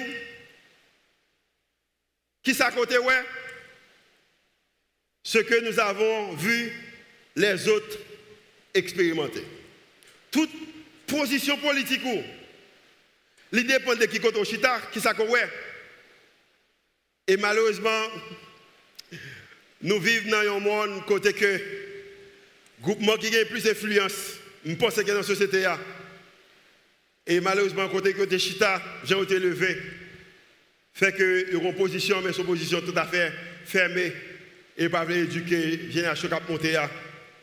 Qui 2.42 2.54
ça 2.54 2.66
a 2.66 2.72
côté 2.72 2.98
ouais 2.98 3.24
Ce 5.22 5.38
que 5.38 5.60
nous 5.60 5.78
avons 5.78 6.34
vu 6.34 6.72
les 7.36 7.68
autres 7.68 7.98
expérimenter. 8.74 9.46
Toute 10.32 10.50
position 11.06 11.56
politique, 11.58 12.02
il 13.52 13.66
dépend 13.66 13.94
de 13.94 14.06
qui 14.06 14.18
au 14.18 14.44
chita, 14.44 14.80
qui 14.92 15.00
ça 15.00 15.14
ouais. 15.14 15.48
Et 17.28 17.36
malheureusement, 17.36 18.08
nous 19.82 19.98
vivons 19.98 20.30
dans 20.30 20.56
un 20.56 20.60
monde 20.60 21.04
côté 21.06 21.32
que 21.32 21.60
groupement 22.80 23.16
qui 23.16 23.36
a 23.36 23.44
plus 23.44 23.64
d'influence, 23.64 24.34
je 24.64 24.74
pense 24.74 24.94
que 24.94 25.02
dans 25.02 25.14
la 25.14 25.22
société. 25.22 25.66
Et 27.26 27.40
malheureusement, 27.40 27.88
côté 27.88 28.12
que 28.12 28.38
chita, 28.38 28.82
j'ai 29.04 29.20
été 29.20 29.38
levé. 29.38 29.76
Fait 30.92 31.12
que 31.12 31.52
une 31.52 31.74
position, 31.74 32.20
mais 32.22 32.32
une 32.32 32.44
position 32.44 32.80
tout 32.80 32.94
à 32.96 33.06
fait 33.06 33.32
fermée 33.64 34.12
et 34.76 34.88
pas 34.88 35.06
éduquer 35.08 35.90
génération 35.90 36.28
qui 36.28 36.34
a 36.34 36.40
monté 36.48 36.76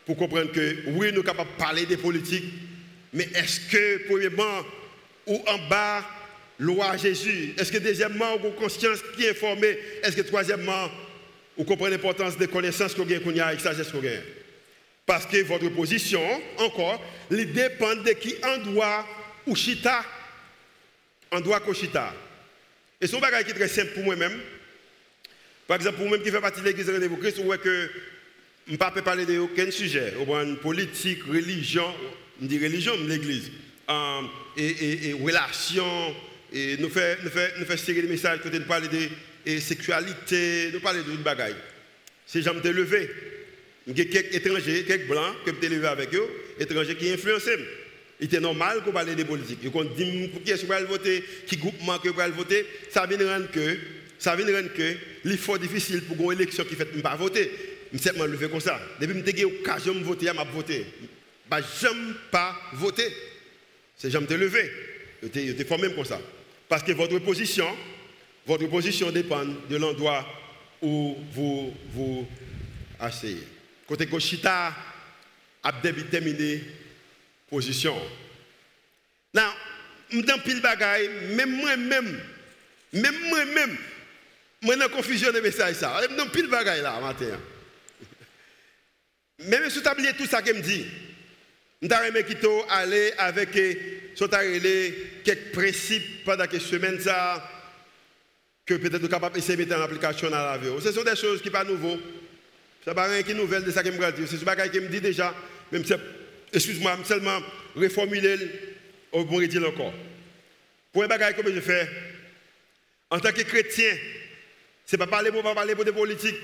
pour 0.06 0.17
comprendre 0.17 0.52
que 0.52 0.75
oui, 0.88 1.10
nous 1.10 1.17
sommes 1.17 1.25
capables 1.25 1.52
de 1.52 1.63
parler 1.63 1.86
des 1.86 1.97
politiques, 1.97 2.45
mais 3.13 3.28
est-ce 3.36 3.60
que, 3.69 4.08
premièrement, 4.08 4.65
ou 5.28 5.41
en 5.47 5.69
bas, 5.69 6.06
loi 6.58 6.97
Jésus 6.97 7.54
Est-ce 7.58 7.71
que, 7.71 7.78
deuxièmement, 7.78 8.38
vous 8.38 8.47
avez 8.47 8.56
conscience 8.56 8.99
qui 9.15 9.25
est 9.25 9.32
informée 9.32 9.78
Est-ce 10.04 10.15
que, 10.15 10.21
troisièmement, 10.21 10.89
vous 11.60 11.65
comprenez 11.65 11.98
l'importance 11.98 12.38
des 12.38 12.48
connaissances 12.48 12.94
que 12.94 13.02
vous 13.02 13.12
avez 13.12 13.19
et 13.52 13.56
de 13.58 13.62
sagesse 13.62 13.90
que 13.90 13.98
vous 13.98 14.08
Parce 15.06 15.25
que 15.25 15.44
votre 15.44 15.67
position, 15.67 16.21
encore, 16.58 17.04
dépend 17.29 17.98
de 17.98 18.12
qui 18.12 18.33
en 18.42 18.60
doit 18.71 19.06
ou 19.46 19.58
chita. 19.58 20.06
En 21.29 21.42
doit 21.42 21.62
ou 21.67 21.73
chita. 21.73 22.15
Et 23.02 23.08
c'est 23.08 23.17
un 23.17 23.19
bagage 23.19 23.44
qui 23.44 23.52
est 23.52 23.56
très 23.56 23.67
simple 23.67 23.92
pour 23.92 24.06
moi-même. 24.06 24.40
Par 25.67 25.75
exemple, 25.75 25.98
pour 25.98 26.08
moi-même 26.08 26.23
qui 26.23 26.31
fait 26.31 26.40
partie 26.40 26.62
de 26.62 26.65
l'église 26.65 26.86
de 26.86 26.94
Rendez-vous 26.94 27.17
Christ, 27.17 27.42
vous 27.42 27.50
que 27.58 27.90
je 28.65 28.71
ne 28.71 28.77
peux 28.77 29.02
parler 29.02 29.25
d'aucun 29.25 29.69
sujet, 29.69 30.13
politique, 30.63 31.23
religion, 31.25 31.94
je 32.42 32.48
dis 32.48 32.58
religion, 32.58 32.94
l'église, 33.06 33.52
euh, 33.90 34.21
et, 34.56 35.10
et, 35.10 35.13
relations, 35.13 36.15
et 36.54 36.77
nous 36.77 36.88
faisons 36.88 37.17
nous 37.25 37.29
fait, 37.29 37.54
nous 37.60 37.65
fait 37.65 37.94
des 37.94 38.04
messages 38.04 38.40
côté 38.40 38.60
nous 38.60 38.65
parler 38.65 38.88
de 38.88 39.10
sexualité, 39.60 40.69
nous 40.73 40.79
parler 40.79 41.00
de 41.00 41.06
toute 41.06 41.23
bagaille. 41.23 41.56
C'est 42.25 42.41
gens 42.41 42.54
te 42.60 42.67
levé. 42.67 43.10
Il 43.87 43.97
y 43.97 44.02
a 44.02 44.06
quelques 44.06 44.35
étrangers, 44.35 44.83
quelques 44.83 45.08
blancs 45.08 45.35
que 45.45 45.52
je 45.52 45.67
levé 45.67 45.87
avec 45.87 46.13
eux, 46.13 46.27
étrangers 46.60 46.95
qui 46.95 47.10
influencent. 47.10 47.50
Il 48.19 48.25
était 48.25 48.39
normal 48.39 48.83
qu'on 48.83 48.91
parle 48.91 49.15
de 49.15 49.23
politique. 49.23 49.60
Ils 49.63 49.71
ont 49.73 49.83
dit 49.83 50.29
qui 50.45 50.52
est-ce 50.52 50.65
va 50.65 50.83
voter, 50.83 51.23
qui 51.47 51.58
groupement 51.58 51.97
que 51.97 52.10
va 52.10 52.27
voter. 52.29 52.65
Ça 52.91 53.08
vient 53.08 53.17
rendre 53.17 53.50
que, 53.50 53.77
ça 54.19 54.35
vient 54.35 54.45
rendre 54.45 54.73
que, 54.73 54.95
l'effort 55.23 55.58
difficile 55.58 56.02
pour 56.04 56.31
une 56.31 56.39
élection 56.39 56.65
qui 56.65 56.75
fait 56.75 56.85
pas 57.02 57.15
voter. 57.15 57.50
je 57.91 57.97
me 57.97 58.37
suis 58.37 58.50
comme 58.50 58.60
ça. 58.60 58.79
Depuis 59.00 59.23
que 59.23 59.39
eu 59.39 59.43
l'occasion 59.43 59.95
de 59.95 60.04
voter, 60.04 60.27
je 60.27 60.56
voté. 60.56 60.85
Je 61.50 61.56
n'ai 61.56 61.63
jamais 61.81 62.13
pas 62.29 62.56
voté. 62.73 63.06
C'est 63.97 64.12
jamais 64.12 64.27
levé. 64.37 64.69
Je 65.23 65.39
suis 65.39 65.65
formé 65.65 65.91
comme 65.95 66.06
ça. 66.06 66.21
Parce 66.67 66.83
que 66.83 66.91
votre 66.91 67.17
position, 67.19 67.67
votre 68.46 68.67
position 68.67 69.12
dépend 69.12 69.46
de 69.46 69.75
l'endroit 69.77 70.25
où 70.81 71.15
vous 71.31 71.73
vous 71.94 72.27
asseyez. 73.00 73.48
Côté 73.87 74.08
Koshita 74.08 74.73
a 75.63 75.71
déterminé 75.71 76.63
position. 77.50 77.96
Now, 79.33 79.52
dans 80.12 80.40
pile 80.40 80.62
bagaille, 80.62 81.10
même 81.35 81.56
moi-même, 81.56 82.19
même 82.94 83.19
moi-même, 83.27 83.77
moi 84.62 84.90
confusion 84.90 85.31
de 85.31 85.40
message 85.40 85.75
ça. 85.75 86.00
Dans 86.17 86.27
pile 86.29 86.48
bagaille 86.48 86.81
là 86.81 87.00
matin. 87.00 87.40
Même 89.46 89.69
si 89.69 89.81
tu 89.81 90.13
tout 90.17 90.25
ça 90.25 90.42
que 90.42 90.52
me 90.52 90.62
dit, 90.62 90.85
je 91.81 91.87
vais 91.87 92.63
aller 92.69 93.13
avec 93.17 93.52
quelques 95.23 95.52
principes 95.54 96.25
pendant 96.25 96.46
quelques 96.46 96.63
semaines 96.63 97.00
ça 97.00 97.58
que 98.70 98.76
peut-être 98.76 99.08
capable 99.08 99.34
d'essayer 99.36 99.56
de 99.56 99.63
mettre 99.63 99.80
en 99.80 99.84
application 99.84 100.30
dans 100.30 100.38
la 100.38 100.58
vie. 100.58 100.70
Ce 100.80 100.92
sont 100.92 101.04
des 101.04 101.15
choses 101.15 101.42
qui 101.42 101.50
ne 101.50 101.54
sont 101.54 101.60
pas 101.60 101.63
nouvelles. 101.63 102.00
Ce 102.86 102.90
n'est 102.90 102.96
pas 102.96 103.08
rien 103.08 103.24
qui 103.24 103.32
est 103.32 103.34
nouvelle 103.34 103.63
de 103.63 103.72
ça 103.72 103.82
que 103.82 103.92
je 103.92 103.98
me 103.98 104.12
dire. 104.12 104.28
C'est 104.28 104.38
ce 104.38 104.70
qui 104.70 104.80
me 104.80 104.88
dit 104.88 105.02
déjà. 105.02 105.34
Même 105.72 105.84
excuse-moi, 106.54 107.00
seulement 107.04 107.40
reformuler 107.76 108.38
au 109.12 109.26
bon 109.26 109.40
dire 109.40 109.67
encore. 109.67 109.94
Pour 110.94 111.04
un 111.04 111.08
bagage 111.08 111.36
que 111.36 111.52
je 111.52 111.60
fais, 111.62 111.90
en 113.10 113.20
tant 113.20 113.32
que 113.32 113.42
chrétien, 113.42 113.92
ce 114.86 114.96
n'est 114.96 115.00
pas 115.00 115.08
parler 115.08 115.32
pour 115.32 115.42
pas 115.42 115.56
parler 115.56 115.74
pour 115.74 115.86
des 115.86 115.92
politiques. 115.92 116.38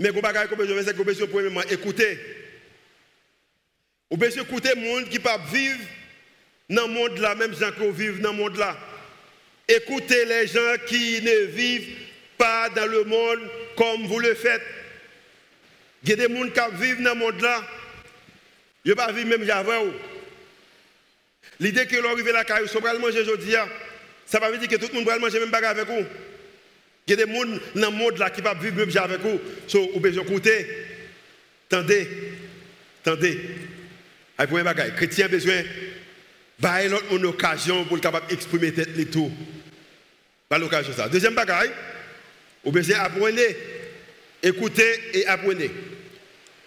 Mais 0.00 0.10
le 0.10 0.20
bagage 0.20 0.48
que 0.48 0.66
je 0.66 0.74
fais, 0.74 0.82
c'est 0.82 0.96
que 0.96 1.12
je 1.14 1.24
premièrement 1.24 1.62
écouter. 1.62 2.18
Ou 4.10 4.16
bien 4.16 4.28
écouter 4.28 4.70
le 4.74 4.80
monde 4.80 5.08
qui 5.08 5.20
peut 5.20 5.30
vivre 5.52 5.84
dans 6.68 6.88
le 6.88 6.94
monde 6.94 7.18
là, 7.18 7.36
même 7.36 7.54
gens 7.54 7.70
qui 7.70 7.90
vivent 7.90 8.20
dans 8.20 8.32
le 8.32 8.38
monde 8.38 8.56
là. 8.56 8.76
Écoutez 9.68 10.24
les 10.24 10.46
gens 10.46 10.74
qui 10.86 11.20
ne 11.22 11.44
vivent 11.46 11.94
pas 12.38 12.70
dans 12.70 12.86
le 12.86 13.04
monde 13.04 13.40
comme 13.76 14.06
vous 14.06 14.18
le 14.18 14.34
faites. 14.34 14.62
Il 16.02 16.10
y 16.10 16.12
a 16.14 16.16
des 16.16 16.34
gens 16.34 16.44
qui 16.44 16.82
vivent 16.82 17.02
dans 17.02 17.12
le 17.12 17.20
monde 17.20 17.40
là. 17.40 17.62
Ils 18.84 18.90
ne 18.90 18.94
pas 18.94 19.12
vivre 19.12 19.28
même 19.28 19.48
avec 19.50 19.92
L'idée 21.60 21.86
que 21.86 21.96
l'on 21.96 22.12
arrive 22.12 22.28
à 22.28 22.32
la 22.32 22.44
caille, 22.44 22.64
ils 22.72 22.80
va 22.80 22.98
manger 22.98 23.20
aujourd'hui, 23.20 23.52
ça 24.24 24.38
ne 24.38 24.44
veut 24.44 24.52
pas 24.52 24.56
dire 24.56 24.68
que 24.68 24.76
tout 24.76 24.88
le 24.92 24.94
monde 24.94 25.06
va 25.06 25.18
manger 25.18 25.40
même 25.40 25.50
bagarre 25.50 25.72
avec 25.72 25.86
vous. 25.86 26.06
Il 27.06 27.10
y 27.10 27.22
a 27.22 27.26
des 27.26 27.32
gens 27.32 27.44
dans 27.74 27.90
le 27.90 27.96
monde 27.96 28.18
là 28.18 28.30
qui 28.30 28.40
ne 28.40 28.46
peuvent 28.46 28.62
vivre 28.62 28.76
même 28.76 28.96
avec 28.96 29.20
vous. 29.20 29.40
So, 29.66 29.90
vous 29.92 30.00
besoin 30.00 30.24
écouter. 30.24 30.66
Tendez. 31.68 32.08
Tendez. 33.02 33.40
Avec 34.38 34.54
un 34.54 34.64
bagage. 34.64 34.94
Chrétien 34.94 35.28
besoin 35.28 35.62
de 36.60 36.88
l'autre 36.88 37.04
une 37.12 37.26
occasion 37.26 37.84
pour 37.84 38.00
capable 38.00 38.32
exprimer 38.32 38.72
tête 38.72 38.96
les 38.96 39.06
tout. 39.06 39.32
Ça. 40.50 41.10
Deuxième 41.10 41.34
bagaille, 41.34 41.70
vous 42.64 42.72
besoin 42.72 43.00
apprendre, 43.00 43.38
écouter 44.42 44.98
et 45.12 45.26
apprendre. 45.26 45.62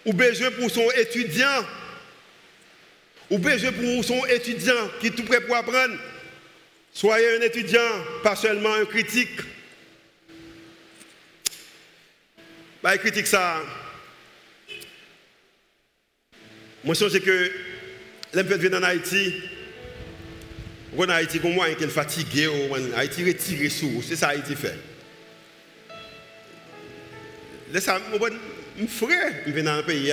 Ou 0.06 0.12
besoin 0.12 0.52
pour 0.52 0.70
son 0.70 0.88
étudiant, 0.92 1.66
ou 3.28 3.38
besoin 3.38 3.72
pour 3.72 4.04
son 4.04 4.24
étudiant 4.26 4.88
qui 5.00 5.08
est 5.08 5.10
tout 5.10 5.24
prêt 5.24 5.40
pour 5.40 5.56
apprendre. 5.56 5.96
Soyez 6.92 7.38
un 7.38 7.40
étudiant, 7.40 7.80
pas 8.22 8.36
seulement 8.36 8.72
un 8.72 8.84
critique. 8.84 9.40
Bah, 12.84 12.96
critique 12.98 13.26
ça. 13.26 13.62
Moi, 16.84 16.94
je 16.94 17.08
sais 17.08 17.20
que 17.20 17.50
l'impression 18.32 18.68
vient 18.68 18.78
en 18.78 18.84
Haïti, 18.84 19.42
on 20.96 21.08
a 21.08 21.14
Haïti 21.14 21.40
comme 21.40 21.54
moi, 21.54 21.70
qui 21.70 21.84
est 21.84 21.88
fatigué, 21.88 22.48
Haïti 22.96 23.24
retiré 23.24 23.68
sous, 23.68 24.02
c'est 24.06 24.16
ça 24.16 24.28
Haïti 24.28 24.54
fait. 24.54 24.78
Laisse 27.72 27.88
mon 28.78 28.88
frère, 28.88 29.32
il 29.46 29.52
vient 29.52 29.64
dans 29.64 29.78
un 29.78 29.82
pays, 29.82 30.12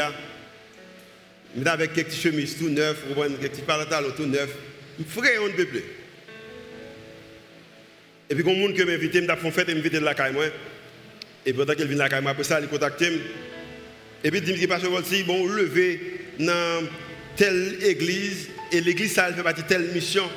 il 1.56 1.68
avec 1.68 1.94
quelques 1.94 2.14
chemises 2.14 2.58
tout 2.58 2.70
neufs, 2.70 3.04
quelques 3.40 3.62
pantalons 3.62 4.12
tout 4.16 4.26
neufs. 4.26 4.56
Mon 4.98 5.06
frère, 5.06 5.42
on 5.44 5.48
ne 5.48 5.54
peut 5.54 5.66
plus. 5.66 5.84
Et 8.30 8.36
puis, 8.36 8.44
quand 8.44 8.52
qui 8.52 8.84
m'invite, 8.84 9.16
il 9.16 9.26
m'a 9.26 9.36
fait 9.36 9.52
fête, 9.52 9.68
il 9.70 9.82
de 9.82 10.00
la 10.00 10.14
caille. 10.14 10.36
Et 11.46 11.54
pendant 11.54 11.74
qu'il 11.74 11.86
vient 11.86 11.96
de 11.96 12.00
la 12.00 12.10
caille, 12.10 12.28
après 12.28 12.44
ça, 12.44 12.60
il 12.62 12.68
contacte. 12.68 13.02
Et 13.02 14.30
puis, 14.30 14.42
il 14.46 14.54
dit, 14.54 14.68
Pasteur 14.68 14.92
Volsi, 14.92 15.24
bon, 15.24 15.48
lever 15.48 16.00
dans 16.38 16.88
telle 17.36 17.78
église, 17.84 18.50
et 18.72 18.82
l'église, 18.82 19.14
ça 19.14 19.34
fait 19.34 19.42
partie 19.42 19.64
de 19.64 19.68
telle 19.68 19.90
mission. 19.94 20.30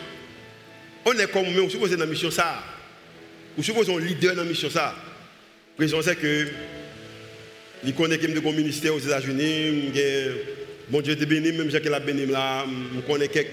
On 1.04 1.12
est 1.12 1.30
comme, 1.30 1.44
mais 1.44 1.60
on 1.60 1.68
suppose 1.68 1.90
dans 1.90 1.98
la 1.98 2.06
mission 2.06 2.30
ça. 2.30 2.62
On 3.58 3.62
suppose 3.62 3.90
un 3.90 3.98
leader 3.98 4.34
dans 4.34 4.42
la 4.42 4.48
mission 4.48 4.70
ça. 4.70 4.94
Raison 5.78 6.00
c'est 6.02 6.16
que 6.16 6.48
il 7.84 7.94
connaît 7.94 8.18
qu'il 8.18 8.30
y 8.30 8.38
a 8.38 8.48
un 8.48 8.52
ministère 8.52 8.94
aux 8.94 9.00
États-Unis, 9.00 9.90
bon 10.88 11.00
Dieu 11.00 11.16
te 11.16 11.24
béni, 11.24 11.50
même 11.52 11.68
j'ai 11.68 11.80
la 11.80 11.98
béni 11.98 12.26
là, 12.26 12.64
je 12.94 13.00
connais 13.00 13.28
quelques 13.28 13.50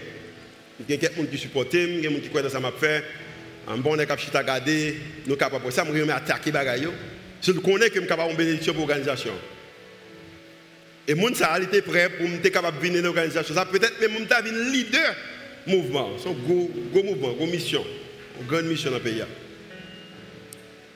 quelqu'un 0.88 1.26
qui 1.26 1.38
supporte, 1.38 1.74
il 1.74 1.80
y 1.80 2.06
a 2.06 2.10
des 2.10 2.16
gens 2.16 2.22
qui 2.22 2.30
croient 2.30 2.42
dans 2.42 2.50
ça 2.50 2.60
m'a 2.60 2.72
fait. 2.72 3.04
Un 3.68 3.78
bon 3.78 3.96
est 4.00 4.06
capable 4.06 4.32
de 4.32 4.48
garder, 4.48 4.98
nous 5.28 5.36
capables 5.36 5.66
de 5.66 5.72
ça, 5.72 5.84
je 5.86 5.92
vais 5.92 6.12
attaquer 6.12 6.52
bagaille. 6.52 6.88
Si 7.42 7.54
je 7.54 7.60
connais 7.60 7.90
que 7.90 7.96
je 7.96 8.00
suis 8.00 8.08
capable 8.08 8.34
de 8.34 8.38
bénéficier 8.38 8.74
pour 8.74 8.88
l'organisation. 8.88 9.34
Et 11.08 11.16
mon 11.16 11.34
ça 11.34 11.60
était 11.60 11.82
prêt 11.82 12.10
pour 12.10 12.52
capable 12.52 12.78
de 12.78 12.82
venir 12.84 13.02
dans 13.02 13.08
l'organisation. 13.08 13.56
Peut-être 13.72 14.00
même 14.00 14.12
mon 14.14 14.72
leader 14.72 15.16
mouvement. 15.68 16.10
Un 16.26 16.32
gros, 16.48 16.72
gros 16.94 17.04
mouvement, 17.04 17.34
gros 17.34 17.48
mission. 17.48 17.84
Une 18.40 18.48
grande 18.48 18.66
mission 18.66 18.92
dans 18.92 18.98
le 18.98 19.04
pays. 19.04 19.24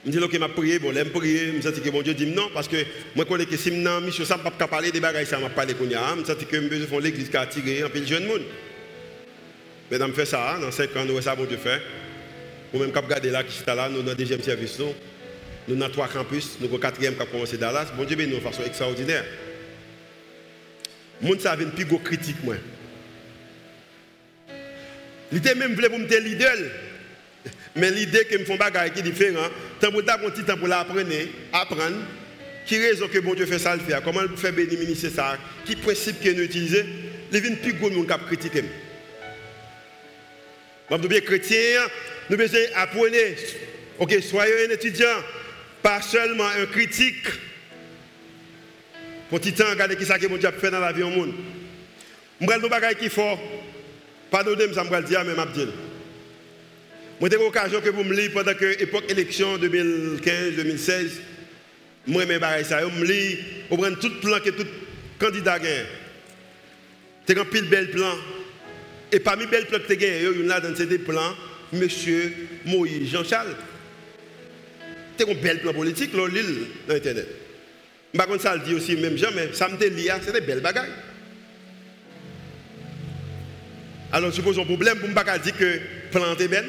Je 0.06 0.10
me 0.10 0.12
dis, 0.12 0.20
ok, 0.20 0.34
je 0.34 0.54
prié, 0.54 0.80
bon, 0.80 0.94
je 0.94 1.04
prier, 1.04 1.48
je 1.48 1.52
me 1.52 1.62
sens 1.62 1.80
que 1.80 1.90
bon 1.90 2.02
Dieu 2.02 2.14
dit 2.14 2.26
non, 2.26 2.50
parce 2.54 2.68
que 2.68 2.76
moi, 3.16 3.24
je 3.24 3.24
connais 3.24 3.46
que 3.46 3.56
si 3.56 3.70
je 3.70 3.74
suis 3.76 3.84
dans 3.84 4.02
mission, 4.02 4.26
ça 4.26 4.38
ne 4.38 4.44
pas 4.50 4.68
parler 4.68 4.92
des 4.92 5.00
bagages, 5.00 5.28
ça 5.28 5.40
ne 5.40 5.48
parler 5.48 5.74
de 5.74 5.80
Je 5.80 5.86
me 6.20 6.26
sens 6.26 6.36
que 6.36 6.58
je 6.58 6.86
faire 6.86 7.00
l'église 7.00 7.30
qui 7.30 7.38
a 7.38 7.42
attiré 7.42 7.84
un 7.84 7.90
peu 7.90 8.02
de 8.02 8.06
jeunes 8.06 8.26
monde. 8.26 8.42
Mais 9.90 9.98
je 9.98 10.12
fais 10.14 10.26
ça, 10.26 10.58
dans 10.60 10.72
5 10.72 10.96
ans, 10.98 11.06
nous 11.06 11.22
ça, 11.22 11.36
bon 11.36 11.46
Dieu 11.46 11.58
fait. 11.58 11.82
Ou 12.74 12.80
même 12.80 12.92
quand 12.92 13.02
regarder 13.02 13.30
là, 13.30 13.44
qui 13.44 13.62
est 13.66 13.76
là, 13.76 13.88
nous 13.88 14.02
dans 14.02 14.12
le 14.12 14.16
deuxième 14.16 14.42
service, 14.42 14.78
nous, 14.80 14.94
nous 15.68 15.82
avons 15.82 15.94
trois 15.94 16.08
campus, 16.08 16.58
nous 16.60 16.68
avons 16.68 16.80
quatrième 16.80 17.16
qui 17.16 17.22
a 17.22 17.26
commencé 17.26 17.58
Dallas. 17.58 17.88
Bon 17.96 18.04
Dieu, 18.04 18.18
nous 18.26 18.36
de 18.36 18.42
façon 18.42 18.64
extraordinaire. 18.64 19.24
Monde 21.22 21.40
ça 21.40 21.56
une 21.58 21.72
plus 21.72 21.86
gros 21.86 22.00
critique, 22.00 22.44
moi. 22.44 22.56
L'idée 25.34 25.56
même 25.56 25.74
voulait 25.74 25.90
pour 25.90 25.98
me 25.98 26.20
leader. 26.20 26.56
Mais 27.76 27.90
l'idée 27.90 28.26
que 28.26 28.38
me 28.38 28.46
font 28.46 28.56
bagaille 28.56 28.92
qui 28.92 29.00
est 29.00 29.04
différent, 29.04 29.50
tant 29.80 29.92
pour 29.92 30.06
ta 30.06 30.18
petit 30.20 30.44
temps 30.44 30.56
pour 30.56 30.68
l'apprendre, 30.68 31.10
apprendre, 31.52 31.98
qui 32.68 32.78
raison 32.78 33.08
que 33.08 33.18
bon 33.18 33.34
Dieu 33.34 33.48
fait 33.48 33.58
ça 33.58 33.76
le 33.76 33.82
faire, 33.82 34.04
comment 34.04 34.22
il 34.22 34.38
fait 34.38 34.52
bénir 34.52 34.80
ministre 34.80 35.10
ça, 35.10 35.38
qui 35.66 35.76
principe 35.76 36.22
qu'il 36.22 36.40
utilisé, 36.40 36.86
les 37.32 37.40
vins 37.40 37.56
plus 37.56 37.74
gros 37.74 37.90
nous 37.90 38.06
cap 38.06 38.26
critiquer. 38.28 38.64
Nous 40.92 40.98
bien 41.00 41.22
chrétiens, 41.22 41.82
nous 42.30 42.38
besoin 42.38 42.60
apprendre. 42.76 43.18
OK, 43.98 44.16
soyez 44.22 44.68
un 44.68 44.70
étudiant, 44.70 45.18
pas 45.82 46.02
seulement 46.04 46.48
un 46.62 46.68
critique. 46.68 47.26
Pour 49.30 49.40
petit 49.40 49.54
temps, 49.54 49.70
regardez 49.72 49.96
qui 49.96 50.06
ça 50.06 50.20
que 50.20 50.28
mon 50.28 50.38
Dieu 50.38 50.50
fait 50.62 50.70
dans 50.70 50.80
la 50.80 50.92
vie 50.92 51.02
au 51.02 51.10
monde. 51.10 51.34
Je 52.40 52.46
vais 52.46 52.70
bagaille 52.70 52.96
qui 52.96 53.10
fort. 53.10 53.40
Pardonnez-moi, 54.34 54.74
ça 54.74 54.84
me 54.84 55.02
dire, 55.06 55.24
mais 55.24 55.40
Abdel. 55.40 55.68
Moi, 57.20 57.30
j'ai 57.30 57.38
eu 57.38 57.40
l'occasion 57.40 57.80
que 57.82 57.90
vous 57.90 58.04
me 58.04 58.16
lisez 58.16 58.30
pendant 58.30 58.52
l'époque 58.80 59.04
élection 59.08 59.60
2015-2016. 59.60 61.10
Moi, 62.08 62.24
je 62.28 62.64
ça. 62.64 62.82
Je 62.82 63.00
me 63.00 63.06
lis, 63.06 63.38
je 63.70 63.76
prends 63.76 63.94
tout 63.94 64.20
plan 64.22 64.40
que 64.40 64.50
tout 64.50 64.66
candidat 65.20 65.60
gagne. 65.60 65.86
Tu 67.28 67.38
as 67.38 67.42
un 67.42 67.46
pile 67.46 67.70
bel 67.70 67.92
plan. 67.92 68.12
Et 69.12 69.20
parmi 69.20 69.44
les 69.44 69.52
belles 69.52 69.68
plans 69.68 69.78
que 69.78 69.86
tu 69.86 69.92
as 69.92 69.98
gagné, 69.98 70.22
il 70.36 70.48
y 70.48 70.52
a 70.52 70.60
dans 70.60 70.76
ces 70.76 70.98
plans, 70.98 71.36
M. 71.72 71.88
Moïse 72.66 73.12
Jean-Charles. 73.12 73.56
Tu 75.16 75.26
as 75.26 75.30
un 75.30 75.36
bel 75.36 75.62
plan 75.62 75.74
politique, 75.74 76.12
l'île, 76.12 76.66
dans 76.88 76.96
Internet. 76.96 77.28
Je 78.16 78.20
ne 78.20 78.24
sais 78.24 78.28
pas 78.28 78.40
ça 78.40 78.56
le 78.56 78.64
dit 78.64 78.74
aussi, 78.74 78.96
même 78.96 79.16
jamais. 79.16 79.50
Ça 79.54 79.70
me 79.70 79.78
dit, 79.78 80.10
c'est 80.24 80.34
des 80.34 80.42
belles 80.42 80.64
Alors, 84.14 84.32
je 84.32 84.42
pose 84.42 84.60
un 84.60 84.64
problème 84.64 85.00
pour 85.00 85.10
ne 85.10 85.14
pas 85.16 85.40
dire 85.40 85.58
que 85.58 85.80
planter 86.12 86.48
ben. 86.48 86.64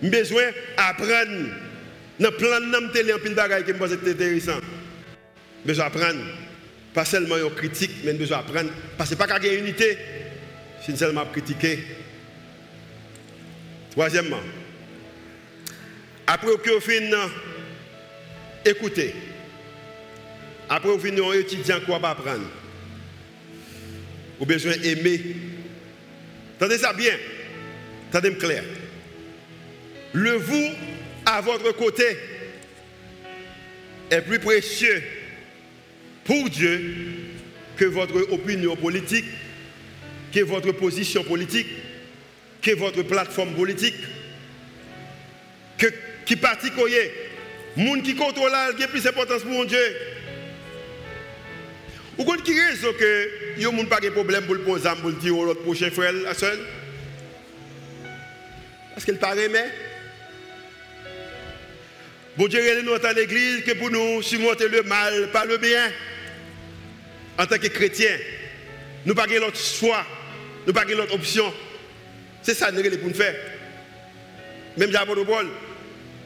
J'ai 0.00 0.10
besoin 0.10 0.44
d'apprendre. 0.76 1.48
Dans 2.20 2.30
le 2.30 2.36
plan 2.36 2.60
de 2.60 2.92
télé, 2.92 3.12
un 3.12 3.18
pile 3.18 3.34
bagaille 3.34 3.64
qui 3.64 3.72
me 3.72 3.82
intéressant. 3.82 4.60
J'ai 5.66 5.72
besoin. 5.72 5.90
Pas 6.94 7.04
seulement 7.04 7.36
une 7.36 7.50
critique, 7.50 7.90
mais 8.04 8.12
j'ai 8.12 8.18
besoin 8.18 8.38
d'apprendre. 8.38 8.70
Parce 8.96 9.10
que 9.10 9.16
pas 9.16 9.26
qu'à 9.26 9.44
une 9.44 9.64
unité, 9.64 9.98
c'est 10.86 10.96
seulement 10.96 11.26
critiquer. 11.26 11.80
Troisièmement, 13.90 14.40
après 16.28 16.56
que 16.62 16.70
vous 16.70 16.80
finissez, 16.80 17.16
écoutez. 18.64 19.14
Après, 20.68 20.88
vous 20.90 20.98
venez 20.98 21.26
un 21.26 21.32
étudiant, 21.32 21.80
quoi 21.84 21.98
pas 21.98 22.10
apprendre 22.10 22.46
Vous 24.38 24.44
avez 24.44 24.54
besoin 24.54 24.76
d'aimer. 24.76 25.57
Tendez 26.58 26.78
ça 26.78 26.92
bien. 26.92 27.14
Tendez-moi 28.10 28.38
clair. 28.38 28.64
Le 30.12 30.32
vous 30.32 30.70
à 31.26 31.40
votre 31.40 31.72
côté 31.72 32.04
est 34.10 34.22
plus 34.22 34.38
précieux 34.38 35.02
pour 36.24 36.48
Dieu 36.48 36.94
que 37.76 37.84
votre 37.84 38.32
opinion 38.32 38.76
politique, 38.76 39.26
que 40.32 40.40
votre 40.40 40.72
position 40.72 41.22
politique, 41.22 41.68
que 42.62 42.72
votre 42.72 43.02
plateforme 43.02 43.54
politique, 43.54 43.94
que 45.76 45.86
qui 46.24 46.36
parti 46.36 46.68
monde 47.76 48.02
qui 48.02 48.14
contrôle 48.14 48.52
qui 48.76 48.82
a 48.82 48.88
plus 48.88 49.04
d'importance 49.04 49.42
pour 49.42 49.64
Dieu. 49.64 49.78
Ou 52.18 52.24
quand 52.24 52.42
qui 52.42 52.58
raison 52.60 52.92
que 52.98 53.60
yo 53.60 53.70
monde 53.70 53.88
pas 53.88 54.00
de 54.00 54.10
problème 54.10 54.44
pour 54.44 54.56
le 54.56 54.62
poser 54.62 54.88
pour 55.00 55.12
dire 55.12 55.34
l'autre 55.34 55.62
prochain 55.62 55.90
frère 55.90 56.12
la 56.12 56.34
seule 56.34 56.58
Parce 58.92 59.04
qu'il 59.04 59.18
paraît 59.18 59.48
mais 59.48 59.66
Bon 62.36 62.46
Dieu, 62.46 62.60
nous 62.82 62.96
dans 62.98 63.16
l'église 63.16 63.64
que 63.64 63.72
pour 63.72 63.90
nous 63.90 64.22
surmonter 64.22 64.68
le 64.68 64.84
mal, 64.84 65.32
pas 65.32 65.44
le 65.44 65.58
bien. 65.58 65.90
En 67.36 67.46
tant 67.46 67.58
que 67.58 67.66
chrétiens, 67.66 68.16
nous 69.04 69.12
n'avons 69.12 69.28
pas 69.28 69.38
l'autre 69.40 69.58
choix, 69.58 70.06
nous 70.64 70.72
n'avons 70.72 70.86
pas 70.86 70.94
l'autre 70.94 71.14
option. 71.14 71.52
C'est 72.40 72.54
ça 72.54 72.70
que 72.70 72.76
nous 72.76 72.98
pour 72.98 73.08
nous 73.08 73.14
faire. 73.14 73.34
Même 74.76 74.92
Jabon 74.92 75.24
Paul. 75.24 75.48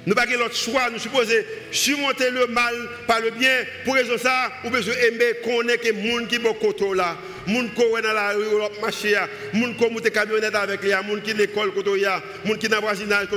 Nous 0.05 0.14
n'avons 0.14 0.30
pas 0.30 0.36
l'autre 0.36 0.57
choix, 0.57 0.90
nous 0.90 0.98
supposons 0.98 1.32
surmonter 1.70 2.30
le 2.30 2.48
mal 2.48 2.74
par 3.07 3.20
le 3.20 3.30
bien. 3.30 3.64
Pour 3.84 3.94
raison 3.94 4.18
ça, 4.18 4.50
nous 4.64 4.70
besoin 4.70 4.94
aimer 4.94 5.34
connaître 5.44 5.84
les 5.84 6.11
gens 6.11 6.26
qui 6.26 6.36
sont 6.36 6.55
côté 6.55 6.84
là, 6.94 7.16
les 7.46 7.55
gens 7.55 7.62
qui 7.68 7.82
sont 7.82 8.00
dans 8.03 8.12
la 8.12 8.32
rue, 8.32 8.42
les 8.42 8.50
gens 8.50 9.70
qui 9.70 10.05
sont 10.05 10.11
camionnette 10.11 10.55
avec 10.57 10.82
les 10.82 10.90
gens 10.90 11.03
qui 11.22 11.30
sont 11.30 11.36
l'école, 11.36 11.72
les 11.76 12.00
gens 12.03 12.20
qui 12.59 12.66
sont 12.66 12.68
dans 12.68 12.76
le 12.76 12.82
voisinage. 12.82 13.28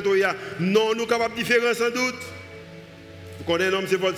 Non, 0.60 0.94
nous 0.94 1.00
sommes 1.02 1.08
capables 1.08 1.36
de 1.36 1.42
différence 1.42 1.78
sans 1.78 1.92
doute. 1.92 2.16
Vous 3.38 3.44
connaissez 3.46 3.70
un 3.70 3.78
homme, 3.78 3.86
c'est 3.88 3.98
votre. 3.98 4.18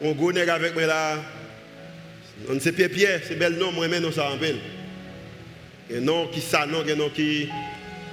On 0.00 0.12
gros 0.12 0.36
avec 0.36 0.74
moi 0.74 0.86
là. 0.86 1.22
On 2.50 2.58
sait 2.58 2.72
Pierre 2.72 2.90
Pierre, 2.90 3.20
c'est 3.26 3.36
bel 3.36 3.54
nom, 3.54 3.70
moi, 3.70 3.86
mais 3.86 4.00
non, 4.00 4.10
ça 4.10 4.28
en. 4.28 4.38
Et 5.88 6.00
non, 6.00 6.26
qui 6.28 6.40
ça, 6.40 6.66
non, 6.66 6.82
non, 6.96 7.10
qui. 7.10 7.48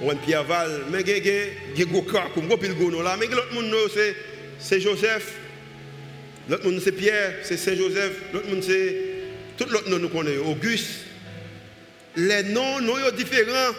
On 0.02 0.16
Pierre 0.16 0.44
Val. 0.44 0.84
Mais 0.90 1.02
il 1.02 1.78
y 1.78 1.82
a 1.82 1.84
gros 1.84 2.02
crack, 2.02 2.32
gros 2.36 2.56
pile 2.56 2.74
gono 2.74 3.02
là. 3.02 3.16
Mais 3.18 3.26
l'autre 3.26 3.52
monde, 3.54 3.74
c'est 4.58 4.80
Joseph. 4.80 5.34
L'autre 6.48 6.64
monde, 6.64 6.80
c'est 6.82 6.92
Pierre, 6.92 7.36
c'est 7.42 7.56
Saint-Joseph. 7.56 8.12
L'autre 8.32 8.48
monde, 8.48 8.62
c'est. 8.62 8.96
Tout 9.56 9.66
l'autre 9.70 9.88
nom 9.88 9.98
nous 9.98 10.08
connaît. 10.08 10.38
Auguste. 10.38 11.06
Les 12.16 12.42
noms, 12.42 12.80
nous 12.80 12.98
sont 12.98 13.16
différents. 13.16 13.74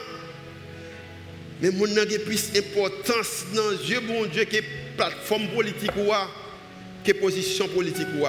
Mais 1.62 1.72
mon 1.72 1.88
nom 1.88 2.02
a 2.02 2.20
plus 2.20 2.52
d'importance 2.52 3.46
dans 3.54 3.72
Dieu, 3.86 4.00
bon 4.02 4.26
Dieu, 4.26 4.44
que 4.46 4.58
plateforme 4.98 5.48
politique 5.50 5.92
ou 5.96 6.12
que 7.06 7.12
position 7.14 7.68
politique 7.70 8.08
ou 8.20 8.26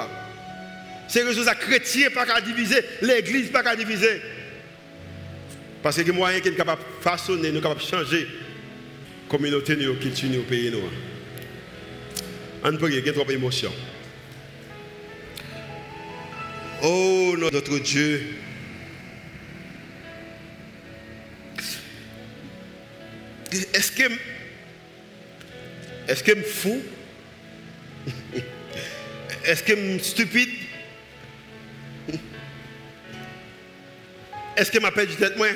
C'est 1.08 1.22
que 1.22 1.28
les 1.28 1.56
chrétiens 1.58 2.10
pas 2.10 2.26
qu'à 2.26 2.40
diviser, 2.40 2.80
l'église 3.02 3.50
pas 3.50 3.62
qu'à 3.62 3.74
diviser. 3.74 4.20
Parce 5.84 6.02
que 6.02 6.10
moyen 6.12 6.40
qui 6.40 6.48
est 6.48 6.54
capable 6.54 6.80
de 6.80 7.02
façonner, 7.02 7.52
nous 7.52 7.60
capable 7.60 7.82
de 7.82 7.84
changer 7.86 8.22
la 8.22 9.28
communauté, 9.28 9.76
nous, 9.76 9.94
culture, 9.96 10.30
nous, 10.30 10.42
pays. 10.44 10.70
Nous. 10.70 10.80
On 12.64 12.88
il 12.88 13.06
y 13.06 13.12
trop 13.12 13.26
d'émotions. 13.26 13.72
Oh, 16.82 17.34
notre 17.38 17.78
Dieu. 17.80 18.38
Est-ce 23.52 23.92
que 23.92 24.04
est-ce 26.08 26.24
que 26.24 26.34
je 26.34 26.42
suis 26.42 26.50
fou? 26.50 26.82
Est-ce 29.44 29.62
que 29.62 29.76
je 29.76 29.98
suis 29.98 30.10
stupide? 30.12 30.53
Est-ce 34.56 34.70
que 34.70 34.78
m'appelle 34.78 35.08
du 35.08 35.16
tête 35.16 35.36
moi? 35.36 35.48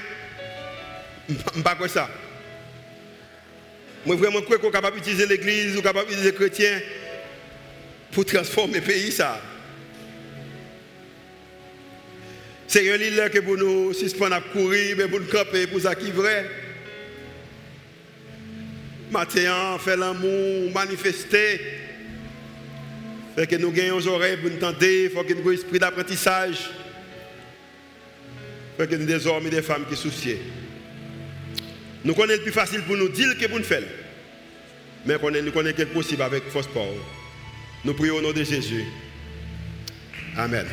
Je 1.28 1.34
ne 1.58 1.62
pas 1.62 1.74
quoi 1.74 1.88
ça. 1.88 2.08
Moi 4.06 4.16
vraiment 4.16 4.40
crois 4.42 4.58
qu'on 4.58 4.70
capable 4.70 4.96
d'utiliser 4.96 5.26
l'église 5.26 5.76
ou 5.76 5.82
capable 5.82 6.06
d'utiliser 6.06 6.30
les 6.30 6.36
chrétiens 6.36 6.80
pour 8.12 8.24
transformer 8.24 8.80
le 8.80 8.84
pays 8.84 9.12
ça. 9.12 9.40
C'est 12.66 12.90
un 12.92 12.96
livre 12.96 13.28
que 13.28 13.38
pour 13.38 13.56
nous 13.56 13.92
suspendre 13.94 14.34
à 14.34 14.40
courir, 14.40 14.96
mais 14.98 15.08
pour 15.08 15.20
nous 15.20 15.26
camper, 15.26 15.66
pour 15.66 15.80
ça 15.80 15.94
qui 15.94 16.08
est 16.08 16.12
vrai. 16.12 16.48
Faire 19.30 19.96
l'amour, 19.96 20.70
manifester. 20.74 21.60
Fait 23.34 23.46
que 23.46 23.56
nous 23.56 23.70
gagnons 23.70 24.06
oreilles 24.06 24.36
pour 24.36 24.50
nous 24.50 24.58
tenter, 24.58 25.04
il 25.04 25.10
faut 25.10 25.24
que 25.24 25.32
nous 25.32 25.40
ayons 25.40 25.52
esprit 25.52 25.78
d'apprentissage. 25.78 26.70
Fait 28.78 28.86
que 28.86 28.94
nous 28.94 29.06
des 29.06 29.26
hommes 29.26 29.44
et 29.44 29.50
des 29.50 29.60
femmes 29.60 29.84
qui 29.90 29.96
soucient. 29.96 30.36
Nous 32.04 32.14
connaissons 32.14 32.38
le 32.38 32.44
plus 32.44 32.52
facile 32.52 32.82
pour 32.82 32.96
nous 32.96 33.08
dire 33.08 33.36
que 33.36 33.46
pour 33.46 33.58
nous 33.58 33.64
faire. 33.64 33.82
Mais 35.04 35.14
nous 35.14 35.50
connaissons 35.50 35.76
que 35.76 35.82
c'est 35.82 35.92
possible 35.92 36.22
avec 36.22 36.44
force 36.44 36.68
power. 36.68 36.96
Nous 37.84 37.94
prions 37.94 38.14
au 38.16 38.20
nom 38.22 38.32
de 38.32 38.44
Jésus. 38.44 38.84
Amen. 40.36 40.66